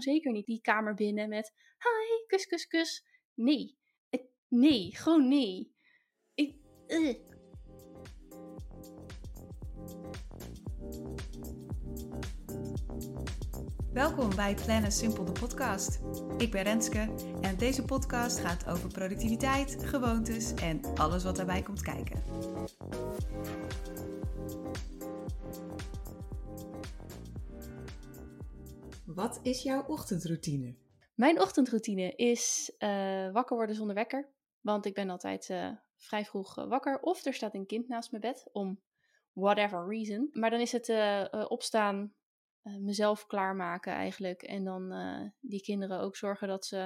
[0.00, 3.06] zeker niet die kamer binnen met hi, kus, kus, kus.
[3.34, 3.78] Nee,
[4.48, 5.74] nee, gewoon nee.
[6.34, 7.14] Ik, uh.
[13.92, 16.00] Welkom bij Plannen Simpel de podcast.
[16.38, 17.08] Ik ben Renske
[17.40, 22.22] en deze podcast gaat over productiviteit, gewoontes en alles wat daarbij komt kijken.
[29.14, 30.76] Wat is jouw ochtendroutine?
[31.14, 34.32] Mijn ochtendroutine is uh, wakker worden zonder wekker.
[34.60, 37.00] Want ik ben altijd uh, vrij vroeg uh, wakker.
[37.00, 38.80] Of er staat een kind naast mijn bed, om
[39.32, 40.28] whatever reason.
[40.32, 40.88] Maar dan is het
[41.48, 42.14] opstaan,
[42.62, 44.42] mezelf klaarmaken eigenlijk.
[44.42, 44.94] En dan
[45.40, 46.76] die kinderen ook zorgen dat ze,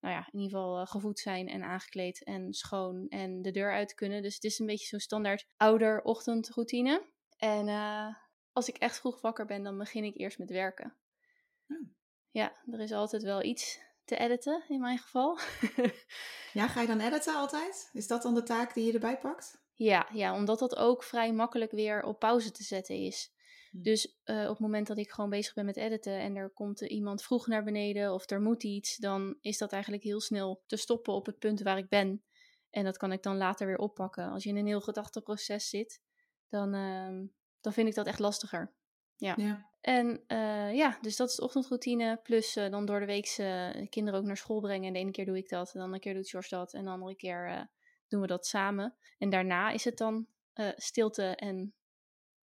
[0.00, 3.94] nou ja, in ieder geval gevoed zijn en aangekleed en schoon en de deur uit
[3.94, 4.22] kunnen.
[4.22, 7.10] Dus het is een beetje zo'n standaard ouder ochtendroutine.
[7.36, 7.68] En
[8.52, 10.96] als ik echt vroeg wakker ben, dan begin ik eerst met werken.
[12.30, 15.38] Ja, er is altijd wel iets te editen in mijn geval.
[16.58, 17.90] ja, ga je dan editen altijd?
[17.92, 19.62] Is dat dan de taak die je erbij pakt?
[19.74, 23.32] Ja, ja omdat dat ook vrij makkelijk weer op pauze te zetten is.
[23.70, 23.82] Hm.
[23.82, 26.80] Dus uh, op het moment dat ik gewoon bezig ben met editen en er komt
[26.80, 30.76] iemand vroeg naar beneden of er moet iets, dan is dat eigenlijk heel snel te
[30.76, 32.24] stoppen op het punt waar ik ben.
[32.70, 34.30] En dat kan ik dan later weer oppakken.
[34.30, 36.00] Als je in een heel gedachteproces zit,
[36.48, 37.28] dan, uh,
[37.60, 38.74] dan vind ik dat echt lastiger.
[39.22, 39.34] Ja.
[39.36, 39.70] ja.
[39.80, 42.20] En uh, ja, dus dat is de ochtendroutine.
[42.22, 44.86] Plus uh, dan door de week uh, kinderen ook naar school brengen.
[44.86, 46.72] En de ene keer doe ik dat, en de andere keer doet George dat.
[46.72, 47.70] En de andere keer
[48.08, 48.94] doen we dat samen.
[49.18, 50.26] En daarna is het dan
[50.76, 51.74] stilte en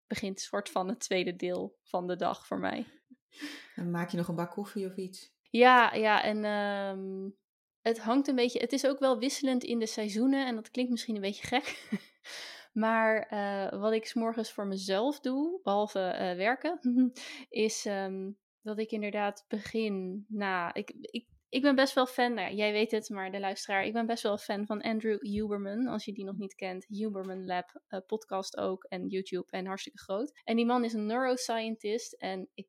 [0.07, 2.85] begint soort van het tweede deel van de dag voor mij.
[3.75, 5.31] En maak je nog een bak koffie of iets?
[5.49, 6.23] Ja, ja.
[6.23, 7.35] En um,
[7.81, 8.59] het hangt een beetje...
[8.59, 10.47] Het is ook wel wisselend in de seizoenen.
[10.47, 11.87] En dat klinkt misschien een beetje gek.
[12.77, 16.79] Maar uh, wat ik s'morgens voor mezelf doe, behalve uh, werken,
[17.49, 20.73] is um, dat ik inderdaad begin na.
[20.73, 23.93] Ik, ik, ik ben best wel fan, nou jij weet het, maar de luisteraar, ik
[23.93, 25.87] ben best wel fan van Andrew Huberman.
[25.87, 29.99] Als je die nog niet kent, Huberman Lab, uh, podcast ook en YouTube en hartstikke
[29.99, 30.39] groot.
[30.43, 32.67] En die man is een neuroscientist en ik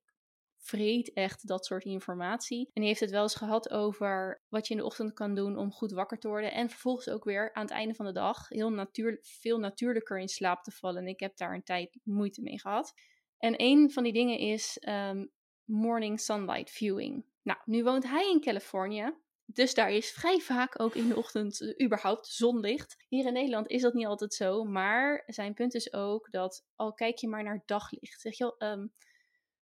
[0.58, 2.70] vreet echt dat soort informatie.
[2.72, 5.56] En die heeft het wel eens gehad over wat je in de ochtend kan doen
[5.56, 6.52] om goed wakker te worden.
[6.52, 10.28] En vervolgens ook weer aan het einde van de dag heel natuur, veel natuurlijker in
[10.28, 11.02] slaap te vallen.
[11.02, 12.92] En ik heb daar een tijd moeite mee gehad.
[13.38, 15.30] En een van die dingen is um,
[15.64, 17.24] morning sunlight viewing.
[17.42, 19.14] Nou, nu woont hij in Californië.
[19.44, 23.04] Dus daar is vrij vaak ook in de ochtend uh, überhaupt zonlicht.
[23.08, 24.64] Hier in Nederland is dat niet altijd zo.
[24.64, 28.20] Maar zijn punt is ook dat al kijk je maar naar daglicht.
[28.20, 28.92] Zeg je um,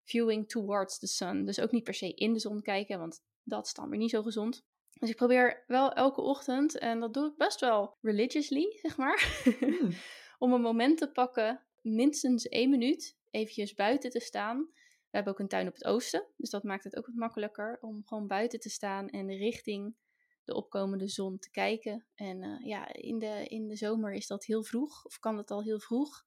[0.06, 1.44] viewing towards the sun.
[1.44, 4.10] Dus ook niet per se in de zon kijken, want dat is dan weer niet
[4.10, 4.64] zo gezond.
[4.98, 9.42] Dus ik probeer wel elke ochtend, en dat doe ik best wel religiously, zeg maar,
[9.60, 9.90] hmm.
[10.38, 14.68] om een moment te pakken, minstens één minuut, eventjes buiten te staan.
[15.10, 17.78] We hebben ook een tuin op het oosten, dus dat maakt het ook wat makkelijker
[17.80, 19.96] om gewoon buiten te staan en richting
[20.44, 22.06] de opkomende zon te kijken.
[22.14, 25.50] En uh, ja, in de, in de zomer is dat heel vroeg, of kan dat
[25.50, 26.24] al heel vroeg.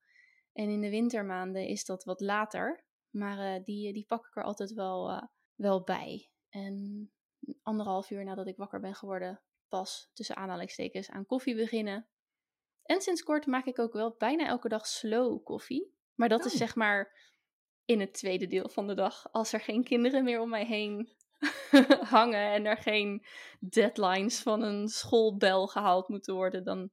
[0.53, 2.83] En in de wintermaanden is dat wat later.
[3.09, 5.21] Maar uh, die, die pak ik er altijd wel, uh,
[5.55, 6.29] wel bij.
[6.49, 7.09] En
[7.61, 12.07] anderhalf uur nadat ik wakker ben geworden, pas tussen aanhalingstekens aan koffie beginnen.
[12.83, 15.93] En sinds kort maak ik ook wel bijna elke dag slow koffie.
[16.15, 16.57] Maar dat is oh.
[16.57, 17.29] zeg maar
[17.85, 19.31] in het tweede deel van de dag.
[19.31, 21.09] Als er geen kinderen meer om mij heen
[22.15, 23.25] hangen en er geen
[23.59, 26.91] deadlines van een schoolbel gehaald moeten worden, dan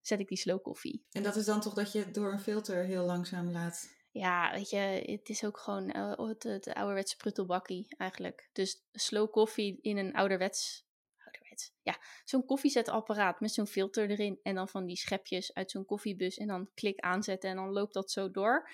[0.00, 1.06] zet ik die slow koffie.
[1.10, 4.52] En dat is dan toch dat je het door een filter heel langzaam laat ja,
[4.52, 4.76] weet je,
[5.06, 8.48] het is ook gewoon uh, het, het ouderwetse pruttelbakkie eigenlijk.
[8.52, 10.86] Dus slow koffie in een ouderwets,
[11.24, 15.84] ouderwets, ja, zo'n koffiezetapparaat met zo'n filter erin en dan van die schepjes uit zo'n
[15.84, 18.70] koffiebus en dan klik aanzetten en dan loopt dat zo door.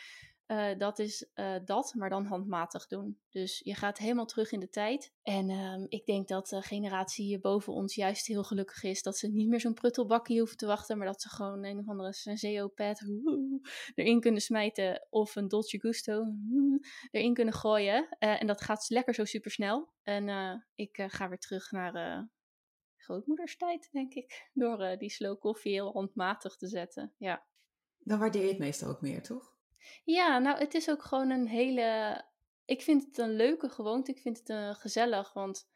[0.46, 3.20] Uh, dat is uh, dat, maar dan handmatig doen.
[3.28, 5.12] Dus je gaat helemaal terug in de tijd.
[5.22, 9.28] En uh, ik denk dat de generatie boven ons juist heel gelukkig is dat ze
[9.28, 13.00] niet meer zo'n pruttelbakje hoeven te wachten, maar dat ze gewoon een of andere Senseo-pad
[13.94, 16.24] erin kunnen smijten of een Dolce Gusto
[17.10, 18.16] erin kunnen gooien.
[18.18, 19.92] Uh, en dat gaat lekker zo super snel.
[20.02, 22.28] En ik ga weer terug naar
[22.96, 27.14] grootmoederstijd, denk ik, door die slow koffie heel handmatig te zetten.
[27.16, 27.46] Ja.
[27.98, 29.55] Dan waardeer je het meestal ook meer, toch?
[30.04, 32.24] Ja, nou, het is ook gewoon een hele.
[32.64, 34.10] Ik vind het een leuke gewoonte.
[34.10, 35.68] Ik vind het uh, gezellig, want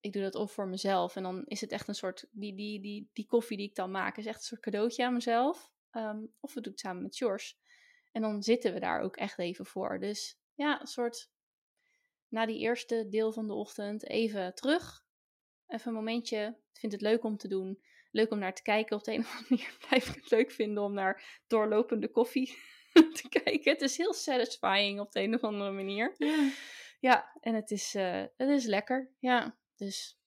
[0.00, 1.16] ik doe dat of voor mezelf.
[1.16, 2.28] En dan is het echt een soort.
[2.30, 5.12] Die, die, die, die koffie die ik dan maak, is echt een soort cadeautje aan
[5.12, 5.70] mezelf.
[5.92, 7.54] Um, of we doen het samen met George.
[8.12, 9.98] En dan zitten we daar ook echt even voor.
[9.98, 11.30] Dus ja, een soort.
[12.28, 15.04] Na die eerste deel van de ochtend even terug.
[15.66, 16.56] Even een momentje.
[16.72, 17.82] Ik vind het leuk om te doen.
[18.10, 18.96] Leuk om naar te kijken.
[18.96, 22.58] Op de een of andere manier blijf ik het leuk vinden om naar doorlopende koffie
[23.22, 23.72] te kijken.
[23.72, 26.14] Het is heel satisfying op de een of andere manier.
[26.18, 26.50] Ja.
[27.00, 29.10] ja, en het is, uh, het is lekker.
[29.18, 30.20] Ja, dus...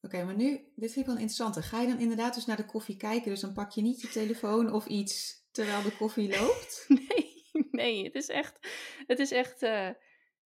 [0.00, 1.64] Oké, maar nu, dit vind ik wel interessant.
[1.64, 3.30] Ga je dan inderdaad dus naar de koffie kijken?
[3.30, 6.84] Dus dan pak je niet je telefoon of iets terwijl de koffie loopt?
[7.08, 8.68] nee, nee, het is echt,
[9.06, 9.90] het is echt, uh,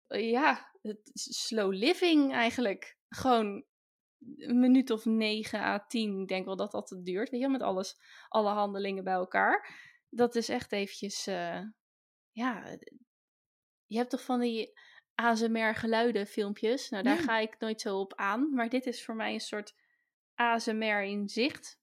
[0.09, 2.97] ja, het is slow living eigenlijk.
[3.09, 3.65] Gewoon
[4.37, 7.49] een minuut of 9 à 10, ik denk wel dat dat het duurt, weet je,
[7.49, 7.97] met alles,
[8.29, 9.69] alle handelingen bij elkaar.
[10.14, 11.61] Dat is echt eventjes, uh,
[12.31, 12.76] ja,
[13.87, 14.72] je hebt toch van die
[15.14, 16.88] ASMR geluiden filmpjes.
[16.88, 19.75] Nou, daar ga ik nooit zo op aan, maar dit is voor mij een soort
[20.34, 21.78] ASMR in zicht.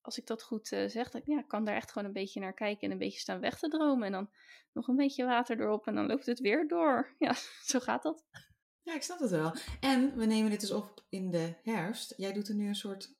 [0.00, 2.54] Als ik dat goed uh, zeg, dan ja, kan daar echt gewoon een beetje naar
[2.54, 4.06] kijken en een beetje staan weg te dromen.
[4.06, 4.30] En dan
[4.72, 7.14] nog een beetje water erop en dan loopt het weer door.
[7.18, 8.24] Ja, zo gaat dat.
[8.82, 9.52] Ja, ik snap het wel.
[9.80, 12.14] En we nemen dit dus op in de herfst.
[12.16, 13.14] Jij doet er nu een soort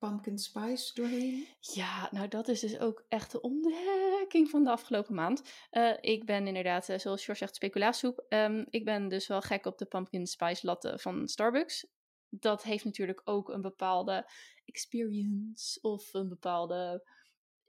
[0.00, 1.46] pumpkin spice doorheen.
[1.60, 5.42] Ja, nou dat is dus ook echt de ontdekking van de afgelopen maand.
[5.72, 8.24] Uh, ik ben inderdaad, uh, zoals George zegt, speculaassoep.
[8.28, 11.86] Um, ik ben dus wel gek op de pumpkin spice latte van Starbucks.
[12.28, 14.30] Dat heeft natuurlijk ook een bepaalde
[14.64, 17.08] experience of een bepaalde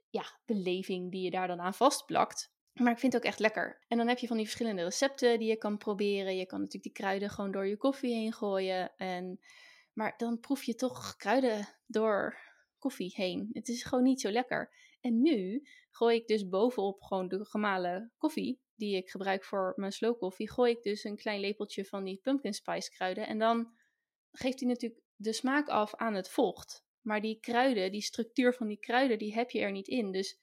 [0.08, 2.52] ja, beleving die je daar dan aan vastplakt.
[2.72, 3.84] Maar ik vind het ook echt lekker.
[3.88, 6.36] En dan heb je van die verschillende recepten die je kan proberen.
[6.36, 8.96] Je kan natuurlijk die kruiden gewoon door je koffie heen gooien.
[8.96, 9.40] En,
[9.92, 12.36] maar dan proef je toch kruiden door
[12.78, 13.50] koffie heen.
[13.52, 14.74] Het is gewoon niet zo lekker.
[15.00, 19.92] En nu gooi ik dus bovenop gewoon de gemalen koffie, die ik gebruik voor mijn
[19.92, 23.26] slow koffie, gooi ik dus een klein lepeltje van die pumpkin spice kruiden.
[23.26, 23.72] En dan
[24.32, 26.84] geeft hij natuurlijk de smaak af aan het vocht.
[27.00, 30.12] Maar die kruiden, die structuur van die kruiden, die heb je er niet in.
[30.12, 30.40] Dus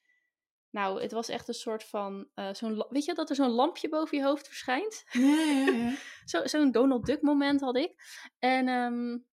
[0.70, 2.28] nou, het was echt een soort van.
[2.36, 5.04] Uh, zo'n, weet je dat er zo'n lampje boven je hoofd verschijnt?
[5.12, 5.96] Ja, ja, ja.
[6.26, 7.94] Zo, zo'n Donald Duck moment had ik.
[8.40, 9.28] En um,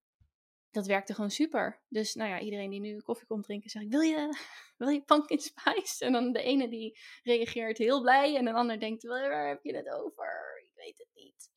[0.76, 1.80] dat werkte gewoon super.
[1.88, 4.38] Dus nou ja, iedereen die nu koffie komt drinken, zeg ik: Wil je,
[4.78, 6.04] wil je pumpkin spice?
[6.04, 8.36] En dan de ene die reageert heel blij.
[8.36, 10.62] En de ander denkt: Waar heb je het over?
[10.64, 11.50] Ik weet het niet.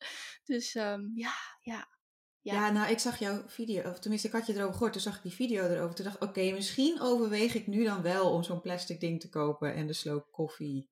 [0.44, 1.88] Dus um, ja, ja.
[2.42, 2.70] Ja.
[2.70, 5.22] nou, ik zag jouw video, of tenminste, ik had je erover gehoord, toen zag ik
[5.22, 5.94] die video erover.
[5.94, 9.28] Toen dacht ik, oké, misschien overweeg ik nu dan wel om zo'n plastic ding te
[9.28, 10.90] kopen en de sloop koffie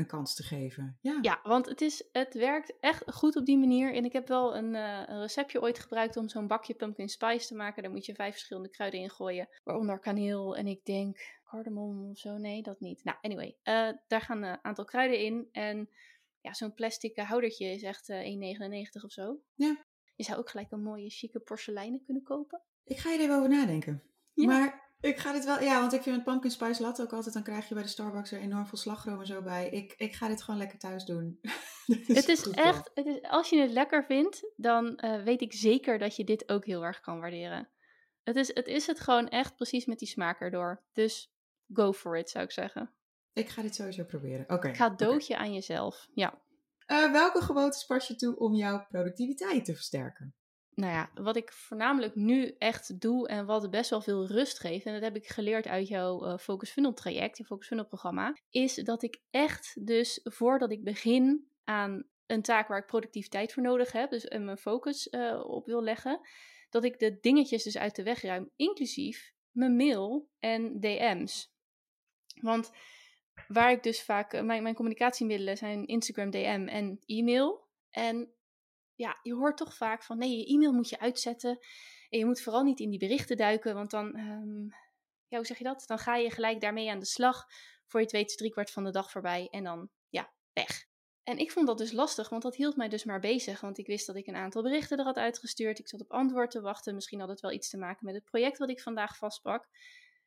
[0.00, 0.98] een kans te geven.
[1.00, 3.94] Ja, ja want het, is, het werkt echt goed op die manier.
[3.94, 7.46] En ik heb wel een, uh, een receptje ooit gebruikt om zo'n bakje pumpkin spice
[7.46, 7.82] te maken.
[7.82, 12.18] Daar moet je vijf verschillende kruiden in gooien, waaronder kaneel en ik denk cardamom of
[12.18, 12.36] zo.
[12.36, 13.04] Nee, dat niet.
[13.04, 15.88] Nou, anyway, uh, daar gaan een aantal kruiden in en
[16.40, 18.56] ja, zo'n plastic houdertje is echt uh,
[18.98, 19.40] 1,99 of zo.
[19.54, 19.84] Ja.
[20.14, 22.62] Je zou ook gelijk een mooie chique porseleinen kunnen kopen.
[22.84, 24.02] Ik ga hier even over nadenken.
[24.32, 24.46] Ja.
[24.46, 27.34] Maar ik ga dit wel, ja, want ik vind met pumpkin spice latte ook altijd,
[27.34, 29.68] dan krijg je bij de Starbucks er enorm veel slagroom en zo bij.
[29.68, 31.40] Ik, ik ga dit gewoon lekker thuis doen.
[31.86, 35.52] is het is echt, het is, als je het lekker vindt, dan uh, weet ik
[35.52, 37.68] zeker dat je dit ook heel erg kan waarderen.
[38.22, 40.82] Het is, het is het gewoon echt precies met die smaak erdoor.
[40.92, 41.32] Dus
[41.72, 42.94] go for it, zou ik zeggen.
[43.32, 44.44] Ik ga dit sowieso proberen.
[44.44, 44.54] Oké.
[44.54, 44.72] Okay.
[44.72, 45.46] Cadeautje okay.
[45.46, 46.42] aan jezelf, ja.
[46.86, 50.34] Uh, welke gewoontes pas je toe om jouw productiviteit te versterken?
[50.74, 54.86] Nou ja, wat ik voornamelijk nu echt doe en wat best wel veel rust geeft,
[54.86, 58.36] en dat heb ik geleerd uit jouw uh, Focus Funnel traject, je Focus Funnel programma,
[58.50, 63.62] is dat ik echt dus voordat ik begin aan een taak waar ik productiviteit voor
[63.62, 66.20] nodig heb, dus mijn focus uh, op wil leggen,
[66.70, 71.52] dat ik de dingetjes dus uit de weg ruim, inclusief mijn mail en DM's.
[72.40, 72.70] Want
[73.48, 77.68] waar ik dus vaak, eh, mijn, mijn communicatiemiddelen zijn Instagram, DM en e-mail.
[77.90, 78.32] En
[79.00, 81.58] ja, je hoort toch vaak van nee, je e-mail moet je uitzetten.
[82.08, 84.74] En je moet vooral niet in die berichten duiken, want dan, um,
[85.26, 85.82] ja, hoe zeg je dat?
[85.86, 87.46] Dan ga je gelijk daarmee aan de slag.
[87.86, 90.88] Voor je het weet is driekwart van de dag voorbij en dan, ja, weg.
[91.22, 93.60] En ik vond dat dus lastig, want dat hield mij dus maar bezig.
[93.60, 95.78] Want ik wist dat ik een aantal berichten er had uitgestuurd.
[95.78, 96.94] Ik zat op antwoord te wachten.
[96.94, 99.68] Misschien had het wel iets te maken met het project wat ik vandaag vastpak.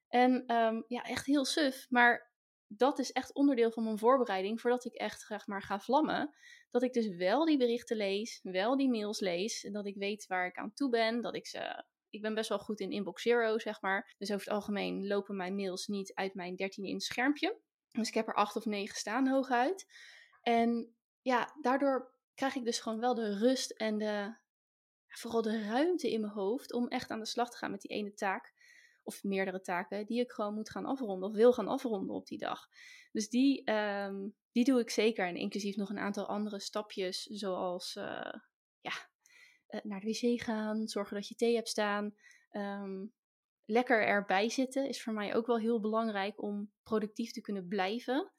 [0.08, 1.86] En um, ja, echt heel suf.
[1.90, 2.33] Maar
[2.78, 6.36] dat is echt onderdeel van mijn voorbereiding voordat ik echt zeg maar ga vlammen.
[6.72, 9.64] Dat ik dus wel die berichten lees, wel die mails lees.
[9.64, 11.22] En dat ik weet waar ik aan toe ben.
[11.22, 11.84] Dat ik ze.
[12.10, 14.14] Ik ben best wel goed in Inbox Zero, zeg maar.
[14.18, 17.58] Dus over het algemeen lopen mijn mails niet uit mijn 13 inch schermpje.
[17.92, 19.88] Dus ik heb er 8 of 9 staan hooguit.
[20.42, 24.36] En ja, daardoor krijg ik dus gewoon wel de rust en de,
[25.08, 27.92] vooral de ruimte in mijn hoofd om echt aan de slag te gaan met die
[27.92, 28.53] ene taak
[29.04, 32.38] of meerdere taken die ik gewoon moet gaan afronden of wil gaan afronden op die
[32.38, 32.68] dag.
[33.12, 35.28] Dus die, um, die doe ik zeker.
[35.28, 38.34] En inclusief nog een aantal andere stapjes, zoals uh,
[38.82, 38.94] ja,
[39.70, 42.16] uh, naar de wc gaan, zorgen dat je thee hebt staan.
[42.52, 43.14] Um,
[43.66, 48.32] lekker erbij zitten is voor mij ook wel heel belangrijk om productief te kunnen blijven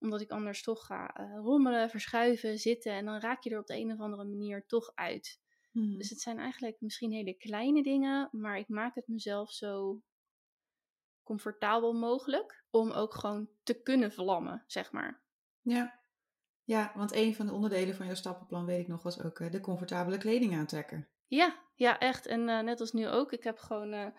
[0.00, 3.66] omdat ik anders toch ga uh, rommelen, verschuiven, zitten en dan raak je er op
[3.66, 5.40] de een of andere manier toch uit.
[5.70, 5.96] Hmm.
[5.96, 10.02] Dus het zijn eigenlijk misschien hele kleine dingen, maar ik maak het mezelf zo
[11.22, 15.22] comfortabel mogelijk om ook gewoon te kunnen vlammen, zeg maar.
[15.60, 16.00] Ja.
[16.64, 19.50] Ja, want een van de onderdelen van jouw stappenplan, weet ik nog, was ook eh,
[19.50, 21.08] de comfortabele kleding aantrekken.
[21.26, 22.26] Ja, ja, echt.
[22.26, 23.32] En eh, net als nu ook.
[23.32, 24.12] Ik heb gewoon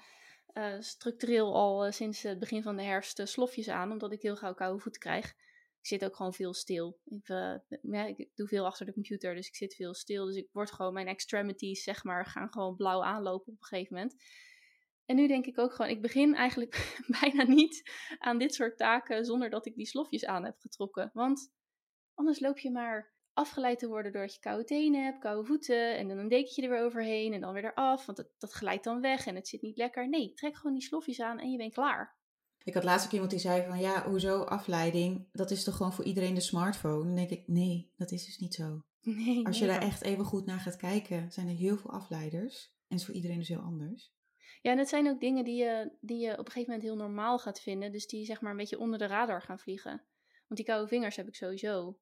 [0.54, 4.54] eh, structureel al sinds het begin van de herfst slofjes aan, omdat ik heel gauw
[4.54, 5.36] koude voeten krijg.
[5.80, 7.00] Ik zit ook gewoon veel stil.
[7.06, 10.26] Ik, eh, ik doe veel achter de computer, dus ik zit veel stil.
[10.26, 13.96] Dus ik word gewoon, mijn extremities, zeg maar, gaan gewoon blauw aanlopen op een gegeven
[13.96, 14.16] moment.
[15.06, 19.26] En nu denk ik ook gewoon, ik begin eigenlijk bijna niet aan dit soort taken
[19.26, 21.10] zonder dat ik die slofjes aan heb getrokken.
[21.14, 21.52] Want
[22.14, 26.08] anders loop je maar afgeleid te worden doordat je koude tenen hebt, koude voeten en
[26.08, 29.02] dan een dekentje er weer overheen en dan weer eraf, want dat, dat glijdt dan
[29.02, 30.10] weg en het zit niet lekker.
[30.10, 32.19] Nee, trek gewoon die slofjes aan en je bent klaar.
[32.64, 35.28] Ik had laatst ook iemand die zei van, ja, hoezo afleiding?
[35.32, 37.04] Dat is toch gewoon voor iedereen de smartphone?
[37.04, 38.84] Dan denk ik, nee, dat is dus niet zo.
[39.16, 41.92] Nee, Als je nee, daar echt even goed naar gaat kijken, zijn er heel veel
[41.92, 42.74] afleiders.
[42.88, 44.14] En is voor iedereen dus heel anders.
[44.62, 46.96] Ja, en het zijn ook dingen die je, die je op een gegeven moment heel
[46.96, 47.92] normaal gaat vinden.
[47.92, 50.06] Dus die zeg maar een beetje onder de radar gaan vliegen.
[50.48, 52.00] Want die koude vingers heb ik sowieso.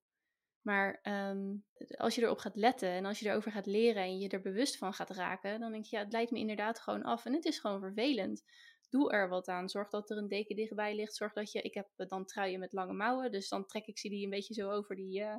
[0.61, 1.55] Maar ehm,
[1.97, 4.77] als je erop gaat letten en als je erover gaat leren en je er bewust
[4.77, 7.25] van gaat raken, dan denk je, ja, het leidt me inderdaad gewoon af.
[7.25, 8.43] En het is gewoon vervelend.
[8.89, 9.69] Doe er wat aan.
[9.69, 11.15] Zorg dat er een deken dichtbij ligt.
[11.15, 14.09] Zorg dat je, ik heb dan truien met lange mouwen, dus dan trek ik ze
[14.09, 15.35] die een beetje zo over die, eh,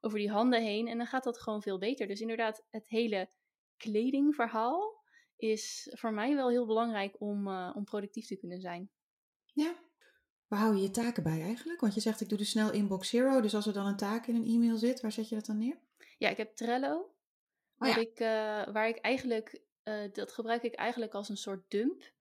[0.00, 0.88] over die handen heen.
[0.88, 2.06] En dan gaat dat gewoon veel beter.
[2.06, 3.30] Dus inderdaad, het hele
[3.76, 5.04] kledingverhaal
[5.36, 8.90] is voor mij wel heel belangrijk om, eh, om productief te kunnen zijn.
[9.44, 9.88] Ja.
[10.46, 11.80] Waar hou je je taken bij eigenlijk?
[11.80, 13.40] Want je zegt, ik doe dus snel inbox zero.
[13.40, 15.58] Dus als er dan een taak in een e-mail zit, waar zet je dat dan
[15.58, 15.78] neer?
[16.18, 16.96] Ja, ik heb Trello.
[16.96, 17.10] Oh
[17.74, 17.96] Waar, ja.
[17.96, 22.12] ik, eh, waar ik eigenlijk, eh, dat gebruik ik eigenlijk als een soort dump.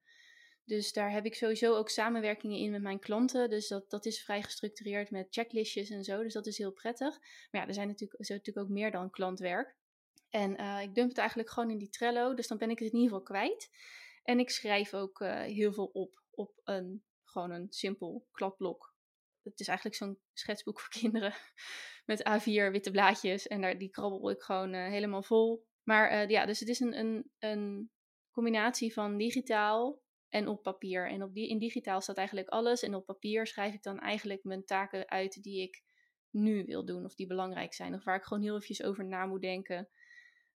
[0.70, 3.50] Dus daar heb ik sowieso ook samenwerkingen in met mijn klanten.
[3.50, 6.24] Dus dat, dat is vrij gestructureerd met checklistjes en zo.
[6.24, 7.20] Dus dat is heel prettig.
[7.52, 9.76] Maar ja, er zijn natuurlijk, is natuurlijk ook meer dan klantwerk.
[10.30, 12.34] En eh, ik dump het eigenlijk gewoon in die Trello.
[12.34, 13.70] Dus dan ben ik het in ieder geval kwijt.
[14.24, 16.24] En ik schrijf ook eh, heel veel op.
[16.30, 18.94] Op een, gewoon een simpel kladblok.
[19.44, 21.34] Het is eigenlijk zo'n schetsboek voor kinderen.
[22.06, 23.48] Met A4 witte blaadjes.
[23.48, 25.68] En daar, die krabbel ik gewoon eh, helemaal vol.
[25.84, 27.92] Maar ja, dus het is een, een, een
[28.32, 31.10] combinatie van digitaal en op papier.
[31.10, 32.84] En op die, in digitaal staat eigenlijk alles.
[32.84, 35.84] En op papier schrijf ik dan eigenlijk mijn taken uit die ik
[36.30, 37.06] nu wil doen.
[37.06, 37.94] Of die belangrijk zijn.
[37.94, 39.90] Of waar ik gewoon heel eventjes over na moet denken.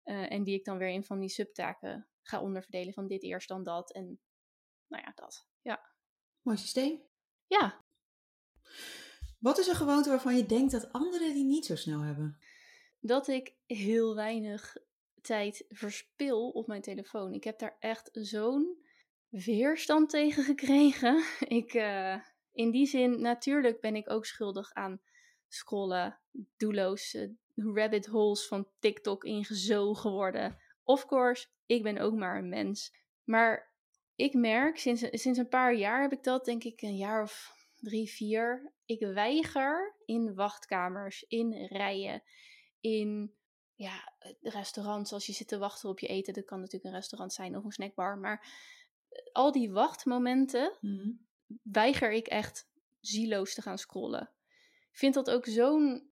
[0.03, 2.93] Eh, en die ik dan weer in van die subtaken ga onderverdelen.
[2.93, 3.93] Van dit eerst dan dat.
[3.93, 4.19] En
[4.87, 5.47] nou ja, dat.
[5.61, 5.89] Ja.
[6.41, 7.01] Mooi systeem.
[7.47, 7.85] Ja,
[9.39, 12.39] Wat is een gewoonte waarvan je denkt dat anderen die niet zo snel hebben?
[13.05, 14.77] dat ik heel weinig
[15.21, 17.33] tijd verspil op mijn telefoon.
[17.33, 18.82] Ik heb daar echt zo'n
[19.33, 21.23] weerstand tegen gekregen.
[21.59, 22.15] Ik, eh,
[22.51, 25.01] in die zin, natuurlijk ben ik ook schuldig aan
[25.47, 26.19] scrollen,
[26.57, 30.57] doelloos, eh, rabbit holes van TikTok ingezogen worden.
[30.83, 32.95] Of course, ik ben ook maar een mens.
[33.23, 33.73] Maar
[34.15, 37.55] ik merk, sinds, sinds een paar jaar heb ik dat, denk ik, een jaar of
[37.75, 38.73] drie, vier.
[38.85, 42.23] Ik weiger in wachtkamers, in rijen,
[42.79, 43.33] in
[43.75, 46.33] ja, restaurants als je zit te wachten op je eten.
[46.33, 48.17] Dat kan natuurlijk een restaurant zijn of een snackbar.
[48.17, 48.47] Maar
[49.31, 51.09] al die wachtmomenten Mhm.
[51.63, 52.67] weiger ik echt
[52.99, 54.29] zieloos te gaan scrollen.
[54.91, 56.11] Ik vind dat ook zo'n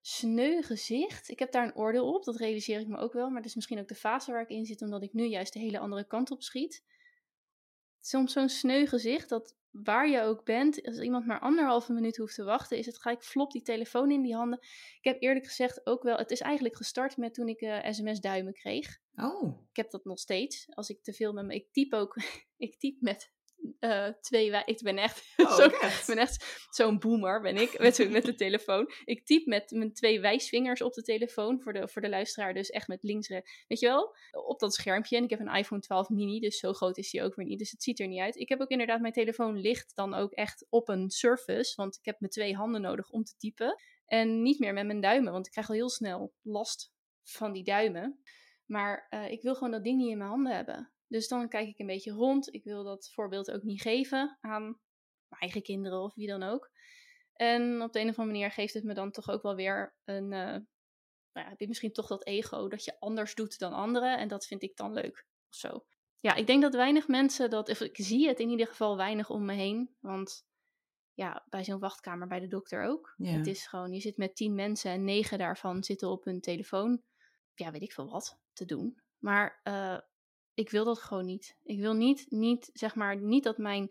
[0.00, 1.28] sneu gezicht.
[1.28, 3.26] Ik heb daar een oordeel op, dat realiseer ik me ook wel.
[3.28, 5.52] Maar dat is misschien ook de fase waar ik in zit, omdat ik nu juist
[5.52, 6.84] de hele andere kant op schiet.
[8.00, 12.34] Soms zo'n sneu gezicht dat waar je ook bent, als iemand maar anderhalve minuut hoeft
[12.34, 14.58] te wachten, is het gelijk flop die telefoon in die handen.
[14.96, 18.52] Ik heb eerlijk gezegd ook wel, het is eigenlijk gestart met toen ik eh, sms-duimen
[18.52, 18.98] kreeg.
[19.16, 20.66] Oh, Ik heb dat nog steeds.
[20.74, 21.54] Als ik te veel met me.
[21.54, 22.16] Ik typ ook.
[22.56, 23.32] ik typ met
[23.78, 24.50] eh, twee.
[24.50, 25.34] wij- Ik ben echt.
[25.36, 26.00] oh zo, echt?
[26.00, 27.78] ik ben echt zo'n boomer, ben ik.
[27.78, 28.90] Met, met de telefoon.
[29.04, 31.60] Ik typ met mijn twee wijsvingers op de telefoon.
[31.60, 33.28] Voor de, voor de luisteraar, dus echt met links.
[33.28, 34.16] Weet je wel?
[34.30, 35.16] Op dat schermpje.
[35.16, 36.40] En ik heb een iPhone 12 mini.
[36.40, 37.58] Dus zo groot is die ook weer niet.
[37.58, 38.36] Dus het ziet er niet uit.
[38.36, 39.00] Ik heb ook inderdaad.
[39.00, 41.72] Mijn telefoon ligt dan ook echt op een surface.
[41.76, 43.80] Want ik heb mijn twee handen nodig om te typen.
[44.06, 45.32] En niet meer met mijn duimen.
[45.32, 46.92] Want ik krijg al heel snel last
[47.22, 48.20] van die duimen.
[48.66, 50.92] Maar eh, ik wil gewoon dat ding niet in mijn handen hebben.
[51.12, 52.54] Dus dan kijk ik een beetje rond.
[52.54, 54.62] Ik wil dat voorbeeld ook niet geven aan
[55.28, 56.70] mijn eigen kinderen of wie dan ook.
[57.32, 59.96] En op de een of andere manier geeft het me dan toch ook wel weer
[60.04, 60.32] een.
[60.32, 60.56] eh,
[61.32, 64.18] nou ja, heb je misschien toch dat ego dat je anders doet dan anderen.
[64.18, 65.84] En dat vind ik dan leuk of zo.
[66.20, 67.68] Ja, ik denk dat weinig mensen dat.
[67.68, 69.96] Of ik zie het in ieder geval weinig om me heen.
[70.00, 70.46] Want
[71.12, 73.14] ja, bij zo'n wachtkamer bij de dokter ook.
[73.16, 73.30] Ja.
[73.30, 77.02] Het is gewoon, je zit met tien mensen en negen daarvan zitten op hun telefoon.
[77.54, 79.02] Ja, weet ik veel wat te doen.
[79.18, 79.98] Maar eh,
[80.54, 81.56] ik wil dat gewoon niet.
[81.62, 83.90] Ik wil niet, niet, zeg maar, niet dat mijn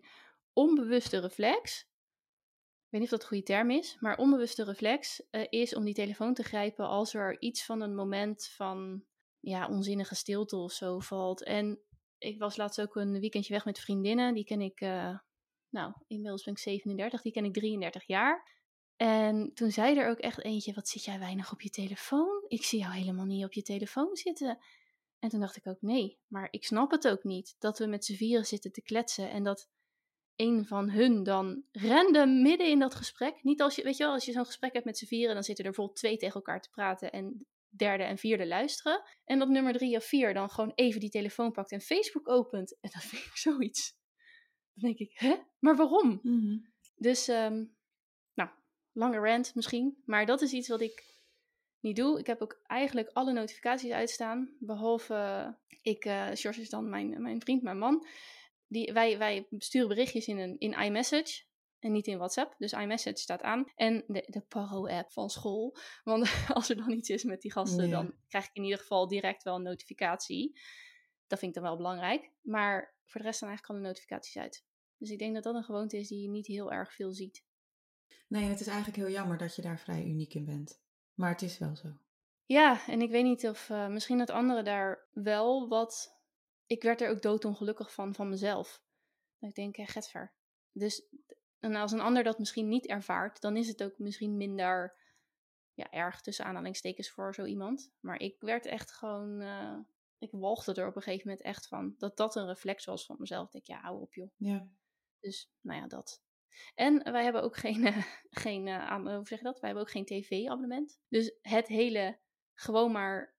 [0.52, 1.80] onbewuste reflex.
[1.80, 5.84] Ik weet niet of dat een goede term is, maar onbewuste reflex eh, is om
[5.84, 9.04] die telefoon te grijpen als er iets van een moment van
[9.40, 11.44] ja, onzinnige stilte of zo valt.
[11.44, 11.80] En
[12.18, 14.34] ik was laatst ook een weekendje weg met vriendinnen.
[14.34, 15.18] Die ken ik, eh,
[15.68, 18.60] nou, inmiddels ben ik 37, die ken ik 33 jaar.
[18.96, 22.44] En toen zei er ook echt eentje, wat zit jij weinig op je telefoon?
[22.48, 24.58] Ik zie jou helemaal niet op je telefoon zitten.
[25.22, 27.56] En toen dacht ik ook, nee, maar ik snap het ook niet.
[27.58, 29.68] Dat we met z'n vieren zitten te kletsen en dat
[30.36, 33.42] een van hun dan random midden in dat gesprek.
[33.42, 35.42] Niet als je, weet je wel, als je zo'n gesprek hebt met z'n vieren, dan
[35.42, 39.02] zitten er bijvoorbeeld twee tegen elkaar te praten en derde en vierde luisteren.
[39.24, 42.78] En dat nummer drie of vier dan gewoon even die telefoon pakt en Facebook opent.
[42.80, 43.96] En dat vind ik zoiets.
[44.74, 45.34] Dan denk ik, hè?
[45.58, 46.20] Maar waarom?
[46.22, 46.58] Mhm.
[46.96, 47.64] Dus, ehm,
[48.34, 48.50] nou,
[48.92, 50.02] lange rant misschien.
[50.04, 51.11] Maar dat is iets wat ik
[51.82, 52.18] niet doe.
[52.18, 54.56] Ik heb ook eigenlijk alle notificaties uitstaan.
[54.58, 58.06] Behalve, ik, eh George is dan mijn, mijn vriend, mijn man.
[58.66, 61.42] Die, wij, wij sturen berichtjes in, een, in iMessage.
[61.78, 62.54] En niet in WhatsApp.
[62.58, 63.64] Dus iMessage staat aan.
[63.74, 65.76] En de, de Paro-app van school.
[66.04, 69.08] Want als er dan iets is met die gasten, dan krijg ik in ieder geval
[69.08, 70.60] direct wel een notificatie.
[71.26, 72.30] Dat vind ik dan wel belangrijk.
[72.40, 74.64] Maar voor de rest staan eigenlijk alle notificaties uit.
[74.98, 77.44] Dus ik denk dat dat een gewoonte is die je niet heel erg veel ziet.
[78.28, 80.80] Nee, het is eigenlijk heel jammer dat je daar vrij uniek in bent.
[81.14, 81.88] Maar het is wel zo.
[82.44, 86.20] Ja, en ik weet niet of eh, misschien dat anderen daar wel wat.
[86.66, 88.82] Ik werd er ook doodongelukkig van, van mezelf.
[89.38, 90.32] Dat ik denk, hé, getver.
[90.72, 91.02] Dus
[91.60, 94.96] en als een ander dat misschien niet ervaart, dan is het ook misschien minder
[95.74, 97.92] ja, erg tussen aanhalingstekens voor zo iemand.
[98.00, 99.40] Maar ik werd echt gewoon.
[99.40, 99.78] eh,
[100.18, 101.94] ik walgde er op een gegeven moment echt van.
[101.98, 103.46] Dat dat een reflex was van mezelf.
[103.46, 104.30] Ik denk, ja, hou op joh.
[104.36, 104.68] Ja.
[105.20, 106.22] Dus, nou ja, dat.
[106.74, 108.04] En wij hebben ook geen, eh,
[108.44, 109.60] geen eh, hoe zeg je dat?
[109.60, 111.00] Wij hebben ook geen tv-abonnement.
[111.08, 112.18] Dus het hele
[112.54, 113.36] gewoon maar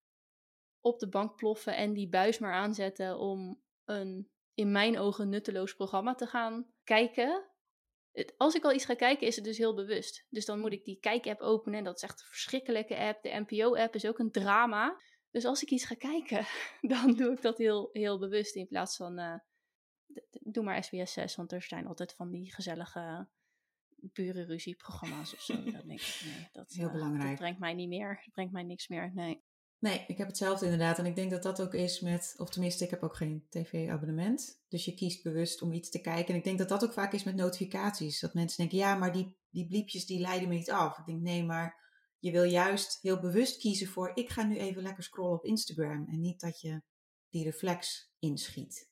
[0.79, 5.73] op de bank ploffen en die buis maar aanzetten om een in mijn ogen nutteloos
[5.73, 7.51] programma te gaan kijken.
[8.37, 10.25] Als ik al iets ga kijken, is het dus heel bewust.
[10.29, 11.77] Dus dan moet ik die kijk-app openen.
[11.77, 13.23] En dat is echt een verschrikkelijke app.
[13.23, 15.01] De NPO-app is ook een drama.
[15.31, 16.45] Dus als ik iets ga kijken,
[16.93, 18.55] dan doe ik dat heel, heel bewust.
[18.55, 19.35] In plaats van, eh,
[20.31, 21.35] doe maar SBS 6.
[21.35, 23.27] Want er zijn altijd van die gezellige
[23.95, 25.53] burenruzieprogramma's of zo.
[25.63, 27.29] Dan denk ik, nee, dat, Heel eh, belangrijk.
[27.29, 28.21] dat brengt mij niet meer.
[28.23, 29.43] Dat brengt mij niks meer, nee.
[29.79, 30.99] Nee, ik heb hetzelfde inderdaad.
[30.99, 34.61] En ik denk dat dat ook is met, of tenminste, ik heb ook geen tv-abonnement.
[34.67, 36.27] Dus je kiest bewust om iets te kijken.
[36.27, 38.19] En ik denk dat dat ook vaak is met notificaties.
[38.19, 40.97] Dat mensen denken, ja, maar die, die bliepjes die leiden me niet af.
[40.97, 41.81] Ik denk, nee, maar
[42.19, 46.07] je wil juist heel bewust kiezen voor, ik ga nu even lekker scrollen op Instagram.
[46.07, 46.81] En niet dat je
[47.29, 48.91] die reflex inschiet.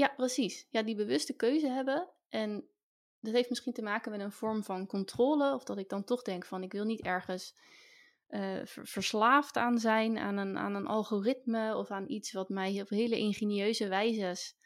[0.00, 0.66] Ja, precies.
[0.70, 2.08] Ja, die bewuste keuze hebben.
[2.28, 2.68] En
[3.20, 5.54] dat heeft misschien te maken met een vorm van controle.
[5.54, 7.56] Of dat ik dan toch denk van ik wil niet ergens
[8.26, 10.18] eh, ver- verslaafd aan zijn.
[10.18, 14.56] Aan een, aan een algoritme of aan iets wat mij op hele ingenieuze wijzes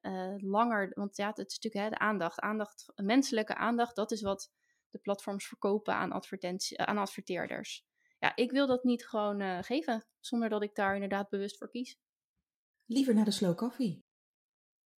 [0.00, 0.90] eh, langer.
[0.94, 2.40] Want ja, het is natuurlijk hè, de aandacht.
[2.40, 2.92] aandacht.
[2.94, 4.52] Menselijke aandacht, dat is wat
[4.88, 7.86] de platforms verkopen aan, advertentie, aan adverteerders.
[8.18, 10.06] Ja, ik wil dat niet gewoon eh, geven.
[10.20, 11.98] Zonder dat ik daar inderdaad bewust voor kies.
[12.86, 14.03] Liever naar de slow coffee.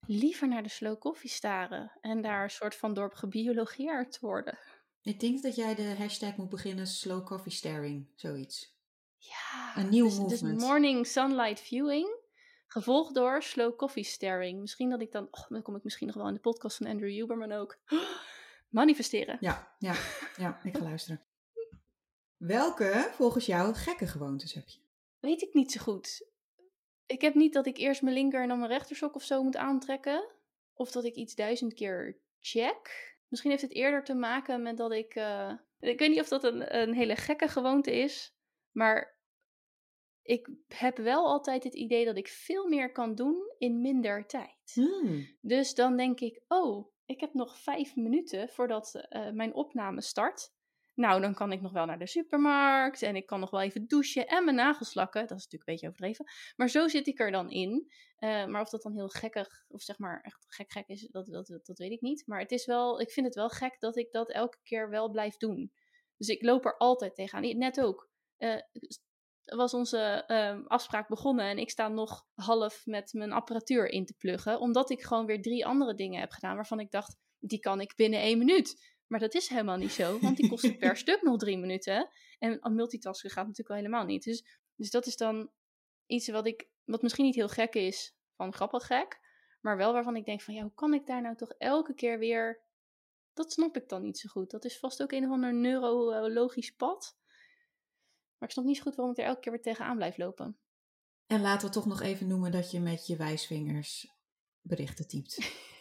[0.07, 4.57] Liever naar de slow coffee staren en daar een soort van door gebiologeerd worden.
[5.01, 8.73] Ik denk dat jij de hashtag moet beginnen, slow coffee staring, zoiets.
[9.17, 10.61] Ja, Een nieuw dus, dus movement.
[10.61, 12.15] morning sunlight viewing,
[12.67, 14.59] gevolgd door slow coffee staring.
[14.59, 16.87] Misschien dat ik dan, oh, dan kom ik misschien nog wel in de podcast van
[16.87, 17.77] Andrew Huberman ook.
[18.69, 19.37] Manifesteren.
[19.39, 19.95] Ja, ja,
[20.37, 21.21] ja, ik ga luisteren.
[22.37, 24.79] Welke, volgens jou, gekke gewoontes heb je?
[25.19, 26.27] Weet ik niet zo goed.
[27.05, 29.55] Ik heb niet dat ik eerst mijn linker en dan mijn rechtersok of zo moet
[29.55, 30.31] aantrekken.
[30.73, 33.13] Of dat ik iets duizend keer check.
[33.27, 35.15] Misschien heeft het eerder te maken met dat ik.
[35.15, 38.35] eh, ik weet niet of dat een, een hele gekke gewoonte is.
[38.71, 39.19] Maar
[40.21, 44.71] ik heb wel altijd het idee dat ik veel meer kan doen in minder tijd.
[44.73, 45.37] Hmm.
[45.41, 50.54] Dus dan denk ik, oh, ik heb nog vijf minuten voordat eh, mijn opname start.
[50.95, 53.87] Nou, dan kan ik nog wel naar de supermarkt en ik kan nog wel even
[53.87, 55.27] douchen en mijn nagels lakken.
[55.27, 56.25] Dat is natuurlijk een beetje overdreven.
[56.55, 57.91] Maar zo zit ik er dan in.
[58.15, 61.25] Eh, maar of dat dan heel gekkig, of zeg maar echt gek gek is, dat,
[61.25, 62.23] dat, dat, weet ik niet.
[62.27, 65.09] Maar het is wel, ik vind het wel gek dat ik dat elke keer wel
[65.09, 65.71] blijf doen.
[66.17, 67.57] Dus ik loop er altijd tegenaan.
[67.57, 68.09] Net ook.
[68.37, 68.59] Eh,
[69.45, 74.13] was onze eh, afspraak begonnen en ik sta nog half met mijn apparatuur in te
[74.17, 74.59] pluggen.
[74.59, 77.95] Omdat ik gewoon weer drie andere dingen heb gedaan waarvan ik dacht, die kan ik
[77.95, 78.94] binnen één minuut.
[79.07, 82.09] Maar dat is helemaal niet zo, want die kosten per stuk nog drie minuten.
[82.39, 84.23] En multitasken gaat natuurlijk wel helemaal niet.
[84.23, 85.49] Dus, dus dat is dan
[86.05, 89.19] iets wat, ik, wat misschien niet heel gek is, van grappig gek.
[89.61, 92.19] Maar wel waarvan ik denk van, ja, hoe kan ik daar nou toch elke keer
[92.19, 92.63] weer...
[93.33, 94.51] Dat snap ik dan niet zo goed.
[94.51, 97.17] Dat is vast ook een of ander neurologisch pad.
[98.37, 100.57] Maar ik snap niet zo goed waarom ik er elke keer weer tegenaan blijf lopen.
[101.27, 104.07] En laten we toch nog even noemen dat je met je wijsvingers
[104.61, 105.37] berichten typt.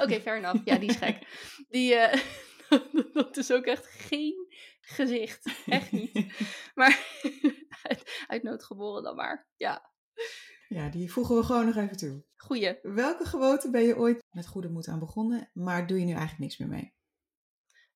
[0.04, 0.64] Oké, fair enough.
[0.64, 1.18] Ja, die is gek.
[1.68, 2.20] Die, eh,
[3.12, 4.46] dat is ook echt geen
[4.80, 5.64] gezicht.
[5.66, 6.26] Echt niet.
[6.74, 7.06] Maar
[7.82, 9.48] uit, uit nood geboren dan maar.
[9.56, 9.90] Ja,
[10.68, 12.24] Ja, die voegen we gewoon nog even toe.
[12.36, 12.78] goeie.
[12.82, 16.40] Welke gewoonte ben je ooit met goede moed aan begonnen, maar doe je nu eigenlijk
[16.40, 16.94] niks meer mee?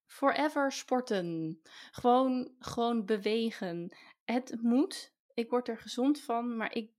[0.07, 1.61] forever sporten.
[1.91, 3.97] Gewoon, gewoon bewegen.
[4.25, 5.15] Het moet.
[5.35, 6.91] Ik word er gezond van, maar ik,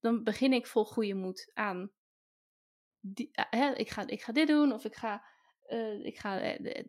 [0.00, 1.90] dan begin ik vol goede moed aan.
[3.14, 5.24] Die, eh, hè, ik, ga, ik ga dit doen, of ik ga,
[5.62, 6.84] eh, ik ga eh,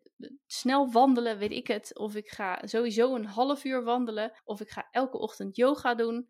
[0.46, 1.98] snel wandelen, weet ik het.
[1.98, 6.30] Of ik ga sowieso een half uur wandelen, of ik ga elke ochtend yoga doen.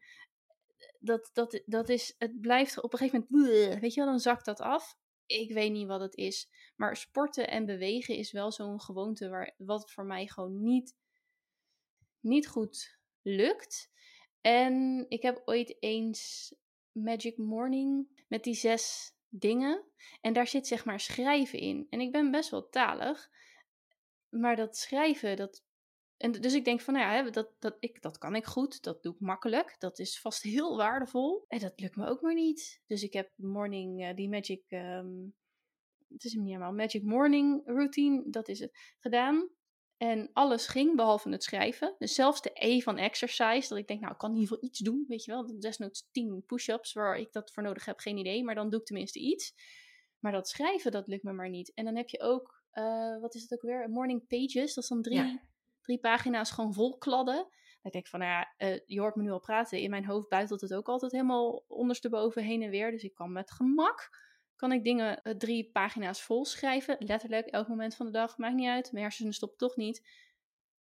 [1.00, 4.46] Dat, dat, dat is, het blijft op een gegeven moment, weet je wel, dan zakt
[4.46, 4.98] dat af.
[5.26, 6.50] Ik weet niet wat het is.
[6.76, 10.96] Maar sporten en bewegen is wel zo'n gewoonte waar, wat voor mij gewoon niet,
[12.20, 13.92] niet goed lukt.
[14.42, 16.54] En ik heb ooit eens
[16.92, 19.84] Magic Morning met die zes dingen.
[20.22, 21.88] En daar zit zeg maar schrijven in.
[21.90, 23.30] En ik ben best wel talig.
[24.30, 25.66] Maar dat schrijven, dat.
[26.18, 28.84] En dus ik denk van, nou ja, dat, dat, ik, dat kan ik goed.
[28.84, 29.76] Dat doe ik makkelijk.
[29.80, 31.46] Dat is vast heel waardevol.
[31.48, 32.82] En dat lukt me ook maar niet.
[32.88, 34.64] Dus ik heb morning, uh, die Magic.
[34.68, 35.36] Um,
[36.10, 36.74] het is hem niet helemaal.
[36.74, 39.50] Magic Morning Routine, dat is het gedaan.
[39.98, 41.96] En alles ging behalve het schrijven.
[41.98, 43.70] Dus zelfs de E van exercise.
[43.70, 45.06] Dat ik denk, nou, ik kan in ieder geval iets doen.
[45.08, 48.44] Weet je wel, desnoods 10 push-ups waar ik dat voor nodig heb, geen idee.
[48.44, 49.54] Maar dan doe ik tenminste iets.
[50.20, 51.74] Maar dat schrijven, dat lukt me maar niet.
[51.74, 53.90] En dan heb je ook, uh, wat is het ook weer?
[53.90, 54.74] Morning Pages.
[54.74, 55.42] Dat is dan drie, ja.
[55.82, 57.36] drie pagina's gewoon vol kladden.
[57.82, 59.80] Dan denk ik van, nou ja, uh, je hoort me nu al praten.
[59.80, 62.92] In mijn hoofd buitelt het ook altijd helemaal ondersteboven heen en weer.
[62.92, 64.10] Dus ik kan met gemak
[64.58, 66.96] kan ik dingen uh, drie pagina's vol schrijven.
[67.00, 68.92] Letterlijk, elk moment van de dag, maakt niet uit.
[68.92, 70.08] Mijn hersenen stoppen toch niet.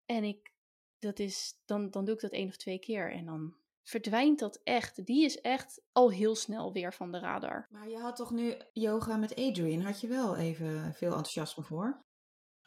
[0.05, 0.53] En ik,
[0.99, 4.61] dat is, dan, dan doe ik dat één of twee keer en dan verdwijnt dat
[4.65, 5.07] echt.
[5.07, 7.67] Die is echt al heel snel weer van de radar.
[7.71, 9.81] Maar je had toch nu yoga met Adrian?
[9.81, 12.05] Had je wel even veel enthousiasme voor?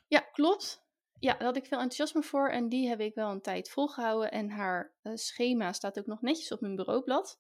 [0.07, 0.87] Ja, klopt.
[1.19, 4.31] Ja, daar had ik veel enthousiasme voor en die heb ik wel een tijd volgehouden.
[4.31, 7.39] En haar uh, schema staat ook nog netjes op mijn bureaublad.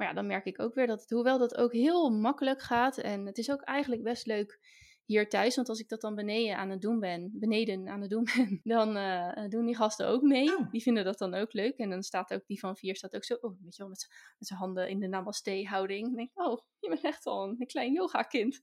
[0.00, 2.98] Maar ja, dan merk ik ook weer dat het, hoewel dat ook heel makkelijk gaat.
[2.98, 4.58] En het is ook eigenlijk best leuk
[5.04, 5.56] hier thuis.
[5.56, 8.60] Want als ik dat dan beneden aan het doen ben, beneden aan het doen ben,
[8.62, 10.56] dan uh, doen die gasten ook mee.
[10.56, 10.70] Oh.
[10.70, 11.76] Die vinden dat dan ook leuk.
[11.76, 14.08] En dan staat ook die van vier staat ook zo, oh, weet je wel, met,
[14.38, 16.06] zijn handen in de namaste-houding.
[16.06, 18.60] Dan denk ik, oh, je bent echt al een, een klein yoga-kind.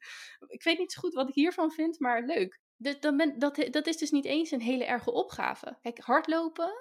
[0.47, 2.59] Ik weet niet zo goed wat ik hiervan vind, maar leuk.
[2.77, 5.77] Dus dan ben, dat, dat is dus niet eens een hele erge opgave.
[5.81, 6.71] Kijk, hardlopen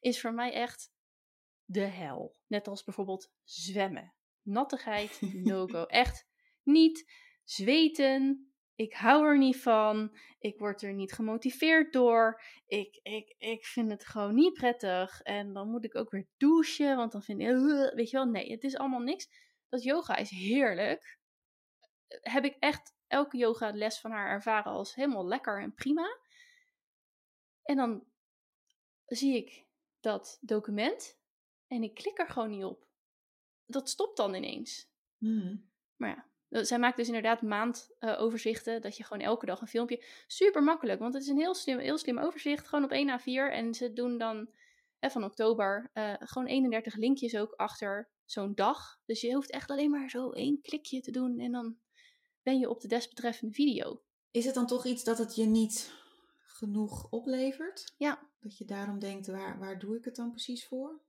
[0.00, 0.94] is voor mij echt
[1.66, 2.36] de hel.
[2.46, 4.14] Net als bijvoorbeeld zwemmen.
[4.42, 5.84] Nattigheid, no-go.
[5.84, 6.26] Echt
[6.62, 7.12] niet
[7.44, 8.50] zweten.
[8.74, 10.16] Ik hou er niet van.
[10.38, 12.42] Ik word er niet gemotiveerd door.
[12.66, 15.20] Ik, ik, ik vind het gewoon niet prettig.
[15.20, 16.96] En dan moet ik ook weer douchen.
[16.96, 17.46] Want dan vind ik,
[17.94, 19.28] weet je wel, nee, het is allemaal niks.
[19.68, 21.18] Dat yoga is heerlijk.
[22.08, 26.18] Heb ik echt elke yoga les van haar ervaren als helemaal lekker en prima.
[27.62, 28.06] En dan
[29.04, 29.66] zie ik
[30.00, 31.18] dat document
[31.66, 32.86] en ik klik er gewoon niet op.
[33.66, 34.88] Dat stopt dan ineens.
[35.18, 35.70] Hmm.
[35.96, 38.74] Maar ja, eh, zij maakt dus inderdaad maandoverzichten.
[38.74, 40.04] Uh, dat je gewoon elke dag een filmpje.
[40.26, 42.68] Super makkelijk, want het is een heel slim, heel slim overzicht.
[42.68, 43.52] Gewoon op 1 A4.
[43.52, 44.50] En ze doen dan
[44.98, 49.00] eh, van oktober uh, gewoon 31 linkjes ook achter zo'n dag.
[49.04, 51.38] Dus je hoeft echt alleen maar zo één klikje te doen.
[51.38, 51.76] En dan
[52.42, 54.02] ben je op de desbetreffende video.
[54.30, 55.92] Is het dan toch iets dat het je niet
[56.38, 57.94] genoeg oplevert?
[57.96, 58.28] Ja.
[58.40, 61.00] Dat je daarom denkt, waar, waar doe ik het dan precies voor?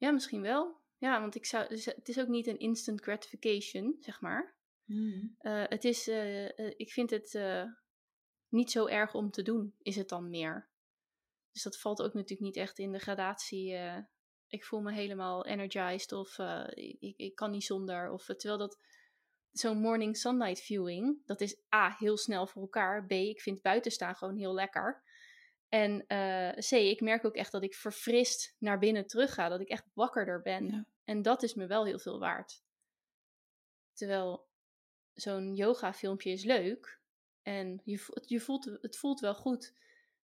[0.00, 0.80] Ja, misschien wel.
[0.98, 4.54] Ja, want ik zou, dus het is ook niet een instant gratification, zeg maar.
[4.84, 5.36] Hmm.
[5.40, 7.40] Uh, het is, uh, uh, ik vind het
[8.48, 10.68] niet zo erg om te doen, is het dan meer.
[11.52, 13.76] Dus dat valt ook natuurlijk niet echt in de gradatie.
[14.46, 16.38] ik voel me helemaal energized of
[16.74, 18.10] ik, ik kan niet zonder.
[18.10, 18.82] Of, terwijl dat
[19.50, 23.06] zo'n morning sunlight viewing, dat is A, heel snel voor elkaar.
[23.06, 25.02] B, ik vind buiten staan gewoon heel lekker.
[25.70, 29.48] En uh, C, ik merk ook echt dat ik verfrist naar binnen terug ga.
[29.48, 30.66] Dat ik echt wakkerder ben.
[30.66, 30.86] Ja.
[31.04, 32.62] En dat is me wel heel veel waard.
[33.92, 34.48] Terwijl
[35.14, 37.00] zo'n yoga filmpje is leuk.
[37.42, 39.74] En je, je voelt, het voelt wel goed.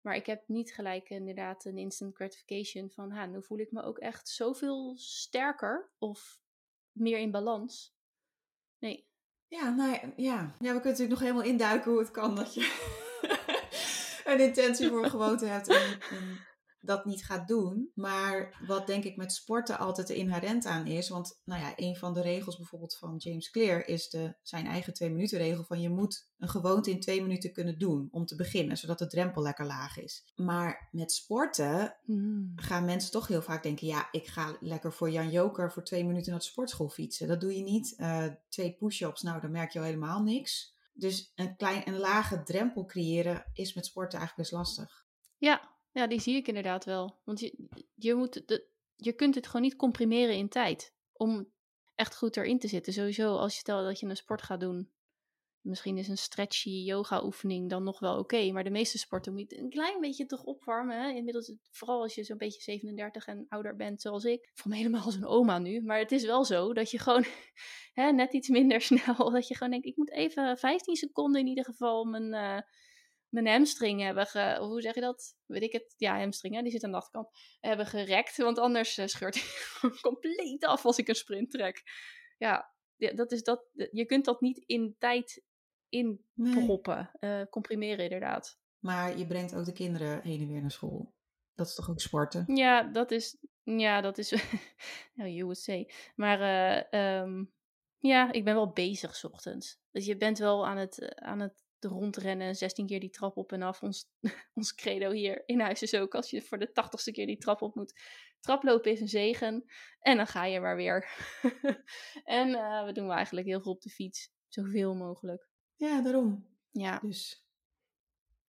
[0.01, 3.11] Maar ik heb niet gelijk inderdaad een instant gratification van...
[3.11, 6.39] Ha, nu voel ik me ook echt zoveel sterker of
[6.91, 7.95] meer in balans.
[8.79, 9.07] Nee.
[9.47, 10.39] Ja, nou ja, ja.
[10.41, 13.03] ja we kunnen natuurlijk nog helemaal induiken hoe het kan dat je
[14.35, 16.39] een intentie voor een gewoonte hebt en, en,
[16.85, 17.91] dat niet gaat doen.
[17.93, 22.13] Maar wat denk ik met sporten altijd inherent aan is, want nou ja, een van
[22.13, 25.89] de regels bijvoorbeeld van James Clear is de, zijn eigen twee minuten regel van je
[25.89, 29.65] moet een gewoonte in twee minuten kunnen doen om te beginnen, zodat de drempel lekker
[29.65, 30.31] laag is.
[30.35, 32.51] Maar met sporten hmm.
[32.55, 36.05] gaan mensen toch heel vaak denken, ja, ik ga lekker voor Jan Joker voor twee
[36.05, 37.27] minuten naar de sportschool fietsen.
[37.27, 37.93] Dat doe je niet.
[37.97, 40.74] Uh, twee push-ups, nou, dan merk je al helemaal niks.
[40.97, 45.05] Dus een, klein, een lage drempel creëren is met sporten eigenlijk best lastig.
[45.37, 47.21] Ja, ja die zie ik inderdaad wel.
[47.23, 50.93] Want je, je, moet de, je kunt het gewoon niet comprimeren in tijd.
[51.13, 51.51] Om
[51.95, 52.93] echt goed erin te zitten.
[52.93, 54.89] Sowieso als je stelt dat je een sport gaat doen.
[55.65, 58.51] Misschien is een stretchy yoga oefening dan nog wel oké.
[58.51, 61.15] maar de meeste sporten moet je een klein beetje toch opwarmen.
[61.15, 64.41] Inmiddels, vooral als je zo'n beetje 37 en ouder bent zoals ik.
[64.41, 65.81] Ik voel me helemaal als een oma nu.
[65.81, 67.25] Maar het is wel zo dat je gewoon
[67.99, 69.31] hè, net iets minder snel.
[69.31, 72.61] Dat je gewoon denkt, ik moet even 15 seconden in ieder geval mijn, uh,
[73.29, 74.57] mijn hamstring hebben ge...
[74.59, 75.35] Hoe zeg je dat?
[75.45, 75.93] Weet ik het?
[75.97, 77.29] Ja, hamstring, die zit aan de achterkant.
[77.59, 81.83] Hebben gerekt, want anders uh, scheurt hij compleet af als ik een sprint trek.
[82.37, 85.43] Ja, dat is dat, je kunt dat niet in tijd
[86.33, 87.07] Nee.
[87.19, 88.59] Uh, comprimeren inderdaad.
[88.79, 91.13] Maar je brengt ook de kinderen heen en weer naar school.
[91.55, 92.55] Dat is toch ook sporten?
[92.55, 93.37] Ja, dat is.
[93.63, 94.31] Ja, dat is.
[95.15, 95.91] nou, you would say.
[96.15, 96.39] Maar
[96.93, 97.53] uh, um,
[97.99, 99.79] ja, ik ben wel bezig s ochtends.
[99.91, 103.51] Dus je bent wel aan het, eh, aan het rondrennen, 16 keer die trap op
[103.51, 103.81] en af.
[103.83, 104.09] Ons,
[104.53, 107.61] ons credo hier in huis is ook als je voor de 80ste keer die trap
[107.61, 107.93] op moet.
[108.39, 109.65] Traplopen is een zegen.
[109.99, 111.09] En dan ga je maar weer.
[112.23, 114.33] en uh, we doen we eigenlijk heel veel op de fiets.
[114.47, 115.47] Zoveel mogelijk.
[115.75, 116.47] Ja, daarom.
[116.71, 116.99] Ja.
[116.99, 117.45] Dus.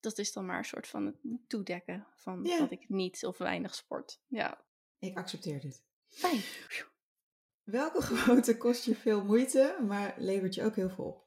[0.01, 1.17] Dat is dan maar een soort van het
[1.49, 2.59] toedekken van ja.
[2.59, 4.21] dat ik niet of weinig sport.
[4.27, 4.65] Ja.
[4.99, 5.85] Ik accepteer dit.
[6.09, 6.41] Fijn.
[7.63, 11.27] Welke gewoonte kost je veel moeite, maar levert je ook heel veel op?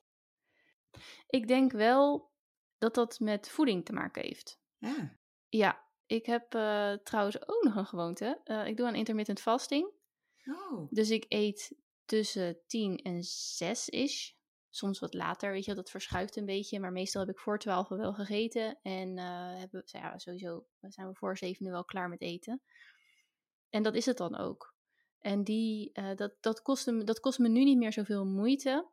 [1.27, 2.31] Ik denk wel
[2.77, 4.61] dat dat met voeding te maken heeft.
[4.77, 5.17] Ja.
[5.49, 8.41] Ja, ik heb uh, trouwens ook nog een gewoonte.
[8.45, 9.91] Uh, ik doe aan intermittent fasting.
[10.45, 10.87] Oh.
[10.91, 14.38] Dus ik eet tussen 10 en 6 is.
[14.69, 16.79] Soms wat later, weet je, dat verschuift een beetje.
[16.79, 18.79] Maar meestal heb ik voor 12 wel gegeten.
[18.81, 22.61] En uh, hebben, ja, sowieso zijn we voor 7 nu wel klaar met eten.
[23.69, 24.75] En dat is het dan ook.
[25.19, 28.89] En die, dat, dat, kost me, dat kost me nu niet meer zoveel moeite.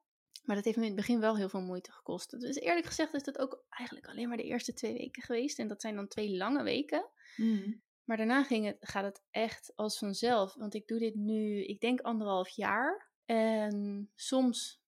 [0.47, 2.41] Maar dat heeft me in het begin wel heel veel moeite gekost.
[2.41, 5.59] Dus eerlijk gezegd is dat ook eigenlijk alleen maar de eerste twee weken geweest.
[5.59, 7.09] En dat zijn dan twee lange weken.
[7.37, 7.83] Mm.
[8.05, 10.55] Maar daarna ging het, gaat het echt als vanzelf.
[10.55, 13.11] Want ik doe dit nu, ik denk anderhalf jaar.
[13.25, 14.83] En soms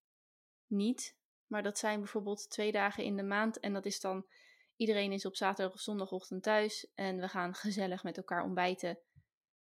[0.69, 1.17] niet.
[1.47, 3.59] Maar dat zijn bijvoorbeeld twee dagen in de maand.
[3.59, 4.25] En dat is dan,
[4.75, 6.91] iedereen is op zaterdag of zondagochtend thuis.
[6.93, 8.99] En we gaan gezellig met elkaar ontbijten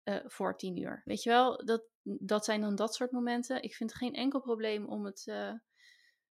[0.05, 1.03] uh, voor tien uur.
[1.05, 3.63] Weet je wel, dat, dat zijn dan dat soort momenten.
[3.63, 5.27] Ik vind geen enkel probleem om het...
[5.27, 5.53] Uh,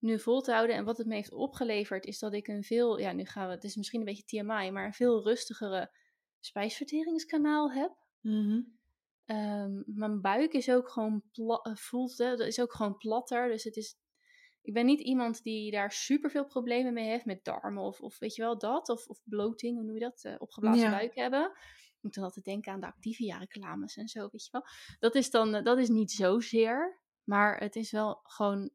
[0.02, 0.76] nu vol te houden.
[0.76, 3.54] En wat het me heeft opgeleverd is dat ik een veel, ja, nu gaan we,
[3.54, 5.92] het is misschien een beetje TMI, maar een veel rustigere
[6.40, 7.92] spijsverteringskanaal heb.
[9.26, 13.48] Um, mijn buik is ook gewoon pla- voelt, hè, dat is ook gewoon platter.
[13.48, 13.96] Dus het is,
[14.62, 18.20] ik ben niet iemand die daar super veel problemen mee heeft met darmen of, of
[18.20, 20.90] weet je wel dat, of, of bloating, hoe noem je dat, uh, opgeblazen ja.
[20.90, 21.52] buik hebben.
[21.96, 24.66] Ik moet dan altijd denken aan de Activia reclames en zo, weet je wel.
[25.00, 28.72] Dat is dan, dat is niet zozeer, maar het is wel gewoon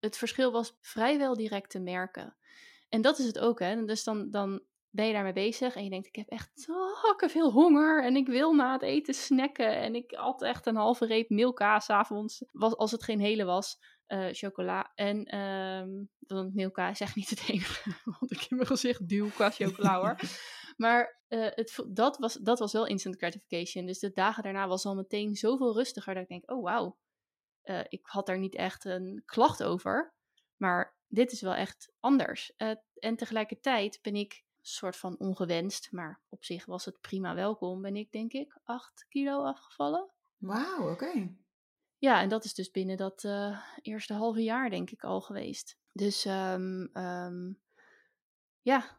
[0.00, 2.36] het verschil was vrijwel direct te merken.
[2.88, 3.84] En dat is het ook, hè.
[3.84, 7.52] Dus dan, dan ben je daarmee bezig en je denkt, ik heb echt hakken veel
[7.52, 9.76] honger en ik wil na het eten snacken.
[9.76, 14.28] En ik at echt een halve reep milka s'avonds, als het geen hele was, uh,
[14.32, 14.92] chocola.
[14.94, 19.28] En um, want milka is echt niet het enige wat ik in mijn gezicht duw
[19.28, 20.16] qua chocola hoor.
[20.76, 23.86] maar uh, het, dat, was, dat was wel instant gratification.
[23.86, 26.98] Dus de dagen daarna was al meteen zoveel rustiger dat ik denk, oh wauw,
[27.64, 30.14] uh, ik had daar niet echt een klacht over.
[30.56, 32.52] Maar dit is wel echt anders.
[32.94, 37.82] En tegelijkertijd ben ik soort van ongewenst, maar op zich was het prima welkom.
[37.82, 40.10] Ben ik denk ik 8 kilo afgevallen.
[40.36, 40.90] Wauw, oké.
[40.90, 41.36] Okay.
[41.98, 45.78] Ja, en dat is dus binnen dat uh, eerste halve jaar denk ik al geweest.
[45.92, 47.60] Dus um, um,
[48.60, 48.98] ja.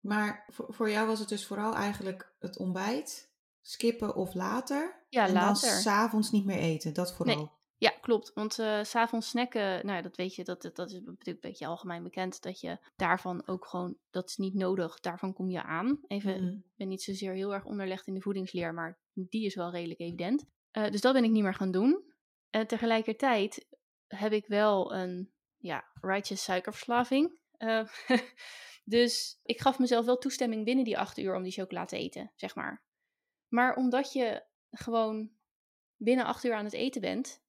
[0.00, 5.04] Maar voor, voor jou was het dus vooral eigenlijk het ontbijt, skippen of later.
[5.08, 5.68] Ja, en later.
[5.68, 7.36] dan s'avonds niet meer eten, dat vooral.
[7.36, 7.50] Nee.
[7.84, 8.32] Ja, klopt.
[8.34, 12.02] Want uh, s'avonds snacken, nou dat weet je, dat, dat is natuurlijk een beetje algemeen
[12.02, 12.42] bekend.
[12.42, 16.00] Dat je daarvan ook gewoon, dat is niet nodig, daarvan kom je aan.
[16.06, 16.52] Even, Mhm.
[16.54, 20.00] ik ben niet zozeer heel erg onderlegd in de voedingsleer, maar die is wel redelijk
[20.00, 20.44] evident.
[20.72, 22.12] Uh, dus dat ben ik niet meer gaan doen.
[22.50, 23.66] En tegelijkertijd
[24.06, 27.38] heb ik wel een, ja, righteous suikerverslaving.
[27.58, 27.88] Uh,
[28.84, 32.32] dus ik gaf mezelf wel toestemming binnen die acht uur om die chocola te eten,
[32.34, 32.84] zeg maar.
[33.48, 35.30] Maar omdat je gewoon
[35.96, 37.42] binnen acht uur aan het eten bent,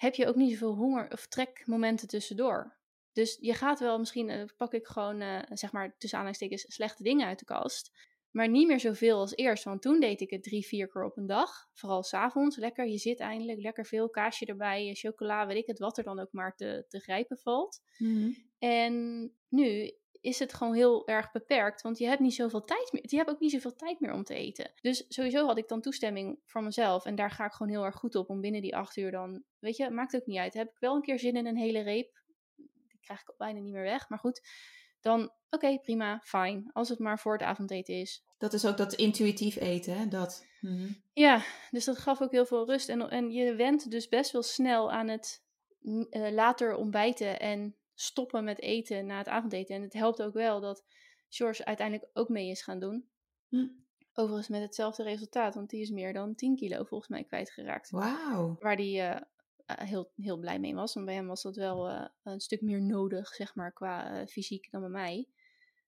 [0.00, 2.76] heb je ook niet zoveel honger of trekmomenten tussendoor.
[3.12, 7.02] Dus je gaat wel, misschien uh, pak ik gewoon, uh, zeg maar, tussen aanhalingstekens, slechte
[7.02, 7.90] dingen uit de kast.
[8.30, 11.16] Maar niet meer zoveel als eerst, want toen deed ik het drie, vier keer op
[11.16, 11.68] een dag.
[11.72, 15.98] Vooral s'avonds, lekker, je zit eindelijk, lekker veel kaasje erbij, chocola, weet ik het, wat
[15.98, 17.80] er dan ook maar te, te grijpen valt.
[17.98, 18.30] Mhm.
[18.58, 23.02] En nu is het gewoon heel erg beperkt, want je hebt niet zoveel tijd meer.
[23.06, 24.72] Je hebt ook niet zoveel tijd meer om te eten.
[24.80, 27.96] Dus sowieso had ik dan toestemming voor mezelf en daar ga ik gewoon heel erg
[27.96, 30.54] goed op om binnen die acht uur dan, weet je, maakt ook niet uit.
[30.54, 32.22] Heb ik wel een keer zin in een hele reep,
[32.56, 34.40] die krijg ik al bijna niet meer weg, maar goed,
[35.00, 38.24] dan oké, okay, prima, fijn, als het maar voor het avondeten is.
[38.38, 40.08] Dat is ook dat intuïtief eten, hè?
[40.08, 40.46] Dat.
[40.60, 40.92] Mhm.
[41.12, 44.42] Ja, dus dat gaf ook heel veel rust en, en je went dus best wel
[44.42, 45.42] snel aan het
[45.80, 49.74] uh, later ontbijten en stoppen met eten na het avondeten.
[49.74, 50.84] En het helpt ook wel dat
[51.28, 53.08] George uiteindelijk ook mee is gaan doen.
[53.48, 53.68] Hm.
[54.12, 57.90] Overigens met hetzelfde resultaat, want die is meer dan 10 kilo volgens mij kwijtgeraakt.
[57.90, 58.56] Wauw.
[58.60, 59.20] Waar die eh,
[59.66, 60.94] eh, heel, heel blij mee was.
[60.94, 64.70] Want bij hem was dat wel eh, een stuk meer nodig, zeg maar, qua fysiek
[64.70, 65.28] dan bij mij.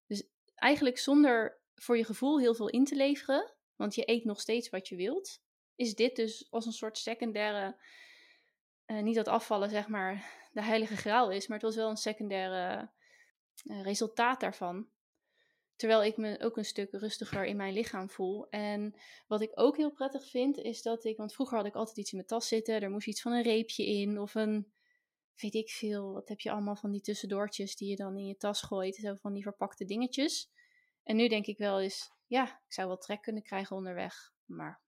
[0.07, 4.41] Dus eigenlijk zonder voor je gevoel heel veel in te leveren, want je eet nog
[4.41, 5.43] steeds wat je wilt,
[5.75, 7.77] is dit dus als een soort secundaire,
[8.85, 11.97] eh, niet dat afvallen zeg maar de heilige graal is, maar het was wel een
[11.97, 12.91] secundaire
[13.65, 14.89] eh, resultaat daarvan.
[15.77, 18.49] Terwijl ik me ook een stuk rustiger in mijn lichaam voel.
[18.49, 18.95] En
[19.27, 22.11] wat ik ook heel prettig vind, is dat ik, want vroeger had ik altijd iets
[22.11, 24.73] in mijn tas zitten, er moest iets van een reepje in of een,
[25.37, 28.37] weet ik veel, wat heb je allemaal van die tussendoortjes die je dan in je
[28.37, 30.51] tas gooit, zo van die verpakte dingetjes.
[31.03, 34.83] En nu denk ik wel eens, ja, ik zou wel trek kunnen krijgen onderweg, maar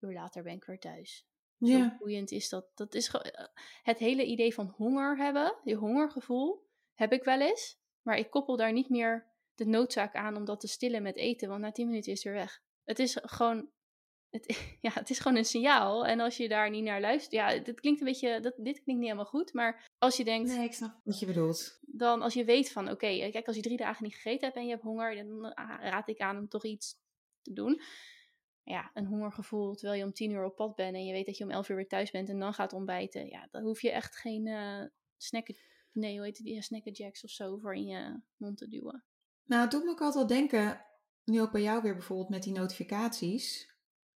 [0.00, 1.26] uur later ben ik weer thuis.
[1.62, 1.96] Zo Ja.
[1.98, 2.66] boeiend is dat.
[2.74, 3.46] Dat is eh,
[3.82, 7.80] het hele idee van honger hebben, die hongergevoel, heb ik wel eens.
[8.02, 11.48] Maar ik koppel daar niet meer de noodzaak aan om dat te stillen met eten,
[11.48, 12.60] want na 10 minuten is het weer weg.
[12.84, 13.70] Het is gewoon,
[14.30, 14.46] het,
[14.80, 16.06] ja, het is gewoon een signaal.
[16.06, 18.86] En als je daar niet naar luistert, ja, dit klinkt een beetje, dat, dit klinkt
[18.86, 21.78] niet helemaal goed, maar als je denkt, Nee, ik snap wat je bedoelt.
[21.80, 24.56] dan als je weet van, oké, eh, kijk, als je drie dagen niet gegeten hebt
[24.56, 26.94] en je hebt honger, dan ah, raad ik aan om toch iets
[27.42, 27.80] te doen.
[28.64, 31.36] Ja, een hongergevoel terwijl je om tien uur op pad bent en je weet dat
[31.36, 33.26] je om elf uur weer thuis bent en dan gaat ontbijten.
[33.26, 34.84] Ja, dan hoef je echt geen eh
[35.16, 35.56] snacken,
[35.92, 39.04] nee, hoe heet het, die snacken jacks of zo voor in je mond te duwen.
[39.44, 40.84] Nou, het doet me ook altijd wel denken,
[41.24, 43.70] nu ook bij jou weer bijvoorbeeld met die notificaties.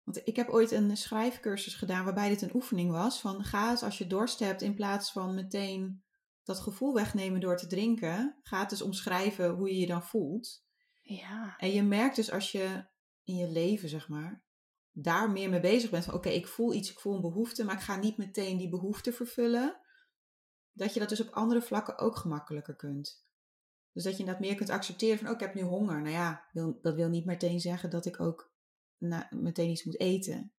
[0.02, 3.82] Want ik heb ooit een schrijfcursus gedaan waarbij dit een oefening was van ga eens
[3.82, 6.02] als je dorst hebt in plaats van meteen
[6.42, 8.38] dat gevoel wegnemen door te drinken.
[8.42, 10.64] Ga het dus omschrijven hoe je je dan voelt.
[11.00, 12.84] Ja, En je merkt dus als je
[13.24, 14.44] in je leven, zeg maar,
[14.90, 17.74] daar meer mee bezig bent van oké, ik voel iets, ik voel een behoefte, maar
[17.74, 19.80] ik ga niet meteen die behoefte vervullen.
[20.72, 23.26] Dat je dat dus op andere vlakken ook gemakkelijker kunt.
[23.92, 26.02] Dus dat je dat meer kunt accepteren van, oh, ik heb nu honger.
[26.02, 26.48] Nou ja,
[26.82, 28.52] dat wil niet meteen zeggen dat ik ook
[28.98, 30.52] na, meteen iets moet eten.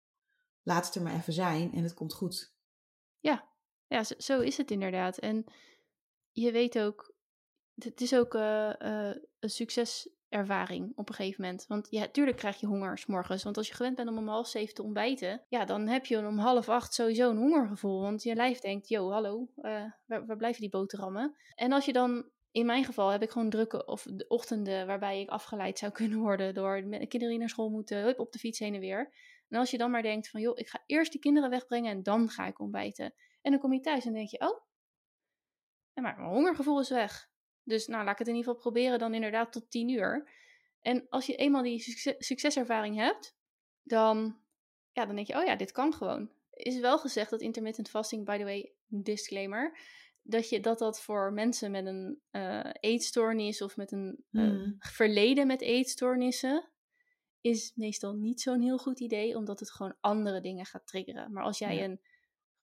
[0.63, 2.55] Laat het er maar even zijn en het komt goed.
[3.87, 5.17] ja zo, zo is het inderdaad.
[5.17, 5.45] En
[6.31, 7.15] je weet ook,
[7.75, 9.49] het is ook eh, eh, een
[10.33, 11.65] succeservaring op een gegeven moment.
[11.67, 13.43] Want ja, tuurlijk krijg je honger 's morgens.
[13.43, 16.17] Want als je gewend bent om om half zeven te ontbijten, ja, dan heb je
[16.17, 18.01] om half acht sowieso een hongergevoel.
[18.01, 21.35] Want je lijf denkt, yo, hallo, eh, waar, blijven die boterhammen?
[21.55, 25.21] En als je dan, in mijn geval heb ik gewoon drukke of de ochtenden waarbij
[25.21, 28.59] ik afgeleid zou kunnen worden door de kinderen die naar school moeten, op de fiets
[28.59, 29.13] heen en weer.
[29.49, 32.03] En als je dan maar denkt van, joh, ik ga eerst die kinderen wegbrengen en
[32.03, 33.13] dan ga ik ontbijten.
[33.41, 34.61] En dan kom je thuis en denk je, oh,
[35.93, 37.31] maar mijn hongergevoel is weg.
[37.63, 40.29] Dus nou, laat ik het in ieder geval proberen dan inderdaad tot tien uur.
[40.81, 43.35] En als je eenmaal die succes- succeservaring hebt,
[43.83, 44.37] dan,
[44.91, 46.29] ja, dan denk je, oh ja, dit kan gewoon.
[46.53, 49.77] Is wel gezegd dat intermittent fasting, by the way, disclaimer,
[50.21, 54.75] dat je, dat, dat voor mensen met een eh, eetstoornis of met een eh, Hmm.
[54.79, 56.69] verleden met eetstoornissen,
[57.41, 61.31] is meestal niet zo'n heel goed idee, omdat het gewoon andere dingen gaat triggeren.
[61.31, 61.83] Maar als jij Ja.
[61.83, 62.01] een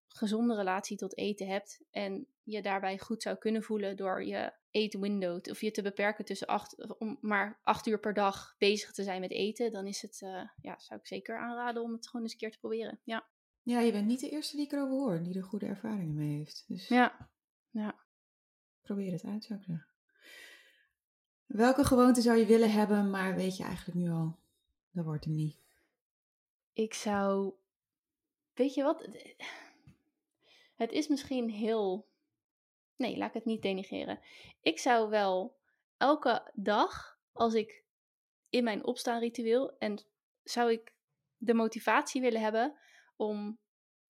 [0.07, 5.41] gezonde relatie tot eten hebt en je daarbij goed zou kunnen voelen door je eetwindow,
[5.41, 9.03] te- of je te beperken tussen acht, om maar acht uur per dag bezig te
[9.03, 12.23] zijn met eten, dan is het, eh, ja, zou ik zeker aanraden om het gewoon
[12.23, 13.01] eens een keer te proberen.
[13.05, 13.27] Ja,
[13.63, 16.37] Ja, je bent niet de eerste die ik erover hoor, die er goede ervaringen mee
[16.37, 16.65] heeft.
[16.69, 17.29] Dus ja,
[17.71, 17.95] ja.
[18.83, 19.87] probeer het uit, zou ik zeggen.
[21.47, 24.39] Welke gewoonte zou je willen hebben, maar weet je eigenlijk nu al,
[24.91, 25.59] dat wordt hem niet.
[26.73, 27.53] Ik zou,
[28.55, 29.09] weet je wat?
[30.75, 32.09] Het is misschien heel,
[33.01, 34.21] nee, laat ik het niet denigeren.
[34.63, 35.59] Ik zou wel
[35.97, 37.85] elke dag, als ik
[38.49, 40.05] in mijn opstaanritueel, en
[40.43, 40.95] zou ik
[41.37, 42.79] de motivatie willen hebben
[43.17, 43.59] om,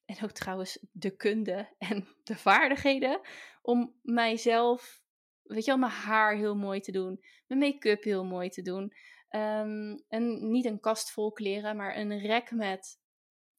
[0.05, 3.20] en ook trouwens de kunde en de vaardigheden,
[3.62, 5.03] om mijzelf,
[5.42, 8.92] weet je wel, mijn haar heel mooi te doen, mijn make-up heel mooi te doen.
[9.29, 13.00] Ehm, en niet een kast vol kleren, maar een rek met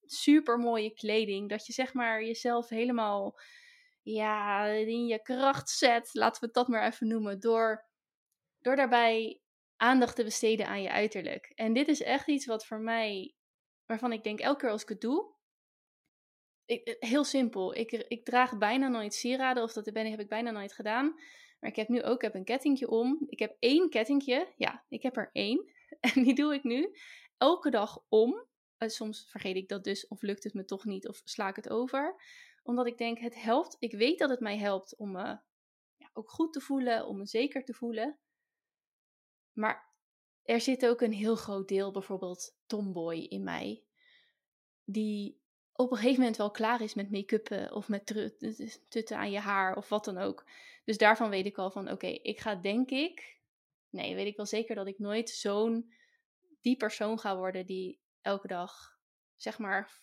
[0.06, 1.50] super mooie kleding.
[1.50, 3.40] Dat je zeg maar jezelf helemaal
[4.02, 6.10] ja, in je kracht zet.
[6.14, 7.40] Laten we het dat maar even noemen.
[7.40, 7.86] Door,
[8.60, 9.42] door daarbij
[9.78, 11.52] aandacht te besteden aan je uiterlijk.
[11.56, 13.36] En dit is echt iets wat voor mij,
[13.86, 15.34] waarvan ik denk elke keer als ik het doe.
[16.66, 17.76] Ik, heel simpel.
[17.76, 21.16] Ik, ik draag bijna nooit sieraden, of dat ben, heb ik bijna nooit gedaan.
[21.60, 23.26] Maar ik heb nu ook heb een kettingje om.
[23.28, 24.54] Ik heb één kettingje.
[24.58, 25.66] Ja, ik heb er één.
[26.00, 26.96] En die doe ik nu
[27.38, 28.48] elke dag om.
[28.78, 31.56] Uh, soms vergeet ik dat dus, of lukt het me toch niet, of sla ik
[31.56, 32.16] het over.
[32.62, 33.76] Omdat ik denk, het helpt.
[33.80, 35.40] Ik weet dat het mij helpt om me
[35.96, 38.20] ja, ook goed te voelen, om me zeker te voelen.
[39.54, 39.90] Maar
[40.44, 43.84] er zit ook een heel groot deel, bijvoorbeeld tomboy in mij,
[44.84, 45.42] die
[45.74, 48.06] op een gegeven moment wel klaar is met make-uppen of met
[48.90, 50.46] tutten aan je haar of wat dan ook.
[50.86, 53.40] Dus daarvan weet ik al van oké, ik ga denk ik,
[53.90, 55.94] nee, weet ik wel zeker dat ik nooit zo'n
[56.62, 59.00] die persoon ga worden die elke dag
[59.36, 60.02] zeg maar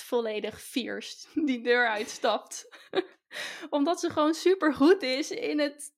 [0.00, 2.68] volledig fierst die deur uitstapt.
[3.70, 5.94] Omdat ze gewoon super goed is in het.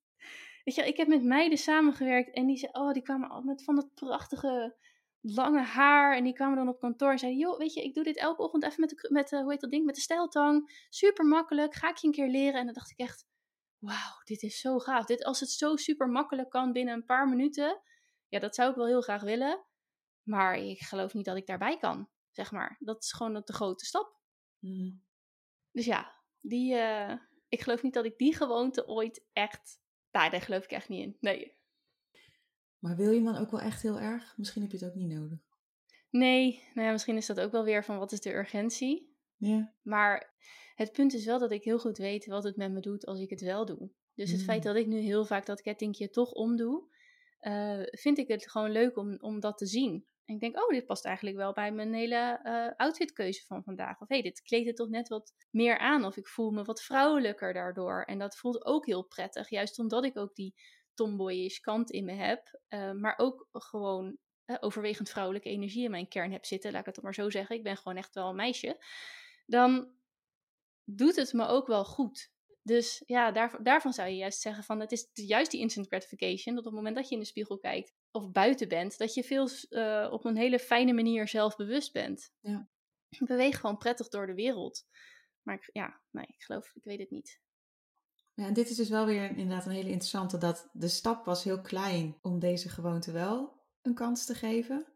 [0.64, 3.64] Weet je, ik heb met meiden samengewerkt en die zei, oh, die kwamen al met
[3.64, 4.76] van dat prachtige
[5.20, 6.16] lange haar.
[6.16, 8.42] En die kwamen dan op kantoor en zeiden, joh, weet je, ik doe dit elke
[8.42, 10.86] ochtend even met, de, met hoe heet dat ding, met de stijltang.
[10.88, 12.60] Super makkelijk, ga ik je een keer leren.
[12.60, 13.26] En dan dacht ik echt,
[13.78, 15.04] wauw, dit is zo gaaf.
[15.04, 17.82] Dit, als het zo super makkelijk kan binnen een paar minuten,
[18.28, 19.64] ja, dat zou ik wel heel graag willen.
[20.22, 22.76] Maar ik geloof niet dat ik daarbij kan, zeg maar.
[22.80, 24.18] Dat is gewoon de grote stap.
[24.58, 24.90] Mhm.
[25.70, 27.14] Dus ja, die, uh,
[27.48, 29.80] ik geloof niet dat ik die gewoonte ooit echt,
[30.10, 31.16] nou, daar geloof ik echt niet in.
[31.20, 31.56] Nee.
[32.78, 34.36] Maar wil je dan ook wel echt heel erg?
[34.36, 35.38] Misschien heb je het ook niet nodig.
[36.10, 39.16] Nee, nou ja, misschien is dat ook wel weer van wat is de urgentie.
[39.36, 39.74] Ja.
[39.82, 40.34] Maar
[40.74, 43.20] het punt is wel dat ik heel goed weet wat het met me doet als
[43.20, 43.90] ik het wel doe.
[44.14, 44.64] Dus het feit mm.
[44.64, 46.88] dat ik nu heel vaak dat kettingje toch omdoe,
[47.40, 50.06] uh, vind ik het gewoon leuk om, om dat te zien.
[50.24, 54.00] En ik denk, oh, dit past eigenlijk wel bij mijn hele uh, outfitkeuze van vandaag.
[54.00, 56.04] Of hé, hey, dit kleedt het toch net wat meer aan.
[56.04, 58.02] Of ik voel me wat vrouwelijker daardoor.
[58.02, 59.48] En dat voelt ook heel prettig.
[59.48, 60.54] Juist omdat ik ook die
[60.94, 62.60] tomboyish kant in me heb.
[62.68, 64.16] Uh, maar ook gewoon
[64.46, 66.72] uh, overwegend vrouwelijke energie in mijn kern heb zitten.
[66.72, 67.56] Laat ik het maar zo zeggen.
[67.56, 68.84] Ik ben gewoon echt wel een meisje.
[69.46, 69.92] Dan
[70.84, 72.32] doet het me ook wel goed.
[72.62, 76.54] Dus ja, daar, daarvan zou je juist zeggen van het is juist die instant gratification.
[76.54, 79.22] Dat op het moment dat je in de spiegel kijkt of buiten bent, dat je
[79.22, 82.32] veel uh, op een hele fijne manier zelfbewust bent.
[82.40, 82.68] Ja.
[83.18, 84.86] Beweeg gewoon prettig door de wereld.
[85.42, 87.40] Maar ik, ja, nee, ik geloof, ik weet het niet.
[88.34, 91.44] Ja, en dit is dus wel weer inderdaad een hele interessante, dat de stap was
[91.44, 94.86] heel klein om deze gewoonte wel een kans te geven.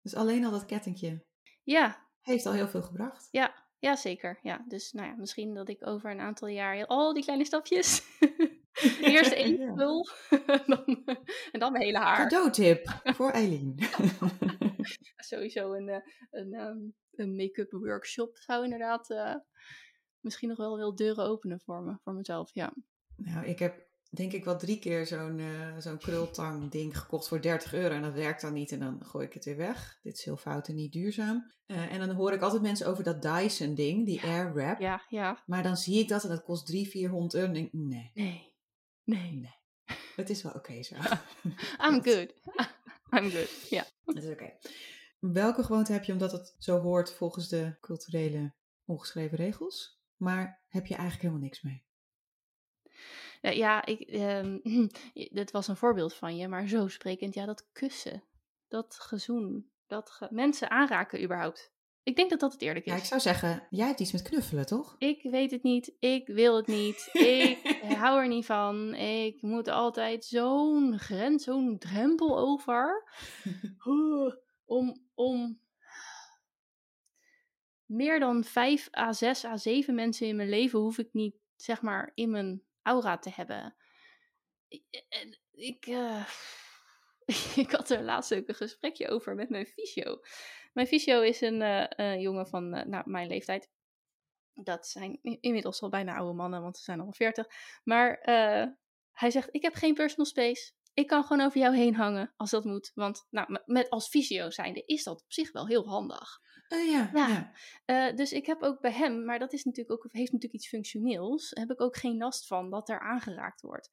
[0.00, 1.24] Dus alleen al dat kettingje
[1.62, 2.08] ja.
[2.20, 3.28] heeft al heel veel gebracht.
[3.30, 4.38] Ja, ja, zeker.
[4.42, 8.02] Ja, dus nou ja, misschien dat ik over een aantal jaar al die kleine stapjes.
[9.14, 9.72] Eerst één ja.
[9.72, 10.08] pul
[11.52, 12.28] en dan mijn hele haar.
[12.28, 13.78] Cadeautip voor Eileen.
[15.16, 16.78] Sowieso een, eh, een, ehm,
[17.14, 19.34] een make-up workshop zou inderdaad uh,
[20.20, 22.50] misschien nog wel veel deuren openen voor me, voor mezelf.
[22.54, 22.74] Ja.
[23.16, 27.40] Nou, ik heb denk ik wel drie keer zo'n uh, zo'n krultang ding gekocht voor
[27.40, 27.94] 30 euro.
[27.94, 29.98] En dat werkt dan niet en dan gooi ik het weer weg.
[30.02, 31.52] Dit is heel fout en niet duurzaam.
[31.66, 34.80] Uh, en dan hoor ik altijd mensen over dat Dyson ding, die Air Wrap.
[34.80, 35.42] Ja, ja.
[35.46, 37.46] Maar dan zie ik dat en dat kost 300, 400 euro.
[37.46, 38.10] En denk nee.
[38.14, 38.51] Nee.
[39.04, 39.32] Nee.
[39.32, 39.60] Nee.
[40.16, 40.94] Het is wel oké zo.
[41.86, 42.34] I'm good.
[43.16, 43.84] I'm good, ja.
[44.04, 44.52] Het is oké.
[45.18, 50.00] Welke gewoonte heb je omdat het zo hoort volgens de culturele ongeschreven regels?
[50.16, 51.84] Maar heb je eigenlijk helemaal niks mee?
[53.40, 58.24] Ja, ik, um, dit was een voorbeeld van je, maar zo sprekend, ja, dat kussen,
[58.68, 61.71] dat gezoen, dat mensen aanraken überhaupt.
[62.04, 62.92] Ik denk dat dat het eerlijk is.
[62.92, 64.94] Ja, ik zou zeggen, jij hebt iets met knuffelen, toch?
[64.98, 68.94] Ik weet het niet, ik wil het niet, ik hou er niet van.
[68.94, 73.04] Ik moet altijd zo'n grens, zo'n drempel over.
[74.64, 75.60] om, om
[77.86, 81.82] meer dan 5 à 6 à 7 mensen in mijn leven hoef ik niet, zeg
[81.82, 83.74] maar, in mijn aura te hebben.
[84.68, 85.04] Ik,
[85.52, 86.26] ik, uh,
[87.64, 90.20] ik had er laatst ook een gesprekje over met mijn fysio.
[90.72, 91.60] Mijn fysio is een
[92.00, 93.70] uh, jongen van uh, nou, mijn leeftijd.
[94.54, 97.46] Dat zijn inmiddels al bijna oude mannen, want ze zijn al 40.
[97.84, 98.20] Maar
[99.12, 100.72] hij zegt: Ik heb geen personal space.
[100.94, 102.90] Ik kan gewoon over jou heen hangen als dat moet.
[102.94, 106.40] Want nou, met als fysio zijnde is dat op zich wel heel handig.
[106.68, 107.52] Uh, ja, ja.
[107.86, 110.68] Uh, dus ik heb ook bij hem, maar dat is natuurlijk ook, heeft natuurlijk iets
[110.68, 113.90] functioneels, heb ik ook geen last van dat er aangeraakt wordt.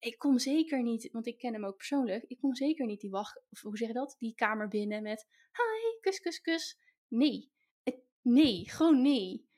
[0.00, 3.10] Ik kom zeker niet, want ik ken hem ook persoonlijk, ik kom zeker niet die
[3.10, 6.78] wacht, hoe zeg je dat, die kamer binnen met hi, kus, kus, kus.
[7.08, 7.50] Nee,
[8.22, 9.48] nee, gewoon nee.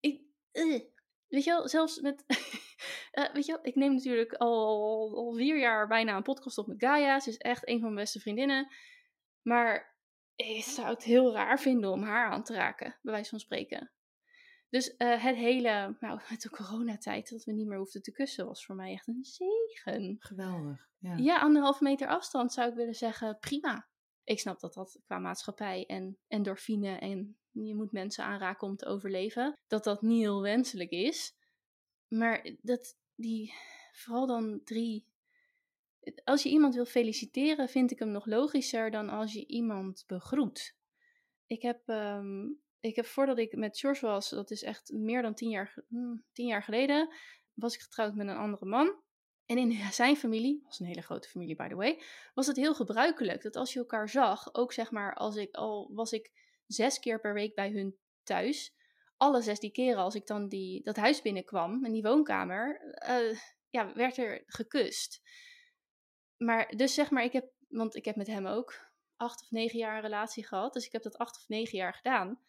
[0.00, 0.22] Ik,
[0.52, 0.80] uh,
[1.28, 2.24] weet je wel, zelfs met,
[3.32, 6.80] weet je wel, ik neem natuurlijk al, al vier jaar bijna een podcast op met
[6.80, 8.72] Gaia, ze is echt een van mijn beste vriendinnen.
[9.42, 9.96] Maar
[10.36, 13.92] ik zou het heel raar vinden om haar aan te raken, bij wijze van spreken.
[14.72, 18.46] Dus uh, het hele, nou, met de coronatijd, dat we niet meer hoefden te kussen,
[18.46, 20.16] was voor mij echt een zegen.
[20.18, 20.88] Geweldig.
[20.98, 23.88] Ja, ja anderhalve meter afstand zou ik willen zeggen, prima.
[24.24, 28.86] Ik snap dat dat qua maatschappij en endorfine en je moet mensen aanraken om te
[28.86, 31.36] overleven, dat dat niet heel wenselijk is.
[32.08, 33.54] Maar dat die,
[33.92, 35.06] vooral dan drie
[36.24, 40.76] als je iemand wil feliciteren, vind ik hem nog logischer dan als je iemand begroet.
[41.46, 45.34] Ik heb, um, ik heb voordat ik met George was, dat is echt meer dan
[45.34, 47.14] tien jaar, hmm, tien jaar geleden,
[47.54, 49.02] was ik getrouwd met een andere man.
[49.46, 52.02] En in zijn familie, was een hele grote familie by the way,
[52.34, 55.90] was het heel gebruikelijk dat als je elkaar zag, ook zeg maar als ik al
[55.94, 56.30] was ik
[56.66, 58.74] zes keer per week bij hun thuis.
[59.16, 63.38] Alle 16 keren als ik dan die, dat huis binnenkwam en die woonkamer, eh,
[63.70, 65.22] ja, werd er gekust.
[66.36, 69.78] Maar dus zeg maar, ik heb, want ik heb met hem ook acht of negen
[69.78, 70.72] jaar een relatie gehad.
[70.72, 72.40] Dus ik heb dat acht of negen jaar gedaan.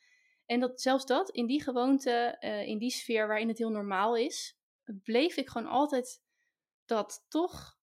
[0.45, 4.15] En dat, zelfs dat, in die gewoonte, eh, in die sfeer waarin het heel normaal
[4.15, 4.57] is,
[5.03, 6.21] bleef ik gewoon altijd
[6.85, 7.77] dat toch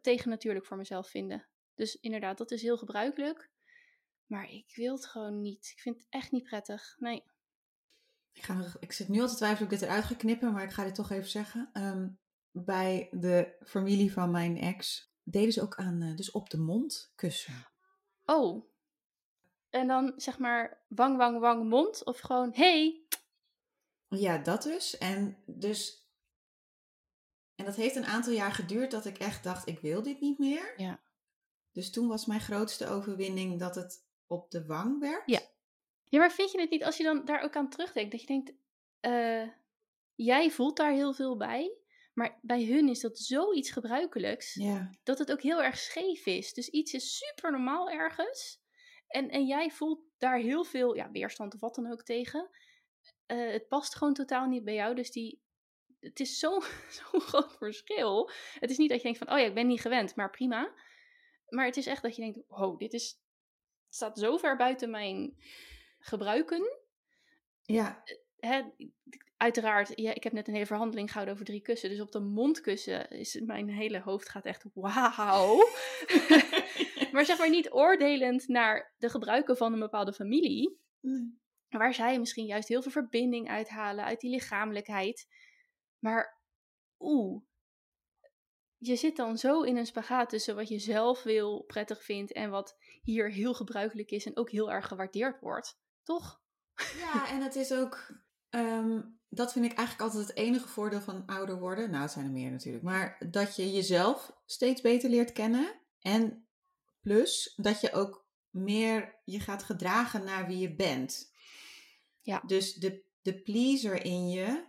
[0.00, 1.48] tegennatuurlijk voor mezelf vinden.
[1.74, 3.50] Dus inderdaad, dat is heel gebruikelijk.
[4.26, 5.70] Maar ik wil het gewoon niet.
[5.74, 6.96] Ik vind het echt niet prettig.
[6.98, 7.24] Nee.
[8.32, 10.64] Ik, ga, ik zit nu al te twijfelen of ik dit eruit ga knippen, maar
[10.64, 11.70] ik ga dit toch even zeggen.
[11.72, 12.08] Ehm,
[12.50, 17.12] bij de familie van mijn ex deden ze ook aan, uh, dus op de mond
[17.14, 17.66] kussen.
[18.24, 18.73] Oh.
[19.74, 22.04] En dan zeg maar wang, wang, wang, mond?
[22.04, 23.04] Of gewoon hey?
[24.08, 24.98] Ja, dat dus.
[24.98, 26.08] En dus.
[27.54, 30.38] En dat heeft een aantal jaar geduurd dat ik echt dacht: ik wil dit niet
[30.38, 30.74] meer.
[30.76, 31.00] Ja.
[31.72, 35.22] Dus toen was mijn grootste overwinning dat het op de wang werd.
[35.26, 35.40] Ja.
[36.08, 38.10] Ja, maar vind je het niet als je dan daar ook aan terugdenkt?
[38.10, 38.52] Dat je denkt,
[39.00, 39.48] uh,
[40.14, 41.76] jij voelt daar heel veel bij.
[42.12, 44.54] Maar bij hun is dat zoiets gebruikelijks.
[44.54, 44.90] Ja.
[45.02, 46.52] Dat het ook heel erg scheef is.
[46.52, 48.62] Dus iets is super normaal ergens.
[49.14, 52.50] En, en jij voelt daar heel veel ja, weerstand of wat dan ook tegen.
[53.26, 54.94] Uh, het past gewoon totaal niet bij jou.
[54.94, 55.42] Dus die,
[56.00, 58.30] het is zo'n zo groot verschil.
[58.58, 60.74] Het is niet dat je denkt van, oh ja, ik ben niet gewend, maar prima.
[61.48, 63.20] Maar het is echt dat je denkt, oh, dit is,
[63.88, 65.36] staat zo ver buiten mijn
[65.98, 66.78] gebruiken.
[67.62, 68.04] Ja.
[68.36, 68.62] Hè,
[69.36, 71.88] uiteraard, ja, ik heb net een hele verhandeling gehouden over drie kussen.
[71.88, 75.56] Dus op de mondkussen is mijn hele hoofd gaat echt wauw.
[77.14, 80.80] maar zeg maar niet oordelend naar de gebruiken van een bepaalde familie.
[81.00, 81.40] Mm.
[81.68, 85.26] Waar zij misschien juist heel veel verbinding uithalen uit die lichamelijkheid.
[85.98, 86.40] Maar
[86.98, 87.42] oeh,
[88.76, 92.50] je zit dan zo in een spagaat tussen wat je zelf wil, prettig vindt en
[92.50, 95.78] wat hier heel gebruikelijk is en ook heel erg gewaardeerd wordt.
[96.02, 96.42] Toch?
[96.98, 98.22] Ja, en het is ook.
[98.50, 101.90] Um, dat vind ik eigenlijk altijd het enige voordeel van ouder worden.
[101.90, 102.84] Nou, het zijn er meer natuurlijk.
[102.84, 105.80] Maar dat je jezelf steeds beter leert kennen.
[106.00, 106.43] En
[107.04, 111.32] plus dat je ook meer je gaat gedragen naar wie je bent.
[112.20, 112.42] Ja.
[112.46, 114.64] Dus de, de pleaser in je.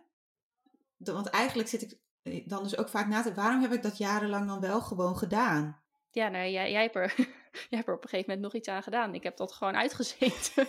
[0.97, 3.97] De, want eigenlijk zit ik dan dus ook vaak na te waarom heb ik dat
[3.97, 5.83] jarenlang dan wel gewoon gedaan?
[6.11, 7.13] Ja, nou, jij, jij, hebt er,
[7.69, 9.13] jij hebt er op een gegeven moment nog iets aan gedaan.
[9.13, 10.67] Ik heb dat gewoon uitgezeten.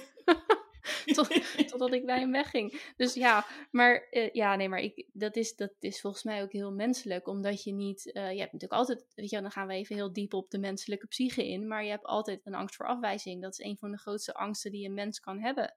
[1.14, 2.92] Tot, totdat ik bij hem wegging.
[2.96, 6.52] Dus ja, maar uh, ja, nee, maar ik, dat, is, dat is volgens mij ook
[6.52, 7.26] heel menselijk.
[7.26, 10.12] Omdat je niet, uh, je hebt natuurlijk altijd, weet je, dan gaan we even heel
[10.12, 11.66] diep op de menselijke psyche in.
[11.66, 13.42] Maar je hebt altijd een angst voor afwijzing.
[13.42, 15.74] Dat is een van de grootste angsten die een mens kan hebben.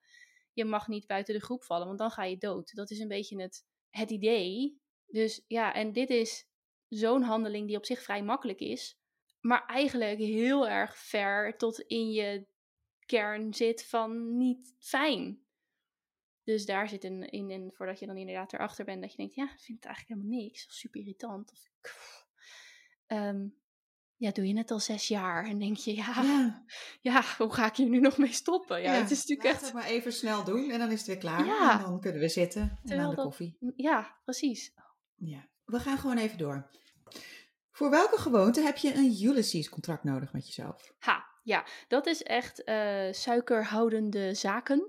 [0.54, 2.76] Je mag niet buiten de groep vallen, want dan ga je dood.
[2.76, 4.80] Dat is een beetje het, het idee.
[5.08, 6.48] Dus ja, en dit is
[6.88, 8.98] zo'n handeling die op zich vrij makkelijk is.
[9.40, 12.46] Maar eigenlijk heel erg ver tot in je
[13.10, 15.40] kern zit van niet fijn.
[16.44, 19.36] Dus daar zit een in, in voordat je dan inderdaad erachter bent dat je denkt,
[19.36, 20.66] ja, ik vind het eigenlijk helemaal niks.
[20.66, 21.52] Of super irritant.
[21.52, 21.60] Of,
[23.08, 23.58] um,
[24.16, 26.66] ja, doe je het al zes jaar en denk je, ja, ja,
[27.02, 28.82] ja, hoe ga ik hier nu nog mee stoppen?
[28.82, 29.62] Ja, ja het is natuurlijk echt...
[29.62, 31.46] het maar even snel doen en dan is het weer klaar.
[31.46, 31.80] Ja.
[31.80, 33.26] En dan kunnen we zitten en aan de dat...
[33.26, 33.58] koffie.
[33.76, 34.74] Ja, precies.
[35.16, 36.70] Ja, we gaan gewoon even door.
[37.72, 40.94] Voor welke gewoonte heb je een Ulysses-contract nodig met jezelf?
[41.00, 44.88] Ha, ja, dat is echt uh, suikerhoudende zaken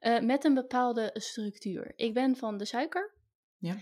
[0.00, 1.92] uh, met een bepaalde structuur.
[1.96, 3.12] Ik ben van de suiker.
[3.58, 3.76] Ja.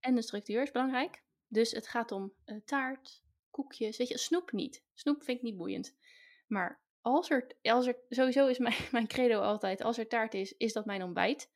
[0.00, 1.22] En de structuur is belangrijk.
[1.48, 3.96] Dus het gaat om uh, taart, koekjes.
[3.96, 4.84] Weet je, snoep niet.
[4.94, 5.96] Snoep vind ik niet boeiend.
[6.46, 10.56] Maar als er, als er sowieso is mijn, mijn credo altijd, als er taart is,
[10.56, 11.50] is dat mijn ontbijt.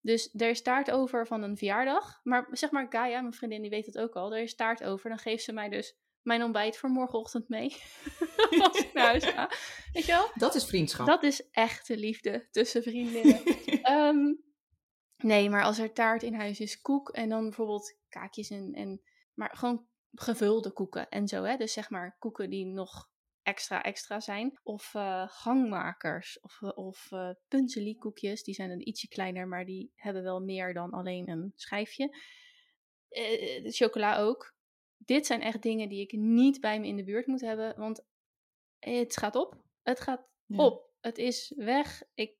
[0.00, 2.20] Dus er is taart over van een verjaardag.
[2.22, 4.34] Maar zeg maar, Gaia, mijn vriendin, die weet het ook al.
[4.34, 5.08] Er is taart over.
[5.08, 5.96] Dan geeft ze mij dus
[6.28, 7.76] mijn ontbijt voor morgenochtend mee.
[8.62, 9.50] Als ik naar huis ga.
[9.92, 10.30] Weet je wel?
[10.34, 11.06] Dat is vriendschap.
[11.06, 13.42] Dat is echte liefde tussen vriendinnen.
[13.90, 14.44] um,
[15.32, 17.10] nee, maar als er taart in huis is, koek.
[17.10, 18.72] En dan bijvoorbeeld kaakjes en...
[18.72, 19.02] en
[19.34, 21.42] maar gewoon gevulde koeken en zo.
[21.42, 21.56] Hè?
[21.56, 23.10] Dus zeg maar koeken die nog
[23.42, 24.58] extra extra zijn.
[24.62, 27.30] Of uh, gangmakers of, of uh.
[27.48, 32.04] Die zijn een ietsje kleiner, maar die hebben wel meer dan alleen een schijfje.
[33.10, 34.56] Uh, de chocola ook.
[34.98, 37.78] Dit zijn echt dingen die ik niet bij me in de buurt moet hebben.
[37.78, 38.06] Want
[38.78, 39.62] het gaat op.
[39.82, 40.64] Het gaat ja.
[40.64, 40.90] op.
[41.00, 42.02] Het is weg.
[42.14, 42.36] Ik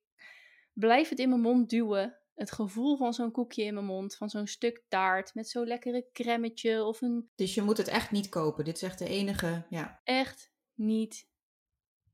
[0.73, 2.19] blijf het in mijn mond duwen.
[2.35, 6.09] Het gevoel van zo'n koekje in mijn mond, van zo'n stuk taart met zo'n lekkere
[6.13, 7.31] cremmetje of een...
[7.35, 8.65] Dus je moet het echt niet kopen.
[8.65, 10.01] Dit is echt de enige, ja.
[10.05, 11.29] Echt niet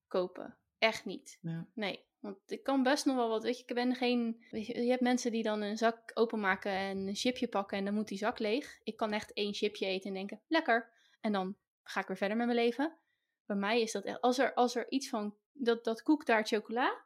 [0.07, 0.59] kopen.
[0.79, 1.39] Echt niet.
[1.41, 1.69] Ja.
[1.75, 2.07] Nee.
[2.25, 3.43] Want ik kan best nog wel wat.
[3.43, 4.45] Weet je, ik ben geen.
[4.51, 8.09] Je, hebt mensen die dan een zak openmaken en een chipje pakken en dan moet
[8.09, 8.81] die zak leeg.
[8.83, 10.93] Ik kan echt één chipje eten en denken: lekker.
[11.21, 12.97] En dan ga ik weer verder met mijn leven.
[13.47, 14.21] Bij mij is dat echt.
[14.21, 15.37] Als er, als er iets van.
[15.53, 17.05] Dat, dat koektaart chocola.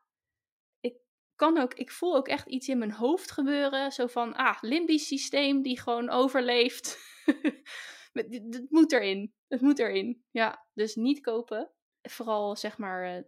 [0.80, 0.96] Ik
[1.34, 3.92] kan ook, ik voel ook echt iets in mijn hoofd gebeuren.
[3.92, 6.98] Zo van, ah, limbisch systeem die gewoon overleeft.
[8.12, 9.34] Het moet erin.
[9.48, 10.24] Het moet erin.
[10.30, 11.70] Ja, dus niet kopen.
[12.02, 13.22] Vooral zeg maar, uh,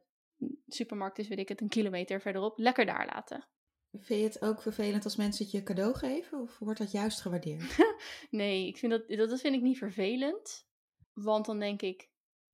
[0.66, 2.58] supermarkt is weet ik het, een kilometer verderop.
[2.58, 3.48] Lekker daar laten.
[3.92, 6.40] Vind je het ook vervelend als mensen het je cadeau geven?
[6.40, 7.76] Of wordt dat juist gewaardeerd?
[8.30, 10.66] nee, ik vind dat, dat vind ik niet vervelend.
[11.12, 12.08] Want dan denk ik,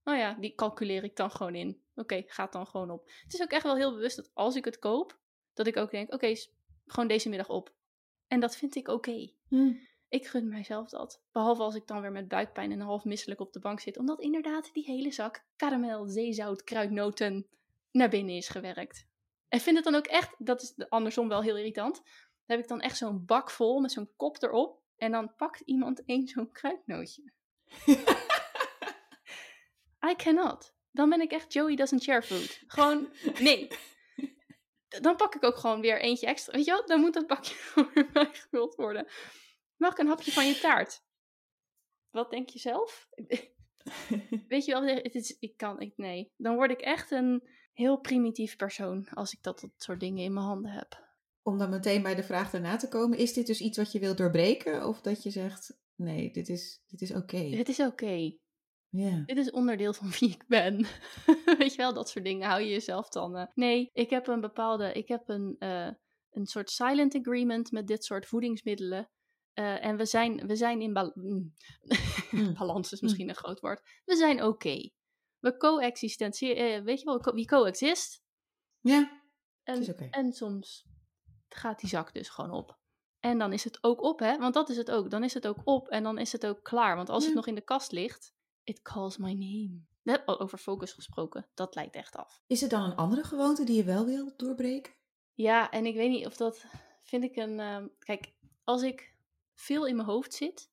[0.05, 1.82] nou ja, die calculeer ik dan gewoon in.
[1.95, 3.11] Oké, gaat dan gewoon op.
[3.22, 5.18] Het is ook echt wel heel bewust dat als ik het koop,
[5.55, 6.34] dat ik ook denk, oké,
[6.87, 7.74] gewoon deze middag op.
[8.26, 9.30] En dat vind ik oké.
[9.49, 9.72] Hm.
[10.09, 11.22] Ik gun mijzelf dat.
[11.32, 13.99] Behalve als ik dan weer met buikpijn en half misselijk op de bank zit.
[13.99, 17.47] Omdat inderdaad die hele zak karamel, zeezout, kruidnoten
[17.97, 19.07] naar binnen is gewerkt.
[19.49, 21.95] En vind het dan ook echt, dat is andersom wel heel irritant.
[21.95, 24.83] Dan heb ik dan echt zo'n bak vol met zo'n kop erop.
[24.97, 27.33] En dan pakt iemand één zo'n kruidnootje.
[30.11, 30.75] I cannot.
[30.91, 32.63] Dan ben ik echt Joey doesn't share food.
[32.67, 33.69] Gewoon, nee.
[34.89, 36.53] Dan pak ik ook gewoon weer eentje extra.
[36.53, 39.07] Weet je wel, dan moet dat bakje gewoon weer bijgevuld worden.
[39.77, 41.05] Mag ik een hapje van je taart?
[42.11, 43.09] Wat denk je zelf?
[44.49, 46.33] Weet je wel, het is, ik kan, ik, nee.
[46.37, 50.33] Dan word ik echt een heel primitief persoon als ik dat, dat soort dingen in
[50.33, 51.05] mijn handen heb.
[51.43, 53.99] Om dan meteen bij de vraag daarna te komen, is dit dus iets wat je
[53.99, 54.87] wilt doorbreken?
[54.87, 57.37] Of dat je zegt, nee, dit is, dit is oké?
[57.37, 57.51] Okay.
[57.51, 58.37] Dit is oké.
[59.27, 60.87] Dit is onderdeel van wie ik ben.
[61.59, 63.37] Weet je wel, dat soort dingen hou je jezelf dan.
[63.37, 63.45] Uh...
[63.55, 65.91] Nee, ik heb een bepaalde, ik heb een, uh,
[66.31, 69.11] een soort silent agreement met dit soort voedingsmiddelen.
[69.55, 71.55] Uh, en we zijn, we zijn in bal mm.
[72.31, 72.55] Hmm.
[72.59, 73.09] balans, is hmm.
[73.09, 73.83] misschien een groot woord.
[74.05, 74.47] We zijn oké.
[74.47, 74.93] Okay.
[75.39, 78.22] We coexistentiëren, weet je wel, wie coexist.
[78.80, 79.22] Ja,
[79.62, 80.09] en, is okay.
[80.11, 80.87] en soms
[81.49, 82.78] gaat die zak dus gewoon op.
[83.20, 84.39] En dan is het ook op, hè?
[84.39, 85.11] Want dat is het ook.
[85.11, 86.97] Dan is het ook op en dan is het ook klaar.
[86.97, 90.24] Want als het nog in de kast ligt, it calls my name.
[90.26, 92.43] Over focus gesproken, dat lijkt echt af.
[92.47, 94.95] Is er dan een andere gewoonte die je wel wil doorbreken?
[95.32, 96.64] Ja, en ik weet niet of dat
[97.03, 97.59] vind ik een.
[97.59, 98.34] Uh, kijk,
[98.64, 99.14] als ik
[99.55, 100.70] veel in mijn hoofd zit,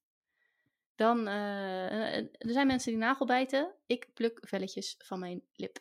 [1.04, 1.28] dan.
[1.28, 3.74] Uh, er zijn mensen die nagelbijten.
[3.86, 5.80] Ik pluk velletjes van mijn lip.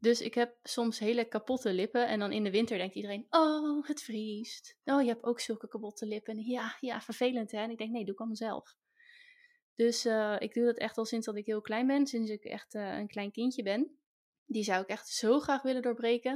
[0.00, 2.08] Dus ik heb soms hele kapotte lippen.
[2.08, 4.78] En dan in de winter denkt iedereen: Oh, het vriest.
[4.84, 6.44] Oh, je hebt ook zulke kapotte lippen.
[6.44, 7.58] Ja, ja, vervelend hè.
[7.58, 8.76] En ik denk: Nee, doe ik allemaal zelf.
[9.74, 12.44] Dus uh, ik doe dat echt al sinds dat ik heel klein ben, sinds ik
[12.44, 13.98] echt uh, een klein kindje ben.
[14.46, 16.34] Die zou ik echt zo graag willen doorbreken.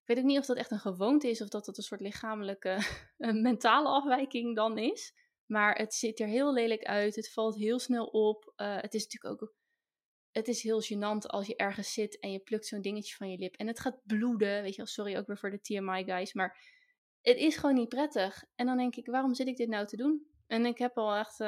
[0.00, 2.00] Ik weet ook niet of dat echt een gewoonte is of dat dat een soort
[2.00, 2.78] lichamelijke,
[3.48, 5.14] mentale afwijking dan is.
[5.50, 8.52] Maar het ziet er heel lelijk uit, het valt heel snel op.
[8.56, 9.54] Uh, het is natuurlijk ook,
[10.30, 13.38] het is heel gênant als je ergens zit en je plukt zo'n dingetje van je
[13.38, 13.54] lip.
[13.54, 16.58] En het gaat bloeden, weet je wel, sorry ook weer voor de TMI guys, maar
[17.20, 18.44] het is gewoon niet prettig.
[18.54, 20.26] En dan denk ik, waarom zit ik dit nou te doen?
[20.46, 21.40] En ik heb al echt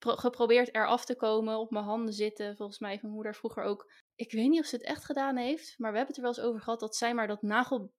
[0.00, 2.56] geprobeerd eraf te komen, op mijn handen zitten.
[2.56, 3.92] Volgens mij heeft mijn moeder vroeger ook.
[4.14, 6.42] Ik weet niet of ze het echt gedaan heeft, maar we hebben het er wel
[6.42, 7.92] eens over gehad dat zij maar dat nagel.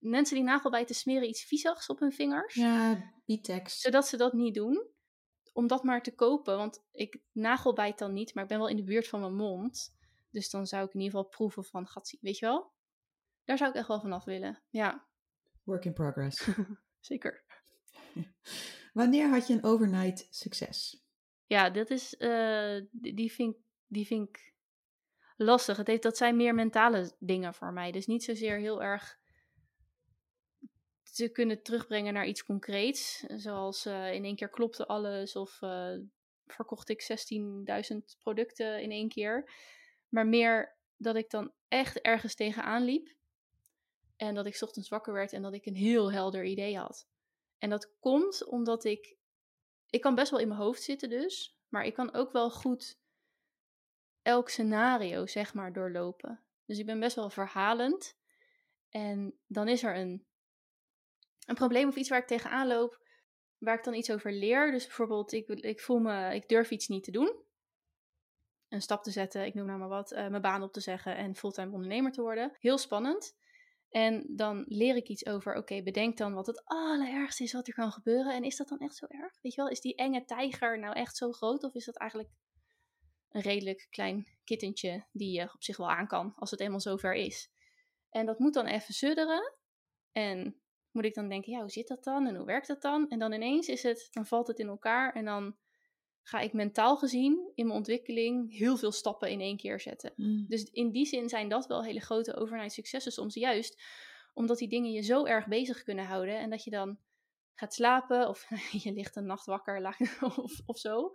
[0.00, 2.54] Mensen die nagelbijten smeren iets viezigs op hun vingers.
[2.54, 3.80] Ja, bitex.
[3.80, 4.88] Zodat ze dat niet doen.
[5.52, 8.76] Om dat maar te kopen, want ik nagelbijt dan niet, maar ik ben wel in
[8.76, 9.96] de buurt van mijn mond.
[10.30, 12.72] Dus dan zou ik in ieder geval proeven van, gatsie, weet je wel?
[13.44, 15.06] Daar zou ik echt wel vanaf willen, ja.
[15.62, 16.48] Work in progress.
[17.00, 17.44] Zeker.
[18.92, 21.04] Wanneer had je een overnight succes?
[21.46, 24.54] Ja, dat is, uh, die, vind, die vind ik
[25.36, 25.76] lastig.
[25.76, 27.92] Het heeft, dat zijn meer mentale dingen voor mij.
[27.92, 29.19] Dus niet zozeer heel erg
[31.10, 33.24] te kunnen terugbrengen naar iets concreets.
[33.36, 35.94] Zoals uh, in één keer klopte alles of uh,
[36.46, 37.30] verkocht ik
[37.92, 39.50] 16.000 producten in één keer.
[40.08, 43.14] Maar meer dat ik dan echt ergens tegenaan liep.
[44.16, 47.08] En dat ik ochtends wakker werd en dat ik een heel helder idee had.
[47.58, 49.18] En dat komt omdat ik
[49.90, 52.98] ik kan best wel in mijn hoofd zitten dus, maar ik kan ook wel goed
[54.22, 56.40] elk scenario, zeg maar, doorlopen.
[56.66, 58.16] Dus ik ben best wel verhalend.
[58.88, 60.26] En dan is er een,
[61.46, 63.00] een probleem of iets waar ik tegenaan loop,
[63.58, 64.70] waar ik dan iets over leer.
[64.70, 67.34] Dus bijvoorbeeld, ik, ik voel me, ik durf iets niet te doen.
[68.68, 71.16] Een stap te zetten, ik noem nou maar wat, uh, mijn baan op te zeggen
[71.16, 72.56] en fulltime ondernemer te worden.
[72.58, 73.38] Heel spannend.
[73.90, 77.74] En dan leer ik iets over, oké, bedenk dan wat het allerergste is wat er
[77.74, 78.34] kan gebeuren.
[78.34, 79.38] En is dat dan echt zo erg?
[79.42, 81.64] Weet je wel, is die enge tijger nou echt zo groot?
[81.64, 82.30] Of is dat eigenlijk
[83.30, 87.14] een redelijk klein kittentje die je op zich wel aan kan als het eenmaal zover
[87.14, 87.50] is?
[88.10, 89.54] En dat moet dan even sudderen.
[90.12, 90.60] En
[90.92, 92.26] moet ik dan denken, ja, hoe zit dat dan?
[92.26, 93.08] En hoe werkt dat dan?
[93.08, 95.14] En dan ineens is het, dan valt het in elkaar.
[95.14, 95.56] En dan
[96.22, 100.12] ga ik mentaal gezien in mijn ontwikkeling heel veel stappen in één keer zetten.
[100.16, 100.44] Mm.
[100.48, 103.82] Dus in die zin zijn dat wel hele grote overnight successen soms juist
[104.34, 106.98] omdat die dingen je zo erg bezig kunnen houden en dat je dan
[107.54, 108.48] gaat slapen of
[108.84, 109.96] je ligt een nacht wakker
[110.36, 111.10] of, of zo.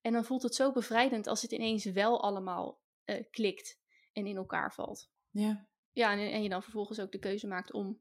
[0.00, 3.78] En dan voelt het zo bevrijdend als het ineens wel allemaal uh, klikt
[4.12, 5.10] en in elkaar valt.
[5.30, 5.68] Ja.
[5.92, 8.00] Ja, en, en je dan vervolgens ook de keuze maakt om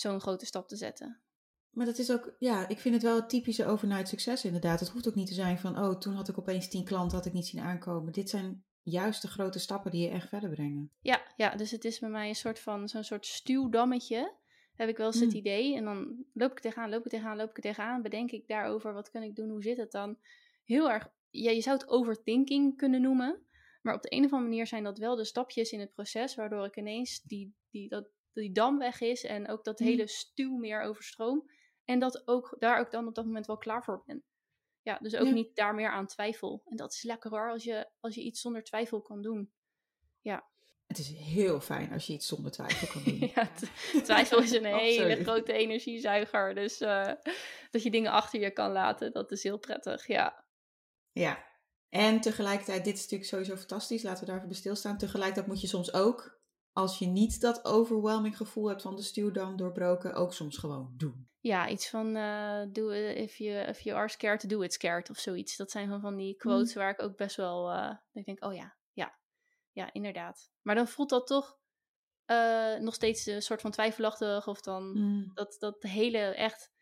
[0.00, 1.20] zo'n grote stap te zetten.
[1.70, 4.80] Maar dat is ook, ja, ik vind het wel het typische overnight succes inderdaad.
[4.80, 7.26] Het hoeft ook niet te zijn van, oh, toen had ik opeens tien klanten, had
[7.26, 8.12] ik niet zien aankomen.
[8.12, 10.90] Dit zijn juist de grote stappen die je echt verder brengen.
[11.00, 14.34] Ja, ja dus het is bij mij een soort van, zo'n soort stuwdammetje.
[14.74, 15.36] Heb ik wel eens het Mm.
[15.36, 15.76] idee.
[15.76, 18.02] En dan loop ik er tegenaan, loop ik er tegenaan, loop ik er tegenaan.
[18.02, 20.18] Bedenk ik daarover, wat kan ik doen, hoe zit het dan?
[20.64, 23.42] Heel erg, ja, je zou het overthinking kunnen noemen.
[23.82, 26.34] Maar op de een of andere manier zijn dat wel de stapjes in het proces,
[26.34, 28.08] waardoor ik ineens die, die, dat,
[28.40, 29.86] die dam weg is en ook dat Mm.
[29.86, 31.50] hele stuw meer overstroom.
[31.84, 34.22] En dat ook, daar ook dan op dat moment wel klaar voor ben.
[34.82, 35.32] Ja, dus ook Ja.
[35.32, 36.62] niet daar meer aan twijfel.
[36.66, 39.52] En dat is lekker hoor, als je, als je iets zonder twijfel kan doen.
[40.86, 43.18] Het is heel fijn als je iets zonder twijfel kan doen.
[43.34, 43.50] Ja,
[44.02, 45.26] twijfel is een hele Absoluut.
[45.26, 46.54] grote energiezuiger.
[46.54, 47.12] Dus eh,
[47.70, 50.06] dat je dingen achter je kan laten, dat is heel prettig.
[50.06, 50.44] Ja,
[51.12, 51.46] Ja.
[51.88, 54.98] En tegelijkertijd, dit is natuurlijk sowieso fantastisch, laten we daar even bij stilstaan.
[54.98, 56.37] Tegelijkertijd moet je soms ook,
[56.78, 61.28] als je niet dat overwhelming gevoel hebt van de stuwdam doorbroken, ook soms gewoon doen.
[61.40, 65.10] ja iets van eh do it, if, you, if you are scared, do it scared
[65.10, 65.56] of zoiets.
[65.56, 68.54] Dat zijn van, van die quotes waar ik ook best wel, eh, ik denk, oh
[68.54, 69.18] ja, ja,
[69.72, 70.50] ja, inderdaad.
[70.62, 71.56] Maar dan voelt dat toch
[72.24, 75.30] eh, nog steeds een soort van twijfelachtig of dan Mm.
[75.34, 76.72] dat, dat hele echt,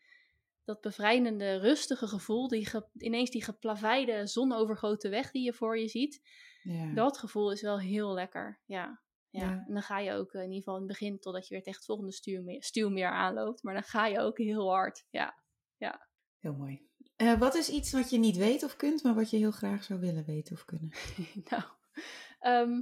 [0.63, 5.87] dat bevrijdende, rustige gevoel, die ge- ineens die geplaveide, zonovergoten weg die je voor je
[5.87, 6.21] ziet.
[6.95, 9.01] Dat gevoel is wel heel lekker, ja.
[9.39, 9.49] Ja.
[9.49, 9.63] Ja.
[9.67, 11.63] En dan ga je ook eh, in ieder geval in het begin, totdat je weer
[11.63, 13.63] tegen het volgende stuwmeer, stuwmeer aanloopt.
[13.63, 15.35] Maar dan ga je ook heel hard, ja.
[16.39, 16.85] Heel mooi.
[17.15, 19.83] Eh, wat is iets wat je niet weet of kunt, maar wat je heel graag
[19.83, 20.91] zou willen weten of kunnen?
[21.49, 21.63] nou,
[22.39, 22.81] ehm,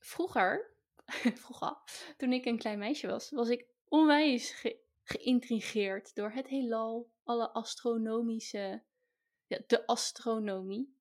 [0.00, 0.70] vroeger,
[1.44, 1.76] vroeger,
[2.16, 7.50] toen ik een klein meisje was, was ik onwijs ge- geïntrigeerd door het heelal, alle
[7.50, 8.82] astronomische,
[9.46, 10.95] ja, de astronomie.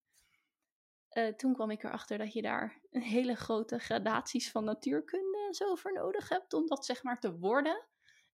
[1.15, 5.93] Eh, toen kwam ik erachter dat je daar hele grote gradaties van natuurkunde zo voor
[5.93, 7.85] nodig hebt om dat zeg maar te worden.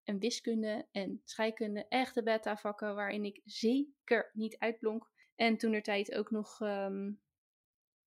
[0.04, 5.10] En wiskunde en scheikunde, echte beta-vakken waarin ik zeker niet uitblonk.
[5.36, 7.12] En toen er tijd ook nog ehm,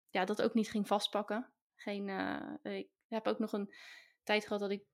[0.09, 1.53] ja, dat ook niet ging vastpakken.
[1.75, 3.73] Geen, eh, ik heb ook nog een
[4.23, 4.85] tijd gehad dat ik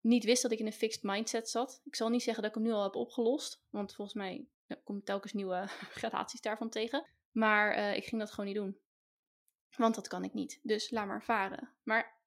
[0.00, 1.80] niet wist dat ik in een fixed mindset zat.
[1.84, 4.80] Ik zal niet zeggen dat ik hem nu al heb opgelost, want volgens mij ja,
[4.84, 5.64] kom ik telkens nieuwe
[5.98, 7.06] gradaties daarvan tegen.
[7.30, 8.82] Maar eh, ik ging dat gewoon niet doen.
[9.76, 10.60] Want dat kan ik niet.
[10.62, 11.72] Dus laat maar varen.
[11.82, 12.18] Maar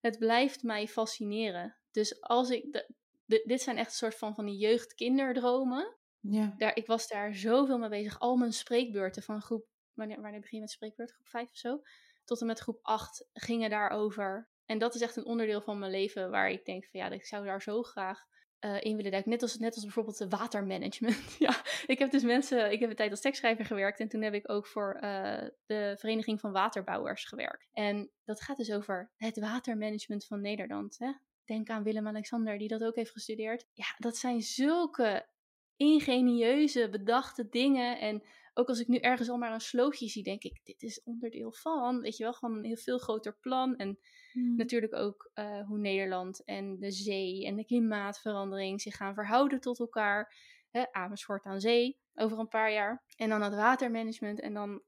[0.00, 1.76] het blijft mij fascineren.
[1.90, 2.72] Dus als ik.
[2.72, 2.94] De,
[3.24, 6.54] de- dit zijn echt een soort van, van die jeugd-kinderdromen Ja.
[6.56, 8.18] daar, ik was daar zoveel mee bezig.
[8.20, 11.12] Al mijn spreekbeurten van groep, wanneer, wanneer begin je met spreekbeurt?
[11.12, 11.82] Groep 5 of zo?
[12.24, 14.48] Tot en met groep 8 gingen daarover.
[14.64, 17.26] En dat is echt een onderdeel van mijn leven waar ik denk van ja, ik
[17.26, 18.24] zou daar zo graag
[18.66, 19.30] eh, in willen duiken.
[19.30, 21.36] Net als, net als bijvoorbeeld de watermanagement.
[21.46, 24.34] ja, ik heb dus mensen, ik heb een tijd als tekstschrijver gewerkt en toen heb
[24.34, 27.68] ik ook voor eh, de Vereniging van Waterbouwers gewerkt.
[27.72, 30.98] En dat gaat dus over het watermanagement van Nederland.
[30.98, 31.12] Hè?
[31.44, 33.66] Denk aan Willem-Alexander, die dat ook heeft gestudeerd.
[33.72, 35.28] Ja, dat zijn zulke
[35.76, 38.00] ingenieuze, bedachte dingen.
[38.00, 38.22] En
[38.58, 41.52] ook als ik nu ergens al maar een slootje zie, denk ik, dit is onderdeel
[41.52, 42.00] van.
[42.00, 43.76] Weet je wel, gewoon een heel veel groter plan.
[43.76, 43.98] En
[44.36, 44.56] Mm.
[44.56, 49.78] natuurlijk ook eh, hoe Nederland en de zee en de klimaatverandering zich gaan verhouden tot
[49.78, 50.34] elkaar.
[50.70, 53.04] Hè, Amersfoort aan zee over een paar jaar.
[53.16, 54.82] En dan het watermanagement en dan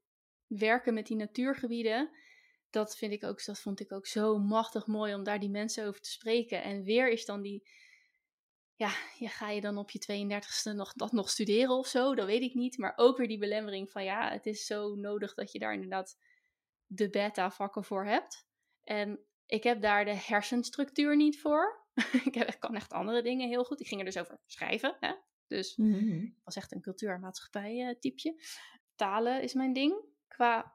[0.47, 2.11] werken met die natuurgebieden.
[2.71, 5.87] Dat, vind ik ook, dat vond ik ook zo machtig mooi om daar die mensen
[5.87, 6.63] over te spreken.
[6.63, 7.69] En weer is dan die,
[8.79, 12.15] ja, ja, ga je dan op je 32e nog, dat nog studeren of zo?
[12.15, 12.79] Dat weet ik niet.
[12.79, 16.19] Maar ook weer die belemmering van ja, het is zo nodig dat je daar inderdaad
[16.87, 18.47] de beta-vakken voor hebt.
[18.85, 21.87] En ik heb daar de hersenstructuur niet voor.
[22.25, 23.81] ik, heb, ik kan echt andere dingen heel goed.
[23.81, 24.97] Ik ging er dus over schrijven.
[25.01, 25.15] Hè?
[25.47, 28.43] Dus ik was echt een cultuur- en maatschappij-typje.
[28.95, 30.75] Talen is mijn ding qua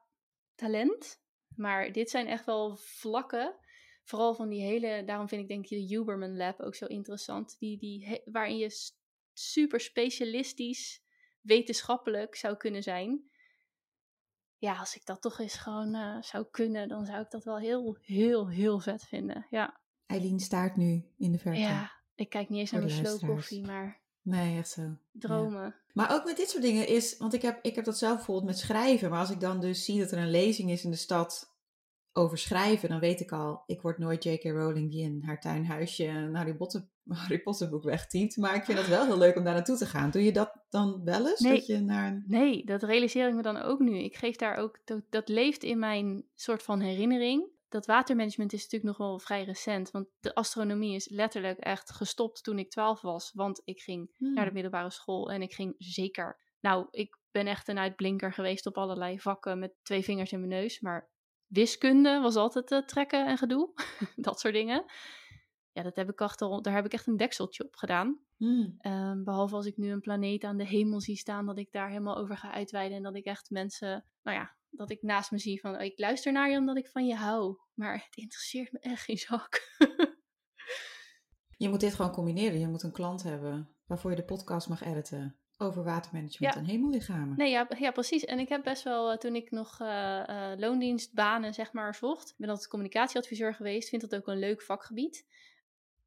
[0.56, 1.22] talent.
[1.56, 3.56] Maar dit zijn echt wel vlakken.
[4.04, 7.56] Vooral van die hele, daarom vind ik denk ik de Huberman Lab ook zo interessant.
[7.60, 8.94] Die, die, waarin je
[9.34, 11.02] super specialistisch
[11.42, 13.32] wetenschappelijk zou kunnen zijn.
[14.58, 17.58] Ja, als ik dat toch eens gewoon eh, zou kunnen, dan zou ik dat wel
[17.58, 19.48] heel, heel, heel vet vinden.
[19.50, 21.60] Ja, Eileen staart nu in de verte.
[21.60, 24.82] ja ik kijk niet eens naar mijn slow koffie, maar Nee, echt zo.
[24.82, 24.98] Ja.
[25.12, 25.76] dromen.
[25.94, 28.48] Maar ook met dit soort dingen is, want ik heb, ik heb dat zelf bijvoorbeeld
[28.48, 29.10] met schrijven.
[29.10, 31.53] Maar als ik dan dus zie dat er een lezing is in de stad
[32.14, 34.44] over schrijven, dan weet ik al, ik word nooit J.K.
[34.44, 38.38] Rowling die in haar tuinhuisje een Harry Potter, Harry Potter boek wegtiet.
[38.38, 40.12] Maar ik vind het wel heel leuk om daar naartoe te gaan.
[40.12, 41.40] Doe je dat dan wel eens?
[41.40, 41.56] Nee.
[41.56, 42.24] Dat je naar een...
[42.28, 43.98] Nee, dat realiseer ik me dan ook nu.
[43.98, 47.52] Ik geef daar ook, dat, dat leeft in mijn soort van herinnering.
[47.70, 49.92] Dat watermanagement is natuurlijk nog wel vrij recent.
[49.92, 53.32] Want de astronomie is letterlijk echt gestopt toen ik 12 was.
[53.34, 54.34] Want ik ging Hmm.
[54.34, 56.38] naar de middelbare school en ik ging zeker.
[56.60, 60.62] Nou, ik ben echt een uitblinker geweest op allerlei vakken met twee vingers in mijn
[60.62, 60.80] neus.
[60.80, 61.12] Maar
[61.54, 63.70] wiskunde was altijd eh, trekken en gedoe.
[64.16, 64.86] dat soort dingen.
[65.72, 68.20] ja, dat heb ik echt al, daar heb ik echt een dekseltje op gedaan.
[68.38, 68.76] Hmm.
[68.78, 71.90] Ehm, behalve als ik nu een planeet aan de hemel zie staan, dat ik daar
[71.90, 72.98] helemaal over ga uitweiden.
[72.98, 76.00] En dat ik echt mensen, nou ja, dat ik naast me zie van, oh, ik
[76.00, 77.58] luister naar je omdat ik van je hou.
[77.74, 79.62] Maar het interesseert me echt geen zak.
[81.58, 82.60] Je moet dit gewoon combineren.
[82.60, 86.60] Je moet een klant hebben waarvoor je de podcast mag editen over watermanagement Ja.
[86.60, 87.38] en hemellichamen.
[87.38, 88.26] Nee, ja, ja, precies.
[88.26, 92.34] En ik heb best wel, eh, toen ik nog eh, eh, loondienstbanen, zeg maar, zocht,
[92.38, 95.26] ben altijd communicatieadviseur geweest, vind dat ook een leuk vakgebied.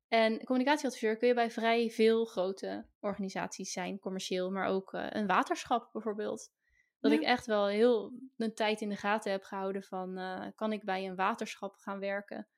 [0.08, 5.88] En communicatieadviseur kun je bij vrij veel grote organisaties zijn, commercieel, maar ook een waterschap
[5.92, 6.52] bijvoorbeeld.
[7.00, 7.18] Dat Ja.
[7.18, 10.20] ik echt wel heel een tijd in de gaten heb gehouden van,
[10.54, 12.48] kan ik bij een waterschap gaan werken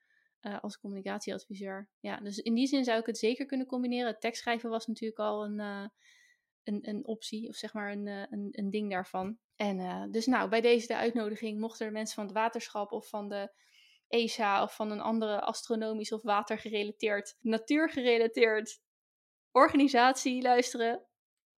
[0.61, 1.89] als communicatieadviseur?
[2.01, 4.07] Ja, dus in die zin zou ik het zeker kunnen combineren.
[4.11, 5.91] Het tekstschrijven was natuurlijk al een,
[6.69, 9.39] een, een optie, of zeg maar een, eh, een, een ding daarvan.
[9.57, 13.09] En eh, dus nou, bij deze de uitnodiging, mochten er mensen van het waterschap of
[13.09, 13.53] van de
[14.09, 18.81] ESA of van een andere astronomisch of watergerelateerd, natuurgerelateerd
[19.51, 21.07] organisatie luisteren,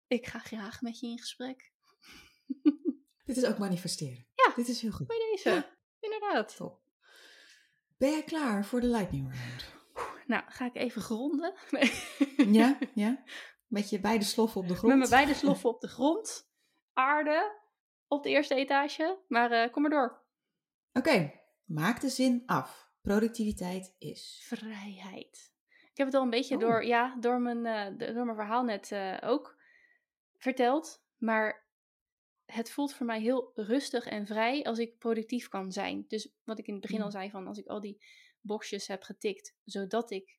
[0.06, 1.72] ik ga graag met je in gesprek.
[3.24, 4.26] Dit is ook manifesteren.
[4.34, 4.52] Ja.
[4.56, 5.06] Dit is heel goed.
[5.06, 5.66] Bij deze,
[6.00, 6.56] inderdaad.
[6.56, 6.80] Top.
[7.96, 9.78] Ben jij klaar voor de lightning round?
[10.26, 11.54] Nou, ga ik even gronden.
[11.70, 11.92] Nee.
[12.52, 13.24] Ja, ja.
[13.70, 14.88] Met je beide sloffen op de grond.
[14.88, 16.50] Met mijn beide sloffen op de grond.
[16.92, 17.58] Aarde
[18.08, 19.18] op de eerste etage.
[19.28, 20.22] Maar eh, kom maar door.
[20.92, 21.32] Oké,
[21.64, 22.90] maak de zin af.
[23.00, 24.44] Productiviteit is.
[24.46, 25.52] Vrijheid.
[25.90, 26.60] Ik heb het al een beetje Oh.
[26.60, 29.56] door, ja, door, mijn, eh, door mijn verhaal net eh, ook
[30.36, 31.04] verteld.
[31.16, 31.68] Maar
[32.44, 36.04] het voelt voor mij heel rustig en vrij als ik productief kan zijn.
[36.08, 38.04] Dus wat ik in het begin al zei, van als ik al die
[38.40, 40.38] boxjes heb getikt, zodat ik,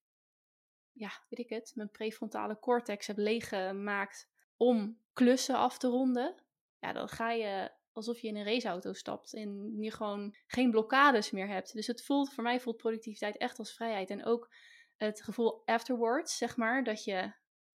[0.94, 6.36] ja, weet ik het, mijn prefrontale cortex heb leeggemaakt om klussen af te ronden.
[6.80, 11.32] Ja, dan ga je alsof je in een raceauto stapt en je gewoon geen blokkades
[11.32, 11.74] meer hebt.
[11.74, 14.10] Dus het voelt, voor mij voelt productiviteit echt als vrijheid.
[14.10, 14.54] En ook
[14.98, 17.14] het gevoel afterwards, zeg maar, dat je,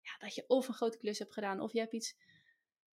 [0.00, 2.14] ja, dat je of een grote klus hebt gedaan, of je hebt iets,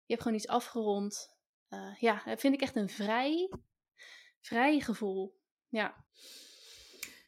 [0.05, 1.37] je hebt gewoon iets afgerond.
[1.69, 3.51] Eh, ja, dat vind ik echt een vrij,
[4.41, 5.41] vrij gevoel.
[5.69, 6.05] Ja,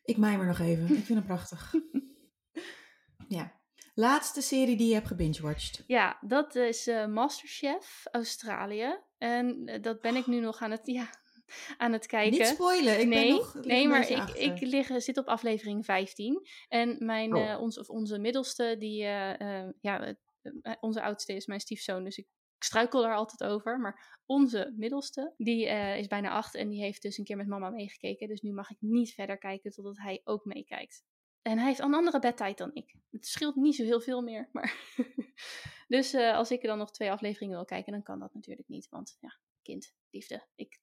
[0.05, 0.85] Ik mijmer nog even.
[0.85, 1.73] Ik vind hem prachtig.
[3.29, 3.63] ja.
[3.95, 5.85] Laatste serie die je hebt gebingewatcht.
[5.87, 8.99] ja dat is eh, Masterchef Australië.
[9.19, 11.09] En eh, dat ben ik nu nog aan het, ja,
[11.77, 12.39] aan het kijken.
[12.39, 13.01] Niet spoilen.
[13.01, 13.55] Ik nee, ben nog.
[13.55, 14.37] nee maar ik, achter.
[14.41, 16.41] ik lig, zit op aflevering 15.
[16.69, 17.51] En mijn, Oh.
[17.51, 20.15] eh, ons, of onze middelste, die, eh, eh, ja,
[20.63, 22.27] eh, onze oudste is mijn stiefzoon, dus ik
[22.59, 23.81] struikel daar altijd over.
[23.81, 27.47] Maar onze middelste, die eh, is bijna acht en die heeft dus een keer met
[27.47, 28.29] mama meegekeken.
[28.29, 31.05] Dus nu mag ik niet verder kijken totdat hij ook meekijkt.
[31.45, 32.95] En hij heeft een andere bedtijd dan ik.
[33.11, 34.49] Het scheelt niet zo heel veel meer.
[34.53, 34.95] Maar
[35.89, 38.69] dus eh, als ik er dan nog twee afleveringen wil kijken, dan kan dat natuurlijk
[38.69, 38.89] niet.
[38.89, 40.47] Want ja, kind, liefde.
[40.55, 40.81] Ik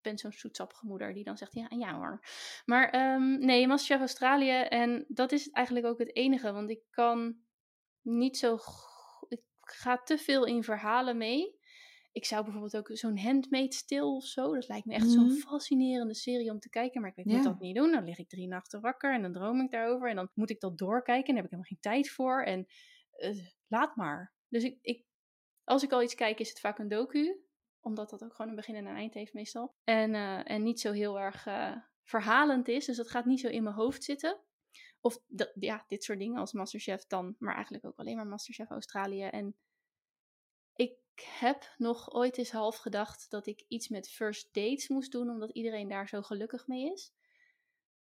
[0.00, 2.24] ben zo'n zoetsappige moeder die dan zegt ja, ja hoor.
[2.64, 4.60] Maar ehm, nee, Masterchef Australië.
[4.60, 6.52] En dat is eigenlijk ook het enige.
[6.52, 7.36] Want ik kan
[8.00, 8.58] niet zo...
[9.28, 11.60] Ik ga te veel in verhalen mee.
[12.12, 14.54] Ik zou bijvoorbeeld ook zo'n Handmade Stil of zo.
[14.54, 15.34] Dat lijkt me echt zo'n Mhm.
[15.34, 17.00] fascinerende serie om te kijken.
[17.00, 17.34] Maar ik weet, Ja.
[17.34, 17.90] moet dat niet doen.
[17.90, 20.08] Dan lig ik drie nachten wakker en dan droom ik daarover.
[20.08, 21.28] En dan moet ik dat doorkijken.
[21.28, 22.42] En daar heb ik helemaal geen tijd voor.
[22.42, 22.66] En
[23.12, 23.36] eh,
[23.66, 24.34] laat maar.
[24.48, 25.04] Dus ik, ik,
[25.64, 27.40] als ik al iets kijk, is het vaak een docu.
[27.80, 29.74] Omdat dat ook gewoon een begin en een eind heeft meestal.
[29.84, 32.84] En, eh, en niet zo heel erg eh, verhalend is.
[32.86, 34.40] Dus dat gaat niet zo in mijn hoofd zitten.
[35.00, 35.18] Of
[35.60, 37.34] ja, dit soort dingen als Masterchef dan.
[37.38, 39.22] Maar eigenlijk ook alleen maar Masterchef Australië.
[39.22, 39.56] En
[41.20, 45.30] heb nog ooit eens half gedacht dat ik iets met first dates moest doen.
[45.30, 47.12] Omdat iedereen daar zo gelukkig mee is.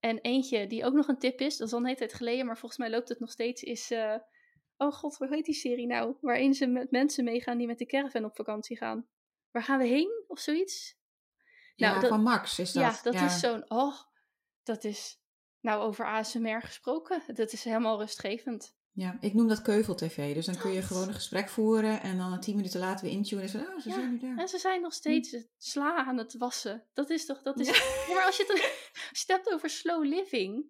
[0.00, 1.56] En eentje die ook nog een tip is.
[1.56, 2.46] Dat is al een hele tijd geleden.
[2.46, 3.62] Maar volgens mij loopt het nog steeds.
[3.62, 3.90] Is...
[3.90, 4.14] eh,
[4.80, 6.16] Oh god, hoe heet die serie nou?
[6.20, 9.08] Waarin ze met mensen meegaan die met de caravan op vakantie gaan.
[9.50, 10.24] Waar gaan we heen?
[10.26, 10.96] Of zoiets?
[11.74, 12.82] ja, nou, dat- van Max is dat.
[12.82, 13.70] Ja, dat is zo'n...
[13.70, 13.94] Oh,
[14.62, 15.20] dat is...
[15.60, 17.22] Nou, over ASMR gesproken.
[17.26, 18.76] Dat is helemaal rustgevend.
[18.98, 20.34] Ja, ik noem dat keuvel-tv.
[20.34, 20.84] Dus dan kun je Dat.
[20.84, 23.42] gewoon een gesprek voeren en dan tien minuten later weer intunen.
[23.44, 24.36] En zo, oh, ze Ja, zijn nu daar.
[24.36, 26.86] En ze zijn nog steeds het sla aan het wassen.
[26.92, 27.42] Dat is toch...
[27.42, 27.66] Dat is...
[27.66, 27.74] Ja.
[28.08, 28.52] Ja, maar als je, het,
[29.10, 30.64] als je het hebt over slow living...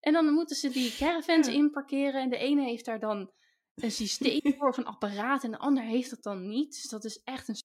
[0.00, 1.52] En dan moeten ze die caravans Ja.
[1.52, 2.22] inparkeren.
[2.22, 3.30] En de ene heeft daar dan
[3.74, 5.44] een systeem voor of een apparaat.
[5.44, 6.72] En de ander heeft dat dan niet.
[6.72, 7.56] Dus dat is echt een...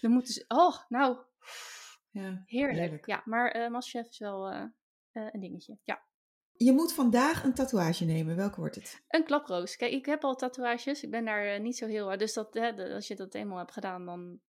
[0.00, 0.44] Dan moeten ze...
[0.48, 1.18] Oh, nou...
[2.10, 2.42] Ja.
[2.46, 2.78] Heerlijk.
[2.78, 3.06] Heerlijk.
[3.06, 4.62] Ja, maar eh Masterchef is wel eh,
[5.12, 5.78] eh, een dingetje.
[5.82, 6.04] Ja.
[6.56, 8.36] Je moet vandaag een tatoeage nemen.
[8.36, 9.04] Welke wordt het?
[9.08, 9.76] Een klaproos.
[9.76, 11.02] Kijk, ik heb al tatoeages.
[11.02, 12.18] Ik ben daar eh, niet zo heel...
[12.18, 14.40] Dus dat, hè, als je dat eenmaal hebt gedaan, dan...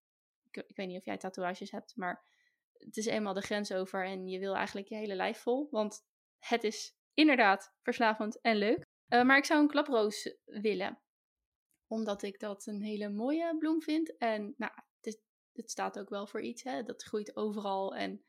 [0.50, 2.24] Ik, weet niet of jij tatoeages hebt, maar
[2.72, 5.68] het is eenmaal de grens over en je wil eigenlijk je hele lijf vol.
[5.70, 6.06] Want
[6.38, 8.84] het is inderdaad verslavend en leuk.
[9.08, 11.00] Eh, maar ik zou een klaproos willen.
[11.86, 14.16] Omdat ik dat een hele mooie bloem vind.
[14.16, 14.72] En nou,
[15.56, 16.62] het staat ook wel voor iets.
[16.62, 16.82] Hè?
[16.82, 18.24] Dat groeit overal en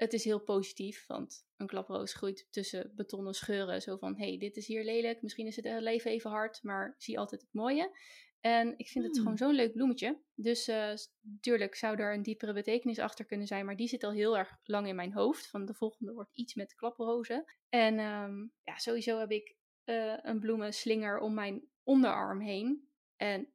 [0.00, 3.82] het is heel positief, want een klaproos groeit tussen betonnen scheuren.
[3.82, 7.18] Zo van, hey, dit is hier lelijk, misschien is het leven even hard, maar zie
[7.18, 7.96] altijd het mooie.
[8.40, 9.22] En ik vind het Hmm.
[9.22, 10.18] gewoon zo'n leuk bloemetje.
[10.34, 10.92] Dus eh
[11.40, 14.58] tuurlijk zou daar een diepere betekenis achter kunnen zijn, maar die zit al heel erg
[14.64, 15.46] lang in mijn hoofd.
[15.48, 17.44] Van de volgende wordt iets met klaprozen.
[17.68, 22.88] En ehm, ja, sowieso heb ik eh, een bloemenslinger om mijn onderarm heen.
[23.16, 23.48] En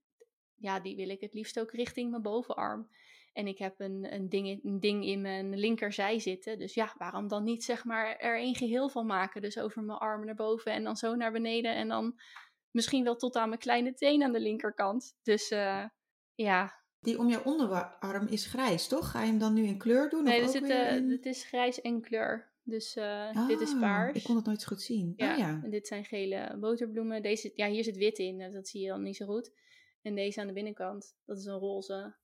[0.55, 2.89] ja, die wil ik het liefst ook richting mijn bovenarm.
[3.35, 6.57] En ik heb een, een, ding, in- een ding in mijn linkerzij zitten.
[6.59, 9.41] Dus ja, waarom dan niet zeg maar er één geheel van maken?
[9.41, 11.75] Dus over mijn armen naar boven en dan zo naar beneden.
[11.75, 12.19] En dan
[12.71, 15.15] misschien wel tot aan mijn kleine teen aan de linkerkant.
[15.23, 15.85] Dus eh,
[16.35, 19.11] ja, Die om jouw onderarm is grijs, toch?
[19.11, 20.23] Ga je hem dan nu in kleur doen?
[20.23, 22.53] nee, of het, eh, in- het is grijs en kleur.
[22.63, 24.17] Dus eh, dit is Ah, paars.
[24.17, 25.13] Ik kon het nooit zo goed zien.
[25.15, 25.59] Ja, Oh ja.
[25.63, 27.21] en dit zijn gele boterbloemen.
[27.21, 29.51] Deze, ja, hier zit wit in, dat zie je dan niet zo goed.
[30.01, 32.15] En deze aan de binnenkant, dat is een roze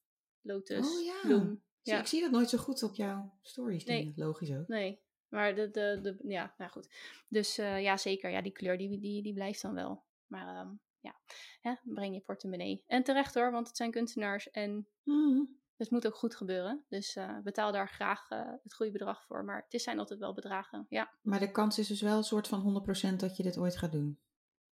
[0.41, 1.19] lotus Oh ja.
[1.21, 1.61] bloem.
[1.81, 1.99] Ja.
[1.99, 3.85] Ik zie dat nooit zo goed op jouw stories.
[3.85, 3.97] Nee.
[3.99, 4.13] dingen.
[4.15, 4.67] Logisch ook.
[4.67, 6.89] Nee, maar de, de, de, ja, nou goed.
[7.27, 8.29] Dus eh, ja, zeker.
[8.29, 10.03] Ja, die kleur, die, die, die blijft dan wel.
[10.27, 10.69] Maar ehm,
[10.99, 11.15] ja,
[11.61, 12.83] hè, breng je portemonnee.
[12.87, 15.41] En terecht hoor, want het zijn kunstenaars en Mhm.
[15.77, 16.85] het moet ook goed gebeuren.
[16.89, 19.43] Dus eh, betaal daar graag eh, het goede bedrag voor.
[19.45, 21.11] Maar het zijn altijd wel bedragen, ja.
[21.21, 23.91] Maar de kans is dus wel een soort van 100% dat je dit ooit gaat
[23.91, 24.19] doen.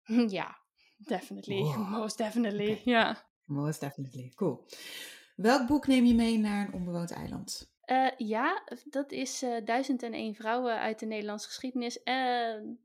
[0.40, 0.58] ja,
[0.98, 1.62] definitely.
[1.62, 1.90] Wow.
[1.90, 3.28] Most definitely, ja.
[3.44, 4.32] Most definitely.
[4.36, 4.66] Cool.
[5.42, 7.72] Welk boek neem je mee naar een onbewoond eiland?
[7.82, 12.04] Eh, ja, dat is eh 1001 vrouwen uit de Nederlandse geschiedenis.
[12.04, 12.80] En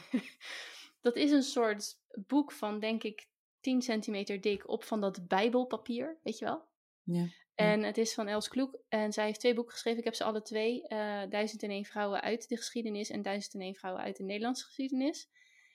[1.06, 3.28] dat is een soort boek van, denk ik,
[3.60, 6.64] 10 centimeter dik op van dat bijbelpapier, weet je wel?
[7.02, 7.26] Ja.
[7.54, 9.98] En het is van Els Kloek en zij heeft twee boeken geschreven.
[9.98, 10.88] Ik heb ze alle twee.
[10.88, 15.28] eh 1001 vrouwen uit de geschiedenis en 1001 vrouwen uit de Nederlandse geschiedenis.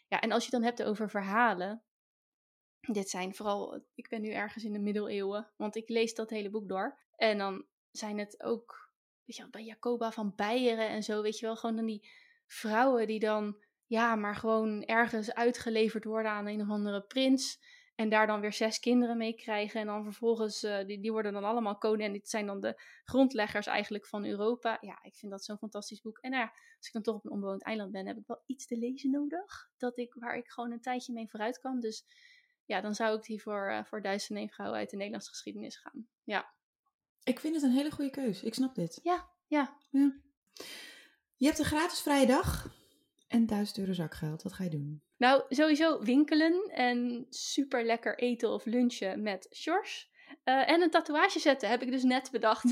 [0.08, 1.84] Ja, en als je het dan hebt over verhalen.
[2.92, 6.50] Dit zijn vooral, ik ben nu ergens in de middeleeuwen, want ik lees dat hele
[6.50, 7.00] boek door.
[7.16, 8.92] En dan zijn het ook,
[9.26, 12.10] weet je bij Jacoba van Beieren en zo, weet je wel, gewoon dan die
[12.46, 17.60] vrouwen die dan, ja, maar gewoon ergens uitgeleverd worden aan een of andere prins.
[18.00, 19.80] En daar dan weer zes kinderen mee krijgen.
[19.80, 22.08] En dan vervolgens, eh, die, die worden dan allemaal koning.
[22.08, 24.78] En dit zijn dan de grondleggers eigenlijk van Europa.
[24.82, 26.18] Ja, ik vind dat zo'n fantastisch boek.
[26.18, 28.44] En nou ja, als ik dan toch op een onbewoond eiland ben, heb ik wel
[28.46, 29.70] iets te lezen nodig.
[29.78, 31.80] Dat ik, waar ik gewoon een tijdje mee vooruit kan.
[31.80, 32.06] Dus
[32.70, 34.02] ja, dan zou ik die voor, eh voor
[34.50, 36.08] vrouwen uit de Nederlandse geschiedenis gaan.
[36.24, 36.54] Ja,
[37.24, 38.44] Ik vind het een hele goede keus.
[38.44, 39.00] Ik snap dit.
[39.04, 39.78] ja, ja.
[39.90, 40.20] Ja.
[41.36, 42.76] Je hebt een gratis vrije dag
[43.28, 44.44] en 1000 euro zakgeld.
[44.44, 45.04] Wat ga je doen?
[45.18, 50.10] Nou, sowieso winkelen en super lekker eten of lunchen met Sjors.
[50.44, 52.70] Eh, en een tatoeage zetten, heb ik dus net bedacht.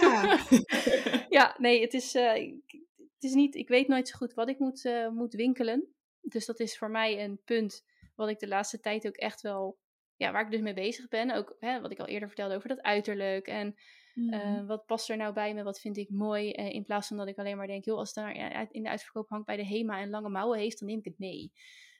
[0.00, 0.38] Ja.
[1.38, 2.62] ja, nee, het is, eh, ik,
[2.96, 5.94] het is niet, ik weet nooit zo goed wat ik moet, moet winkelen.
[6.20, 7.84] Dus dat is voor mij een punt
[8.20, 9.78] wat ik de laatste tijd ook echt wel,
[10.16, 11.30] ja, waar ik dus mee bezig ben.
[11.30, 13.74] Ook hè, wat ik al eerder vertelde over dat uiterlijk en
[14.14, 14.32] Mhm.
[14.34, 16.52] eh, wat past er nou bij me, wat vind ik mooi.
[16.52, 18.82] eh, in plaats van dat ik alleen maar denk, joh, als het daar ja, in
[18.82, 21.52] de uitverkoop hangt bij de HEMA en lange mouwen heeft, dan neem ik het mee.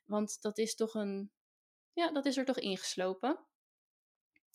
[0.04, 1.30] Want dat is toch een,
[1.92, 3.38] ja, dat is er toch ingeslopen.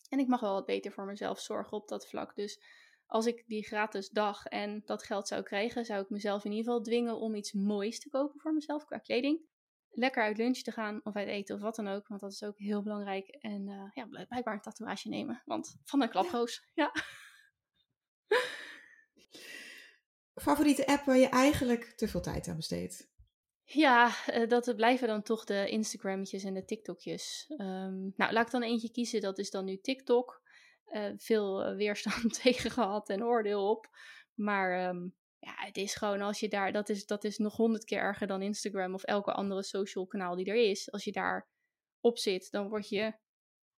[0.09, 2.35] En ik mag wel wat beter voor mezelf zorgen op dat vlak.
[2.35, 2.61] Dus
[3.05, 6.65] als ik die gratis dag en dat geld zou krijgen, zou ik mezelf in ieder
[6.65, 9.41] geval dwingen om iets moois te kopen voor mezelf qua kleding.
[9.97, 12.43] Lekker uit lunch te gaan of uit eten of wat dan ook, want dat is
[12.43, 13.27] ook heel belangrijk.
[13.27, 16.69] En eh, ja, blijk- blijkbaar een tatoeage nemen, want van een klaproos.
[16.73, 16.91] Ja.
[20.41, 23.13] Favoriete app waar je eigenlijk te veel tijd aan besteedt?
[23.63, 27.45] Ja, eh, dat blijven dan toch de Instagrammetjes en de TikTokjes.
[27.57, 29.21] Ehm, nou, laat ik dan eentje kiezen.
[29.21, 30.41] Dat is dan nu TikTok.
[30.85, 33.89] Eh, veel weerstand tegen gehad en oordeel op.
[34.33, 35.07] Maar ehm,
[35.45, 36.71] ja, het is gewoon als je daar...
[36.71, 40.35] Dat is, dat is nog honderd keer erger dan Instagram of elke andere social kanaal
[40.35, 40.91] die er is.
[40.91, 41.47] Als je daar
[41.99, 43.13] op zit, dan word je...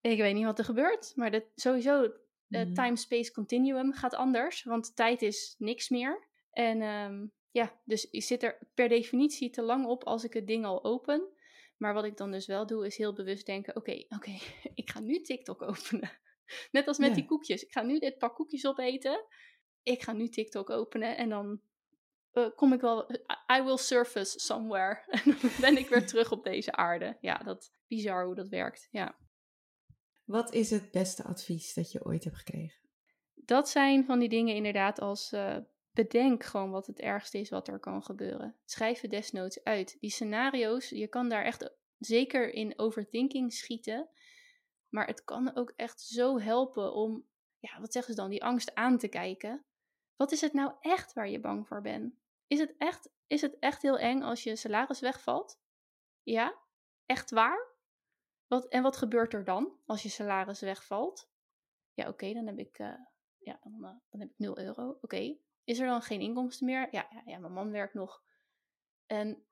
[0.02, 2.02] Ik weet niet wat er gebeurt, maar dat, sowieso...
[2.48, 2.74] Het Mhm.
[2.74, 6.28] time-space continuum gaat anders, want tijd is niks meer.
[6.52, 10.48] En ehm, ja, dus ik zit er per definitie te lang op als ik het
[10.48, 11.34] ding al open.
[11.78, 14.32] Maar wat ik dan dus wel doe, is heel bewust denken: oké, oké,
[14.82, 16.12] ik ga nu TikTok openen.
[16.72, 17.16] Net als met Ja.
[17.16, 17.64] die koekjes.
[17.64, 19.26] Ik ga nu dit pak koekjes opeten.
[19.86, 21.62] Ik ga nu TikTok openen en dan
[22.32, 23.12] eh, kom ik wel.
[23.58, 25.04] I will surface somewhere.
[25.26, 27.18] En dan ben ik weer terug op deze aarde.
[27.22, 28.88] Ja, dat bizar hoe dat werkt.
[28.92, 29.16] Ja.
[30.24, 32.86] Wat is het beste advies dat je ooit hebt gekregen?
[33.46, 35.58] dat zijn van die dingen inderdaad als eh,
[35.92, 38.56] bedenk gewoon wat het ergste is wat er kan gebeuren.
[38.66, 39.98] Schrijf het desnoods uit.
[40.00, 41.70] Die scenario's, je kan daar echt
[42.00, 44.10] zeker in overthinking schieten.
[44.90, 47.26] Maar het kan ook echt zo helpen om,
[47.60, 49.66] ja, wat zeggen ze dan, die angst aan te kijken.
[50.16, 52.16] Wat is het nou echt waar je bang voor bent?
[52.48, 55.60] Is het echt, is het echt heel eng als je salaris wegvalt?
[56.24, 56.60] Ja?
[57.06, 57.74] Echt waar?
[58.48, 61.30] Wat, en wat gebeurt er dan als je salaris wegvalt?
[61.94, 62.94] Ja, oké, dan heb ik, eh,
[63.38, 64.98] ja, dan, eh, dan heb ik 0 euro.
[65.02, 66.88] Oké, is er dan geen inkomsten meer?
[66.92, 68.24] Ja, ja, ja, mijn man werkt nog.
[69.06, 69.46] En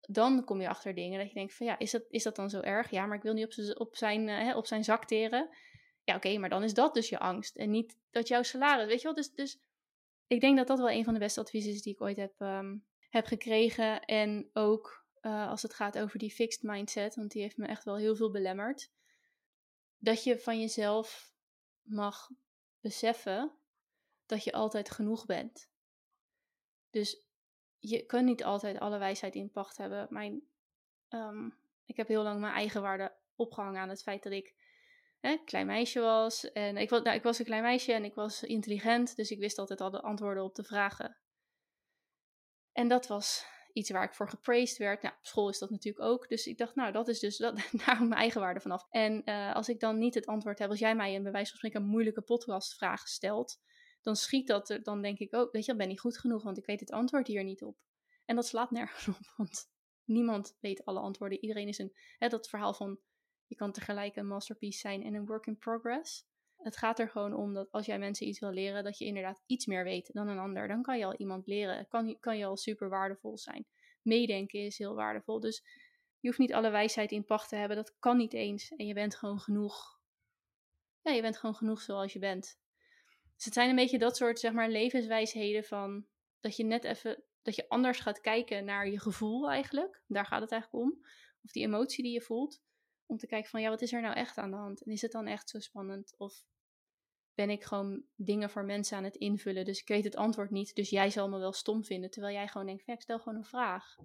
[0.00, 2.50] dan kom je achter dingen dat je denkt van ja, is dat, is dat dan
[2.50, 2.90] zo erg?
[2.90, 5.48] Ja, maar ik wil niet op, zijn op, zijn, uh, op zijn zak teren.
[6.02, 7.56] Ja, oké, maar dan is dat dus je angst.
[7.56, 9.14] En niet dat jouw salaris, weet je wel?
[9.14, 9.60] Dus, dus
[10.26, 12.40] ik denk dat dat wel een van de beste adviezen is die ik ooit heb,
[12.40, 14.04] um, heb gekregen.
[14.04, 17.84] En ook uh, als het gaat over die fixed mindset, want die heeft me echt
[17.84, 18.90] wel heel veel belemmerd.
[19.98, 21.32] Dat je van jezelf
[21.82, 22.30] mag
[22.80, 23.58] beseffen
[24.26, 25.70] dat je altijd genoeg bent.
[26.90, 27.26] Dus
[27.78, 30.06] je kunt niet altijd alle wijsheid in pacht hebben.
[30.10, 30.42] Mijn,
[31.08, 34.54] um, ik heb heel lang mijn eigen waarde opgehangen aan het feit dat ik
[35.24, 36.52] hè, klein meisje was.
[36.52, 39.58] En ik, nou, ik was een klein meisje en ik was intelligent, dus ik wist
[39.58, 41.18] altijd al de antwoorden op de vragen.
[42.72, 45.02] En dat was iets waar ik voor gepraised werd.
[45.02, 46.28] Nou, op school is dat natuurlijk ook.
[46.28, 47.56] Dus ik dacht, nou, dat is dus dat,
[47.86, 48.86] daar mijn eigen waarde vanaf.
[48.90, 51.44] En uh, als ik dan niet het antwoord heb, als jij mij een bij van
[51.44, 53.60] spreken een moeilijke podcastvraag stelt,
[54.02, 56.42] dan schiet dat er, dan denk ik ook, weet je, ik ben niet goed genoeg,
[56.42, 57.76] want ik weet het antwoord hier niet op.
[58.24, 59.70] En dat slaat nergens op, want
[60.04, 61.40] niemand weet alle antwoorden.
[61.40, 62.98] Iedereen is een, hè, dat verhaal van,
[63.54, 66.26] je kan tegelijk een masterpiece zijn en een work in progress.
[66.56, 69.42] Het gaat er gewoon om dat als jij mensen iets wil leren, dat je inderdaad
[69.46, 70.68] iets meer weet dan een ander.
[70.68, 73.66] Dan kan je al iemand leren, kan, kan je al super waardevol zijn.
[74.02, 75.64] Meedenken is heel waardevol, dus
[76.20, 78.70] je hoeft niet alle wijsheid in pacht te hebben, dat kan niet eens.
[78.70, 80.00] En je bent gewoon genoeg.
[81.02, 82.58] Ja, je bent gewoon genoeg zoals je bent.
[83.34, 86.06] Dus het zijn een beetje dat soort, zeg maar, levenswijsheden van
[86.40, 90.02] dat je net even, dat je anders gaat kijken naar je gevoel eigenlijk.
[90.06, 91.06] Daar gaat het eigenlijk om.
[91.42, 92.62] Of die emotie die je voelt.
[93.06, 94.82] Om te kijken van, ja, wat is er nou echt aan de hand?
[94.82, 96.14] En is het dan echt zo spannend?
[96.18, 96.44] Of
[97.34, 99.64] ben ik gewoon dingen voor mensen aan het invullen?
[99.64, 102.10] Dus ik weet het antwoord niet, dus jij zal me wel stom vinden.
[102.10, 103.96] Terwijl jij gewoon denkt, ja, ik stel gewoon een vraag.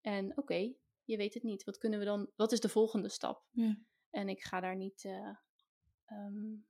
[0.00, 0.74] En oké,
[1.04, 1.64] je weet het niet.
[1.64, 3.46] Wat kunnen we dan, wat is de volgende stap?
[3.50, 3.78] Ja.
[4.10, 5.36] En ik ga daar niet uh,
[6.06, 6.66] um,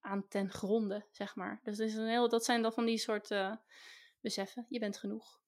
[0.00, 1.60] aan ten gronde, zeg maar.
[1.62, 3.56] Dus dat, is een heel, dat zijn dan van die soort uh,
[4.20, 4.66] beseffen.
[4.68, 5.42] Je bent genoeg.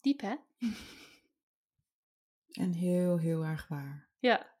[0.00, 0.36] Diep, hè?
[2.52, 4.08] En heel, heel erg waar.
[4.18, 4.56] Ja.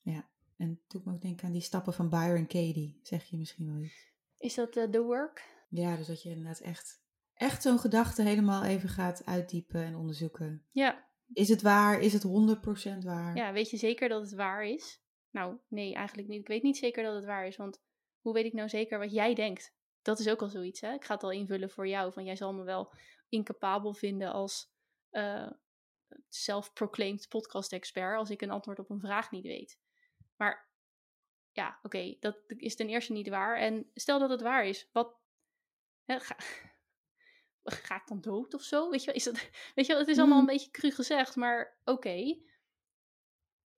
[0.00, 0.28] Ja.
[0.56, 3.00] En toen me ook denken aan die stappen van Byron Katie.
[3.02, 4.12] Zeg je misschien wel iets.
[4.38, 5.64] Is dat de uh, work?
[5.68, 7.02] Ja, dus dat je inderdaad echt,
[7.34, 10.66] echt zo'n gedachte helemaal even gaat uitdiepen en onderzoeken.
[10.70, 11.08] Ja.
[11.32, 12.00] Is het waar?
[12.00, 13.36] Is het 100% waar?
[13.36, 15.02] Ja, weet je zeker dat het waar is?
[15.30, 16.40] Nou, nee, eigenlijk niet.
[16.40, 17.82] Ik weet niet zeker dat het waar is, want
[18.20, 19.74] hoe weet ik nou zeker wat jij denkt?
[20.02, 20.92] Dat is ook al zoiets, hè?
[20.92, 22.92] Ik ga het al invullen voor jou, van jij zal me wel
[23.28, 24.72] incapabel vinden als
[25.10, 25.50] uh,
[26.28, 29.78] self-proclaimed podcast-expert als ik een antwoord op een vraag niet weet.
[30.36, 30.70] Maar
[31.52, 33.56] ja, oké, okay, dat is ten eerste niet waar.
[33.56, 35.16] En stel dat het waar is, wat...
[36.04, 36.36] Hè, ga,
[37.86, 38.90] ga ik dan dood of zo?
[38.90, 41.78] Weet je wel, is dat, weet je het is allemaal een beetje cru gezegd, maar
[41.84, 41.90] oké.
[41.90, 42.44] Okay.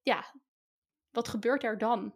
[0.03, 0.35] Ja,
[1.11, 2.15] wat gebeurt er dan?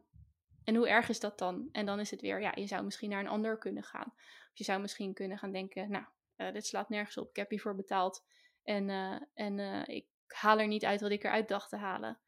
[0.64, 1.68] En hoe erg is dat dan?
[1.72, 4.12] En dan is het weer, ja, je zou misschien naar een ander kunnen gaan.
[4.50, 6.04] Of je zou misschien kunnen gaan denken, nou,
[6.36, 8.24] uh, dit slaat nergens op, ik heb hiervoor betaald.
[8.62, 12.18] En, uh, en uh, ik haal er niet uit wat ik eruit dacht te halen.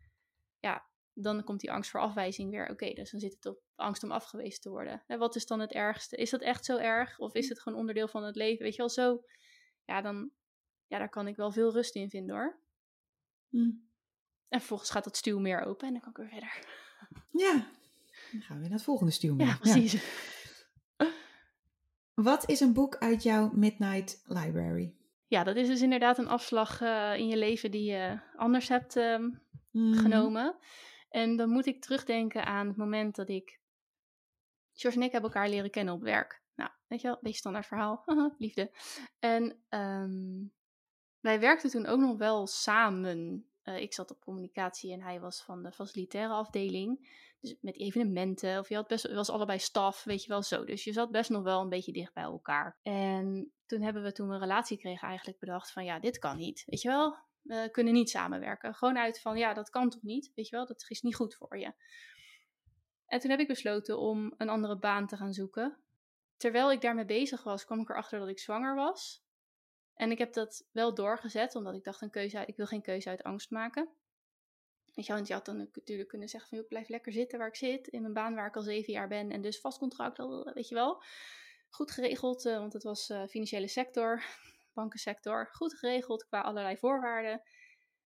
[0.60, 2.62] Ja, dan komt die angst voor afwijzing weer.
[2.62, 5.02] Oké, okay, dus dan zit het op angst om afgewezen te worden.
[5.06, 6.16] En wat is dan het ergste?
[6.16, 7.18] Is dat echt zo erg?
[7.18, 8.64] Of is het gewoon onderdeel van het leven?
[8.64, 9.24] Weet je wel, zo.
[9.84, 10.30] Ja, dan,
[10.86, 12.58] ja, daar kan ik wel veel rust in vinden hoor.
[13.48, 13.88] Mm.
[14.48, 16.66] En vervolgens gaat dat stuw meer open en dan kan ik weer verder.
[17.30, 17.52] Ja,
[18.32, 19.46] dan gaan we weer naar het volgende stuw meer.
[19.46, 19.92] Ja, precies.
[19.92, 21.12] Ja.
[22.14, 24.94] Wat is een boek uit jouw Midnight Library?
[25.26, 28.96] Ja, dat is dus inderdaad een afslag uh, in je leven die je anders hebt
[28.96, 29.94] um, mm.
[29.94, 30.56] genomen.
[31.08, 33.60] En dan moet ik terugdenken aan het moment dat ik.
[34.72, 36.42] George en ik hebben elkaar leren kennen op werk.
[36.54, 38.04] Nou, weet je wel, beetje standaard verhaal.
[38.38, 38.70] Liefde.
[39.18, 40.52] En um,
[41.20, 43.48] wij werkten toen ook nog wel samen.
[43.64, 47.22] Uh, ik zat op communicatie en hij was van de facilitaire afdeling.
[47.40, 48.58] Dus met evenementen.
[48.58, 50.64] Of je had best, was allebei staf, weet je wel zo.
[50.64, 52.78] Dus je zat best nog wel een beetje dicht bij elkaar.
[52.82, 56.36] En toen hebben we, toen we een relatie kregen, eigenlijk bedacht van ja, dit kan
[56.36, 56.62] niet.
[56.66, 58.74] Weet je wel, we kunnen niet samenwerken.
[58.74, 60.32] Gewoon uit van ja, dat kan toch niet?
[60.34, 61.72] Weet je wel, dat is niet goed voor je.
[63.06, 65.78] En toen heb ik besloten om een andere baan te gaan zoeken.
[66.36, 69.23] Terwijl ik daarmee bezig was, kwam ik erachter dat ik zwanger was.
[69.94, 73.08] En ik heb dat wel doorgezet, omdat ik dacht, een keuze ik wil geen keuze
[73.08, 73.88] uit angst maken.
[74.94, 77.48] Weet je, want je had dan natuurlijk kunnen zeggen van, ik blijf lekker zitten waar
[77.48, 80.18] ik zit, in mijn baan waar ik al zeven jaar ben, en dus vast contract,
[80.54, 81.02] weet je wel.
[81.70, 84.24] Goed geregeld, want het was uh, financiële sector,
[84.74, 87.42] bankensector, goed geregeld qua allerlei voorwaarden.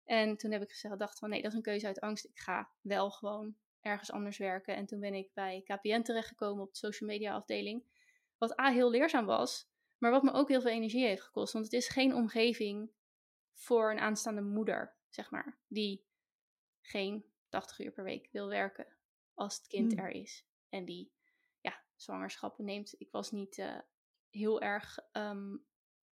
[0.04, 2.24] En toen heb ik gezegd, gedacht van, nee, dat is een keuze uit angst.
[2.24, 4.76] Ik ga wel gewoon ergens anders werken.
[4.76, 7.84] En toen ben ik bij KPN terechtgekomen op de social media afdeling.
[8.38, 9.67] Wat A, heel leerzaam was,
[9.98, 11.52] maar wat me ook heel veel energie heeft gekost.
[11.52, 12.90] Want het is geen omgeving
[13.52, 16.06] voor een aanstaande moeder, zeg maar, die
[16.80, 18.86] geen 80 uur per week wil werken
[19.34, 20.04] als het kind Hmm.
[20.04, 20.46] er is.
[20.68, 21.12] En die
[21.60, 22.94] ja, zwangerschappen neemt.
[22.98, 23.78] Ik was niet eh,
[24.30, 24.98] heel erg.
[25.12, 25.56] ehm,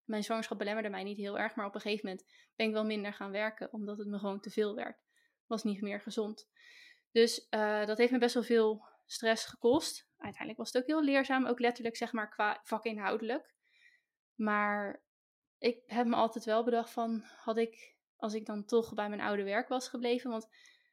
[0.04, 1.56] mijn zwangerschap belemmerde mij niet heel erg.
[1.56, 3.74] Maar op een gegeven moment ben ik wel minder gaan werken.
[3.74, 5.04] Omdat het me gewoon te veel werd.
[5.46, 6.50] Was niet meer gezond.
[7.12, 10.10] Dus eh, dat heeft me best wel veel stress gekost.
[10.18, 11.46] Uiteindelijk was het ook heel leerzaam.
[11.46, 13.54] Ook letterlijk, zeg maar, qua vakinhoudelijk.
[14.42, 15.04] Maar
[15.58, 19.22] ik heb me altijd wel bedacht van, had ik, als ik dan toch bij mijn
[19.22, 20.48] oude werk was gebleven, want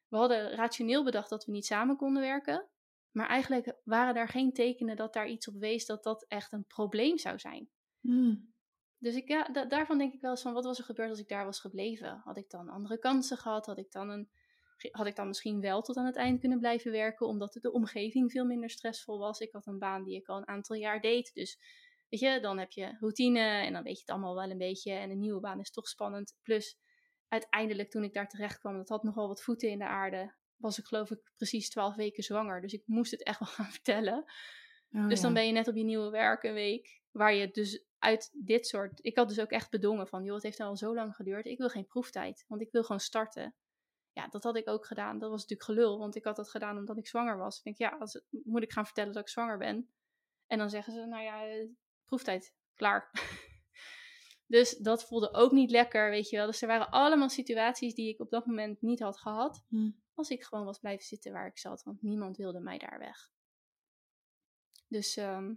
[0.09, 2.69] we hadden rationeel bedacht dat we niet samen konden werken,
[3.11, 6.67] maar eigenlijk waren daar geen tekenen dat daar iets op wees dat dat echt een
[6.67, 7.71] probleem zou zijn.
[8.01, 8.53] Hmm.
[8.99, 11.21] Dus ik, ja, da- daarvan denk ik wel eens van, wat was er gebeurd als
[11.21, 12.21] ik daar was gebleven?
[12.25, 13.67] Had ik dan andere kansen gehad?
[13.67, 14.31] Had ik dan, een,
[14.91, 18.31] had ik dan misschien wel tot aan het eind kunnen blijven werken, omdat de omgeving
[18.31, 19.41] veel minder stressvol was?
[19.41, 21.59] Ik had een baan die ik al een aantal jaar deed, dus
[22.09, 24.93] weet je, dan heb je routine en dan weet je het allemaal wel een beetje.
[24.93, 26.37] En een nieuwe baan is toch spannend.
[26.43, 26.79] Plus,
[27.29, 30.79] uiteindelijk toen ik daar terecht kwam, dat had nogal wat voeten in de aarde, was
[30.79, 32.61] ik geloof ik precies twaalf weken zwanger.
[32.61, 34.25] Dus ik moest het echt wel gaan vertellen.
[34.93, 35.37] Oh, Dus dan ja.
[35.37, 39.05] ben je net op je nieuwe werk een week, waar je dus uit dit soort...
[39.05, 41.47] Ik had dus ook echt bedongen van, joh, het heeft nou al zo lang geduurd.
[41.47, 43.55] Ik wil geen proeftijd, want ik wil gewoon starten.
[44.13, 45.19] Ja, dat had ik ook gedaan.
[45.19, 47.57] Dat was natuurlijk gelul, want ik had dat gedaan omdat ik zwanger was.
[47.57, 49.91] Ik denk, ja, als, moet ik gaan vertellen dat ik zwanger ben?
[50.47, 51.67] En dan zeggen ze, nou ja,
[52.09, 53.11] proeftijd, klaar.
[54.47, 56.47] dus dat voelde ook niet lekker, weet je wel.
[56.47, 59.65] Dus er waren allemaal situaties die ik op dat moment niet had gehad.
[59.69, 60.03] Hmm.
[60.15, 63.31] Als ik gewoon was blijven zitten waar ik zat, want niemand wilde mij daar weg.
[64.89, 65.55] Dus ehm,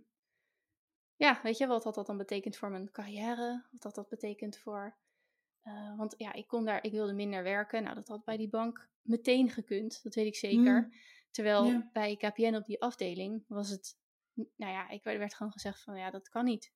[1.15, 3.65] ja, weet je wat had dat dan betekend voor mijn carrière?
[3.71, 4.97] Wat had dat betekend voor...
[5.61, 7.83] eh, want ja, ik kon daar, ik wilde minder werken.
[7.83, 10.81] Nou, dat had bij die bank meteen gekund, dat weet ik zeker.
[10.81, 10.93] Mm.
[11.31, 11.89] Terwijl Ja.
[11.93, 13.97] bij KPN op die afdeling was het,
[14.33, 16.73] nou ja, ik werd gewoon gezegd van ja, dat kan niet.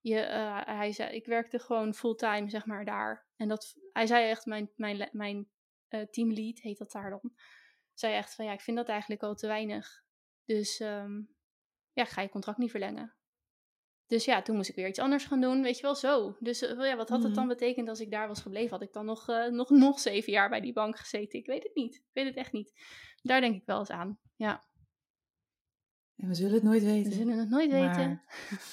[0.00, 3.26] Je, eh, hij zei, ik werkte gewoon fulltime, zeg maar, daar.
[3.36, 5.50] En dat, hij zei echt, mijn, mijn, mijn
[5.88, 7.32] eh, teamlead heet dat daar dan,
[7.94, 10.02] zei echt van ja, ik vind dat eigenlijk al te weinig.
[10.44, 11.22] Dus ehm,
[11.92, 13.14] ja, ga je contract niet verlengen.
[14.06, 16.36] Dus ja, toen moest ik weer iets anders gaan doen, weet je wel, zo.
[16.40, 17.52] Dus eh, ja, wat had het dan Mhm.
[17.52, 18.70] betekend als ik daar was gebleven?
[18.70, 21.38] Had ik dan nog, nog, nog zeven jaar bij die bank gezeten?
[21.38, 21.94] Ik weet het niet.
[21.94, 22.72] Ik weet het echt niet.
[23.22, 24.18] Daar denk ik wel eens aan.
[24.36, 24.64] Ja,
[26.20, 27.12] En we zullen het nooit we weten.
[27.12, 28.22] zullen het nooit Maar- weten.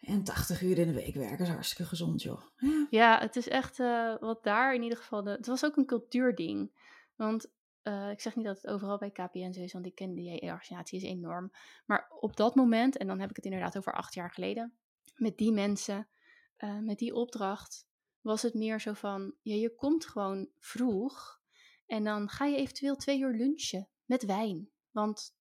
[0.00, 2.40] En 80 uur in de week werken is hartstikke gezond, joh.
[2.56, 2.86] Ja.
[2.90, 5.22] Ja, het is echt eh, wat daar in ieder geval.
[5.22, 6.72] De, het was ook een cultuurding.
[7.16, 7.52] Want
[7.82, 10.40] eh, ik zeg niet dat het overal bij KPN zo is, want ik ken die
[10.42, 11.52] organisatie is enorm.
[11.86, 14.72] Maar op dat moment, en dan heb ik het inderdaad over acht jaar geleden,
[15.16, 16.08] met die mensen,
[16.56, 17.86] eh, met die opdracht,
[18.20, 21.40] was het meer zo van: ja, je komt gewoon vroeg
[21.86, 24.68] en dan ga je eventueel twee uur lunchen met wijn.
[24.90, 25.36] Want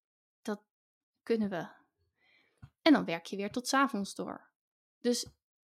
[1.23, 1.67] kunnen we.
[2.81, 4.49] En dan werk je weer tot avonds door.
[4.99, 5.27] Dus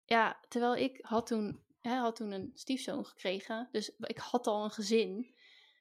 [0.05, 3.69] ja, terwijl ik had toen, hè, had toen een stiefzoon gekregen.
[3.73, 5.35] Dus ik had al een gezin.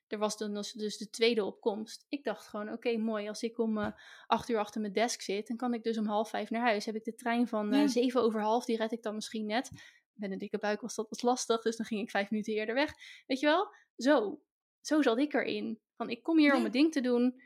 [0.08, 2.06] Er was dan dus, dus de tweede opkomst.
[2.10, 3.28] Ik dacht gewoon, oké, mooi.
[3.28, 3.92] Als ik om eh,
[4.28, 6.86] acht uur achter mijn desk zit, dan kan ik dus om half vijf naar huis.
[6.86, 7.88] Heb ik de trein van eh, Ja.
[7.88, 9.72] zeven over half, die red ik dan misschien net.
[10.14, 12.76] Met een dikke buik was dat wat lastig, dus dan ging ik vijf minuten eerder
[12.76, 12.94] weg.
[13.28, 13.74] Weet je wel?
[13.98, 14.42] Zo.
[14.82, 15.80] Zo zat ik erin.
[15.96, 17.42] Van, ik kom hier om mijn ding te doen.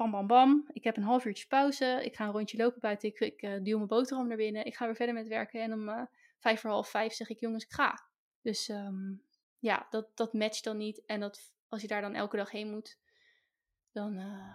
[0.00, 0.68] Bam, bam, bam.
[0.72, 2.00] Ik heb een half uurtje pauze.
[2.04, 3.08] Ik ga een rondje lopen buiten.
[3.08, 4.64] Ik, ik eh, duw mijn boterham naar binnen.
[4.64, 5.62] Ik ga weer verder met werken.
[5.62, 6.02] En om eh,
[6.38, 8.08] vijf voor half vijf zeg ik, jongens, ik ga.
[8.42, 9.14] Dus ehm,
[9.58, 11.04] ja, dat, dat matcht dan niet.
[11.06, 12.98] En dat, als je daar dan elke dag heen moet,
[13.92, 14.54] dan eh,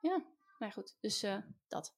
[0.00, 0.24] ja,
[0.58, 0.96] maar goed.
[1.00, 1.26] Dus
[1.68, 1.96] dat.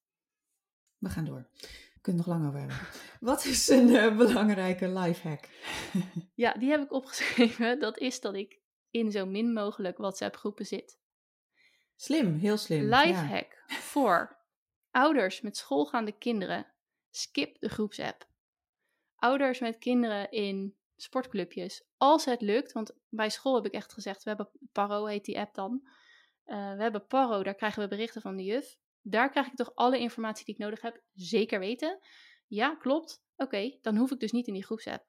[0.97, 1.49] We gaan door.
[1.93, 2.77] We kunnen nog lang over hebben.
[3.29, 5.47] Wat is een belangrijke lifehack?
[6.35, 7.79] Ja, die heb ik opgeschreven.
[7.79, 10.98] Dat is dat ik in zo min mogelijk WhatsApp groepen zit.
[12.01, 12.87] Slim, heel slim.
[12.87, 13.01] ja.
[13.01, 14.37] Lifehack voor
[14.91, 16.73] ouders met schoolgaande kinderen.
[17.09, 18.27] Skip de groepsapp.
[19.15, 21.83] Ouders met kinderen in sportclubjes.
[21.97, 25.39] Als het lukt, want bij school heb ik echt gezegd, we hebben Paro, heet die
[25.39, 25.89] app dan.
[26.43, 28.77] Eh, we hebben Paro, daar krijgen we berichten van de juf.
[29.01, 31.01] Daar krijg ik toch alle informatie die ik nodig heb.
[31.13, 31.99] Zeker weten.
[32.47, 33.23] Ja, klopt.
[33.35, 35.05] Oké, dan hoef ik dus niet in die groepsapp.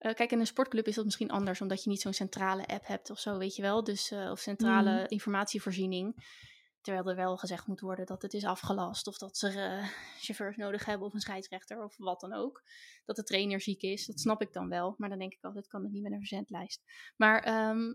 [0.00, 2.86] Eh, kijk, in een sportclub is dat misschien anders, omdat je niet zo'n centrale app
[2.86, 3.84] hebt of zo, weet je wel.
[3.84, 5.04] Dus, eh, of centrale Mhm.
[5.08, 6.38] informatievoorziening.
[6.80, 9.06] Terwijl er wel gezegd moet worden dat het is afgelast.
[9.06, 9.88] Of dat ze eh,
[10.20, 12.62] chauffeurs nodig hebben of een scheidsrechter of wat dan ook.
[13.04, 14.06] Dat de trainer ziek is.
[14.06, 14.94] Dat snap ik dan wel.
[14.98, 16.82] Maar dan denk ik altijd, kan het niet met een verzendlijst.
[17.16, 17.92] Maar ehm,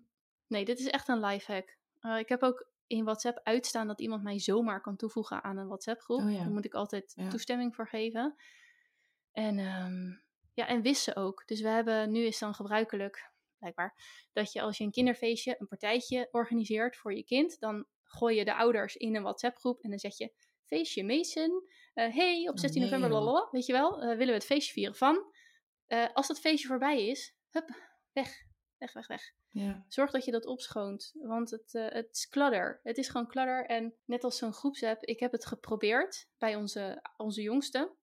[0.48, 1.78] nee, dit is echt een lifehack.
[2.00, 5.68] Eh ik heb ook in WhatsApp uitstaan dat iemand mij zomaar kan toevoegen aan een
[5.68, 6.22] WhatsApp groep.
[6.22, 6.38] Oh ja.
[6.38, 7.30] Daar moet ik altijd Ja.
[7.30, 8.36] toestemming voor geven.
[9.32, 10.12] En, ehm,
[10.56, 11.44] ja, en wissen ook.
[11.46, 13.96] Dus we hebben, nu is dan gebruikelijk, blijkbaar,
[14.34, 18.46] dat je als je een kinderfeestje, een partijtje organiseert voor je kind, dan gooi je
[18.46, 20.34] de ouders in een WhatsApp groep en dan zeg je
[20.66, 21.64] feestje Mason.
[21.94, 24.74] Eh, hey, op 16 nee, november, blablabla, weet je wel, eh, willen we het feestje
[24.74, 25.34] vieren van.
[25.86, 27.70] Eh, als dat feestje voorbij is, hup,
[28.12, 28.46] weg,
[28.78, 29.34] weg, weg, weg.
[29.50, 29.86] Ja.
[29.88, 32.80] Zorg dat je dat opschoont, want het, uh, het is kladder.
[32.84, 33.66] Het is gewoon kladder.
[33.66, 37.96] En net als zo'n groepsapp, ik heb het geprobeerd bij onze, onze jongste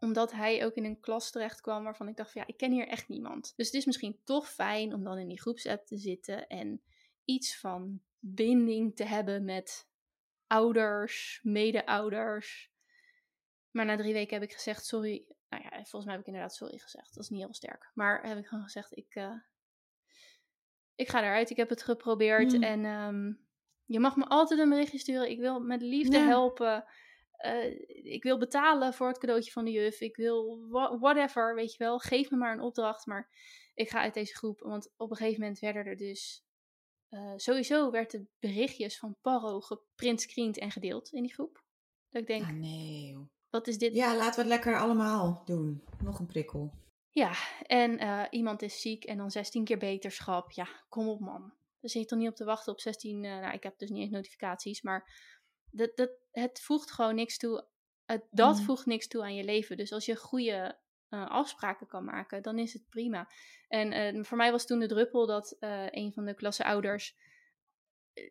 [0.00, 2.72] omdat hij ook in een klas terecht kwam waarvan ik dacht van ja, ik ken
[2.72, 3.52] hier echt niemand.
[3.56, 6.82] Dus het is misschien toch fijn om dan in die groepsapp te zitten en
[7.24, 9.88] iets van binding te hebben met
[10.46, 12.70] ouders, mede-ouders.
[13.70, 15.26] Maar na drie weken heb ik gezegd, sorry.
[15.48, 17.14] Nou ja, volgens mij heb ik inderdaad sorry gezegd.
[17.14, 17.90] Dat is niet heel sterk.
[17.94, 19.34] Maar heb ik gewoon gezegd, ik, uh,
[20.94, 21.50] ik ga eruit.
[21.50, 22.52] Ik heb het geprobeerd.
[22.52, 22.62] Mm.
[22.62, 23.46] En um,
[23.84, 25.30] je mag me altijd een berichtje sturen.
[25.30, 26.26] Ik wil met liefde Ja.
[26.26, 26.84] helpen.
[27.46, 27.78] Uh,
[28.14, 30.00] ik wil betalen voor het cadeautje van de juf.
[30.00, 31.98] Ik wil wha- whatever, weet je wel.
[31.98, 33.06] Geef me maar een opdracht.
[33.06, 33.30] Maar
[33.74, 34.60] ik ga uit deze groep.
[34.60, 36.46] Want op een gegeven moment werden er dus...
[37.10, 41.64] Uh, sowieso werd de berichtjes van Paro geprintscreend en gedeeld in die groep.
[42.08, 43.16] Dat ik denk, Ah, nee,
[43.50, 43.94] wat is dit?
[43.94, 45.84] Ja, laten we het lekker allemaal doen.
[46.02, 46.72] Nog een prikkel.
[47.10, 47.32] Ja,
[47.62, 50.50] en uh, iemand is ziek en dan 16 keer beterschap.
[50.50, 51.40] Ja, kom op man.
[51.80, 53.24] Daar zit je toch niet op te wachten op 16...
[53.24, 55.36] Uh, nou, ik heb dus niet eens notificaties, maar...
[55.70, 57.66] Dat, dat, het voegt gewoon niks toe.
[58.04, 58.64] Het, dat Mhm.
[58.64, 59.76] voegt niks toe aan je leven.
[59.76, 60.78] Dus als je goede
[61.10, 63.30] uh, afspraken kan maken, dan is het prima.
[63.68, 67.16] En uh, voor mij was toen de druppel dat uh, een van de klasseouders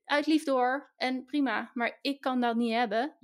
[0.05, 3.17] uit liefde hoor en prima, maar ik kan dat niet hebben.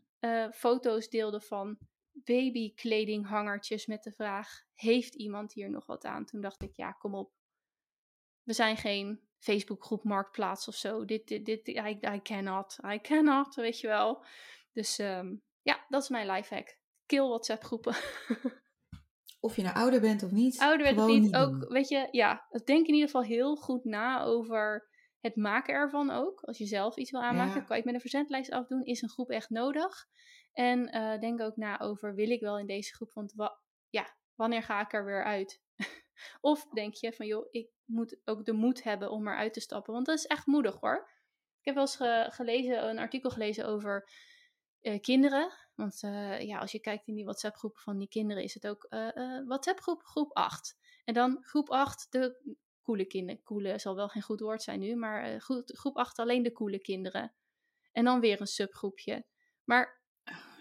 [0.54, 1.78] Foto's deelde van
[2.12, 6.26] babykledinghangertjes met de vraag: heeft iemand hier nog wat aan?
[6.26, 7.34] Toen dacht ik, ja, kom op.
[8.44, 11.06] We zijn geen Facebookgroep Marktplaats of zo.
[11.06, 14.26] Dit, dit, dit, I, I cannot, I cannot, weet je wel.
[14.72, 16.78] Dus um, ja, dat is mijn lifehack.
[17.06, 17.96] Kill WhatsApp groepen.
[19.40, 20.60] Of je nou ouder bent of niet.
[20.60, 23.84] Ouder bent of niet, niet ook, weet je, ja, denk in ieder geval heel goed
[23.84, 24.90] na over
[25.20, 26.42] het maken ervan ook.
[26.42, 27.66] Als je zelf iets wil aanmaken, Ja.
[27.66, 28.84] kan het met een verzendlijst afdoen.
[28.84, 30.06] Is een groep echt nodig?
[30.54, 33.14] En uh, denk ook na over, wil ik wel in deze groep?
[33.14, 33.60] Want wa
[33.90, 35.62] ja, wanneer ga ik er weer uit?
[36.42, 39.94] Of denk je van, joh, ik moet ook de moed hebben om eruit te stappen.
[39.94, 41.10] Want dat is echt moedig hoor.
[41.60, 44.10] Ik heb wel eens ge gelezen, een artikel gelezen over
[44.82, 45.52] uh, kinderen.
[45.76, 48.88] Want uh, ja, als je kijkt in die WhatsApp-groepen van die kinderen, is het ook
[48.90, 50.78] uh, WhatsApp-groep groep 8.
[51.06, 53.44] En dan groep 8, de coole kinderen.
[53.44, 56.80] Coole zal wel geen goed woord zijn nu, maar groep, groep 8 alleen de coole
[56.80, 57.34] kinderen.
[57.92, 59.26] En dan weer een subgroepje.
[59.64, 60.03] Maar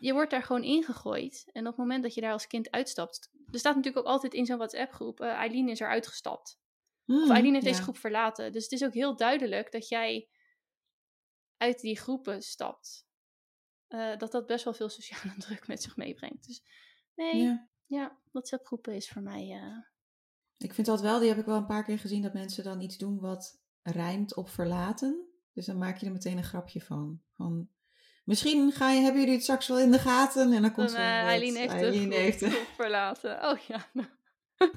[0.03, 1.51] je wordt daar gewoon ingegooid.
[1.53, 3.31] En op het moment dat je daar als kind uitstapt.
[3.51, 6.61] Er staat natuurlijk ook altijd in zo'n WhatsApp-groep: uh, Eileen is er uitgestapt.
[7.05, 7.71] Hmm, of Eileen heeft ja.
[7.71, 8.53] deze groep verlaten.
[8.53, 10.29] Dus het is ook heel duidelijk dat jij
[11.57, 13.07] uit die groepen stapt.
[13.89, 16.47] Uh, dat dat best wel veel sociale druk met zich meebrengt.
[16.47, 16.63] Dus
[17.15, 19.63] nee, ja, ja WhatsApp-groepen is voor mij.
[19.63, 19.79] Uh...
[20.57, 22.81] Ik vind dat wel, die heb ik wel een paar keer gezien, dat mensen dan
[22.81, 25.29] iets doen wat rijmt op verlaten.
[25.53, 27.23] Dus dan maak je er meteen een grapje van.
[27.31, 27.69] van
[28.25, 31.01] misschien ga je, hebben jullie het straks wel in de gaten en dan komt dan,
[31.01, 33.49] uh, Eileen heeft, Eileen de groep verlaten.
[33.51, 33.91] Oh ja.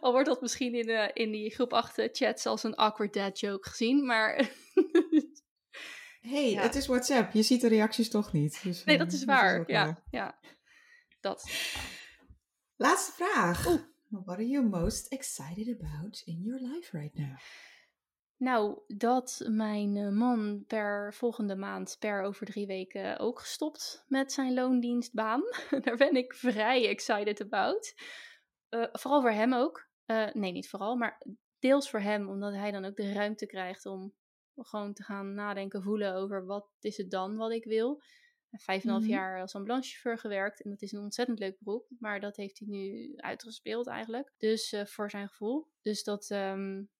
[0.00, 3.68] Al wordt dat misschien in, in die groep 8 chats als een awkward dad joke
[3.68, 4.34] gezien, maar
[6.20, 6.62] hey, ja.
[6.62, 7.32] het is WhatsApp.
[7.32, 8.62] Je ziet de reacties toch niet.
[8.62, 9.60] Dus, nee, dat is waar.
[9.60, 10.02] is ja, waar.
[10.10, 10.38] ja,
[11.20, 11.50] dat.
[12.76, 13.66] Laatste vraag.
[13.66, 13.80] Oeh.
[14.10, 17.36] What are you most excited about in your life right now?
[18.38, 24.54] Nou, dat mijn man per volgende maand, per over drie weken, ook gestopt met zijn
[24.54, 25.42] loondienstbaan.
[25.84, 27.94] Daar ben ik vrij excited about.
[28.70, 29.88] Uh, vooral voor hem ook.
[30.06, 31.22] Uh, nee, niet vooral, maar
[31.58, 34.14] deels voor hem, omdat hij dan ook de ruimte krijgt om
[34.56, 38.02] gewoon te gaan nadenken, voelen over wat is het dan wat ik wil.
[38.50, 39.12] Vijf en een half Mhm.
[39.12, 42.68] jaar als ambulancechauffeur gewerkt en dat is een ontzettend leuk beroep, maar dat heeft hij
[42.68, 44.32] nu uitgespeeld eigenlijk.
[44.36, 45.68] Dus uh, voor zijn gevoel.
[45.82, 46.90] Dus dat, um,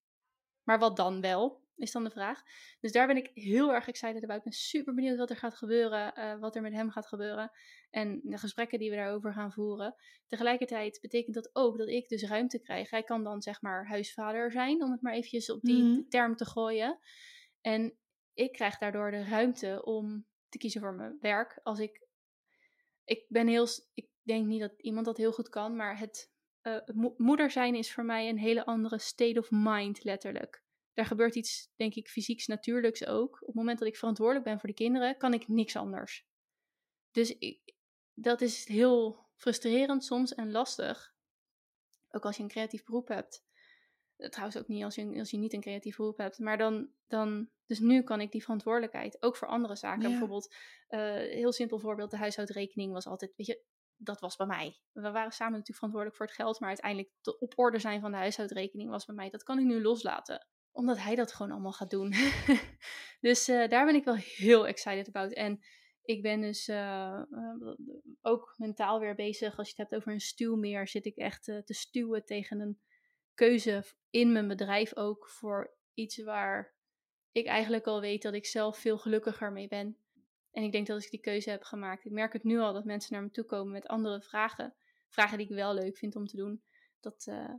[0.68, 2.42] maar wat dan wel, is dan de vraag.
[2.80, 4.36] Dus daar ben ik heel erg excited about.
[4.36, 7.50] Ik ben super benieuwd wat er gaat gebeuren, uh, wat er met hem gaat gebeuren
[7.90, 9.94] en de gesprekken die we daarover gaan voeren.
[10.26, 12.90] Tegelijkertijd betekent dat ook dat ik dus ruimte krijg.
[12.90, 16.08] Hij kan dan zeg maar huisvader zijn, om het maar eventjes op die Mhm.
[16.08, 16.98] term te gooien.
[17.60, 17.98] En
[18.34, 21.60] ik krijg daardoor de ruimte om te kiezen voor mijn werk.
[21.62, 22.06] Als ik,
[23.04, 26.32] ik ben heel, ik denk niet dat iemand dat heel goed kan, maar het
[26.68, 30.62] uh, mo moeder zijn is voor mij een hele andere state of mind, letterlijk.
[30.92, 33.40] Daar gebeurt iets, denk ik, fysieks natuurlijks ook.
[33.40, 36.26] Op het moment dat ik verantwoordelijk ben voor de kinderen, kan ik niks anders.
[37.10, 37.74] Dus ik,
[38.14, 41.14] dat is heel frustrerend soms en lastig.
[42.10, 43.46] Ook als je een creatief beroep hebt.
[44.16, 46.38] Trouwens ook niet als je, als je niet een creatief beroep hebt.
[46.38, 50.02] Maar dan, dan, dus nu kan ik die verantwoordelijkheid ook voor andere zaken.
[50.02, 50.08] Ja.
[50.08, 50.54] Bijvoorbeeld,
[50.88, 53.62] uh, heel simpel voorbeeld, de huishoudrekening was altijd, weet je,
[53.98, 54.78] dat was bij mij.
[54.92, 58.10] We waren samen natuurlijk verantwoordelijk voor het geld, maar uiteindelijk de op orde zijn van
[58.10, 59.30] de huishoudrekening was bij mij.
[59.30, 62.14] Dat kan ik nu loslaten, omdat hij dat gewoon allemaal gaat doen.
[63.28, 65.32] dus uh, daar ben ik wel heel excited about.
[65.32, 65.60] En
[66.02, 67.74] ik ben dus uh, uh,
[68.20, 69.58] ook mentaal weer bezig.
[69.58, 72.80] Als je het hebt over een stuwmeer, zit ik echt te stuwen tegen een
[73.34, 76.74] keuze in mijn bedrijf ook voor iets waar
[77.32, 79.96] ik eigenlijk al weet dat ik zelf veel gelukkiger mee ben.
[80.50, 82.04] En ik denk dat ik die keuze heb gemaakt.
[82.04, 84.74] Ik merk het nu al dat mensen naar me toe komen met andere vragen.
[85.08, 86.62] Vragen die ik wel leuk vind om te doen.
[87.00, 87.54] Dat, uh,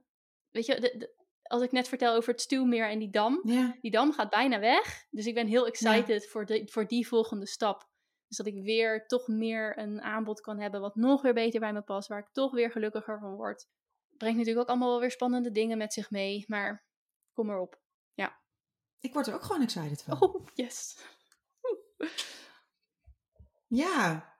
[0.49, 1.17] weet je, de,
[1.49, 3.41] als ik net vertel over het stuwmeer en die dam.
[3.43, 3.77] Ja.
[3.81, 5.05] Die dam gaat bijna weg.
[5.09, 7.89] Dus ik ben heel excited voor, de, voor die volgende stap.
[8.27, 11.73] Dus dat ik weer toch meer een aanbod kan hebben wat nog weer beter bij
[11.73, 12.07] me past.
[12.07, 13.67] Waar ik toch weer gelukkiger van word.
[14.17, 16.43] Brengt natuurlijk ook allemaal wel weer spannende dingen met zich mee.
[16.47, 16.85] Maar
[17.33, 17.81] kom erop.
[18.13, 18.39] Ja.
[18.99, 20.21] Ik word er ook gewoon excited van.
[20.21, 20.97] Oh, yes.
[23.69, 24.33] Ja,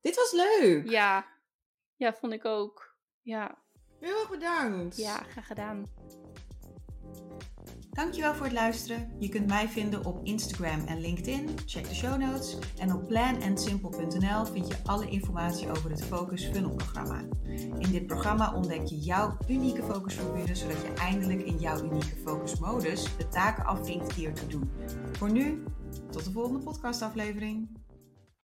[0.00, 0.90] dit was leuk.
[0.90, 1.26] Ja,
[1.96, 2.96] ja, vond ik ook.
[3.22, 3.58] Ja.
[4.00, 4.96] Heel erg bedankt.
[4.96, 5.86] Ja, graag gedaan.
[7.90, 9.16] Dankjewel voor het luisteren.
[9.18, 11.48] Je kunt mij vinden op Instagram en LinkedIn.
[11.66, 12.58] Check de show notes.
[12.78, 17.20] En op planandsimple.nl vind je alle informatie over het Focus Funnel programma.
[17.78, 23.16] In dit programma ontdek je jouw unieke focusformule, zodat je eindelijk in jouw unieke focusmodus
[23.16, 24.70] de taken afvinkt die ertoe doen.
[25.12, 25.62] Voor nu,
[26.10, 27.82] tot de volgende podcastaflevering.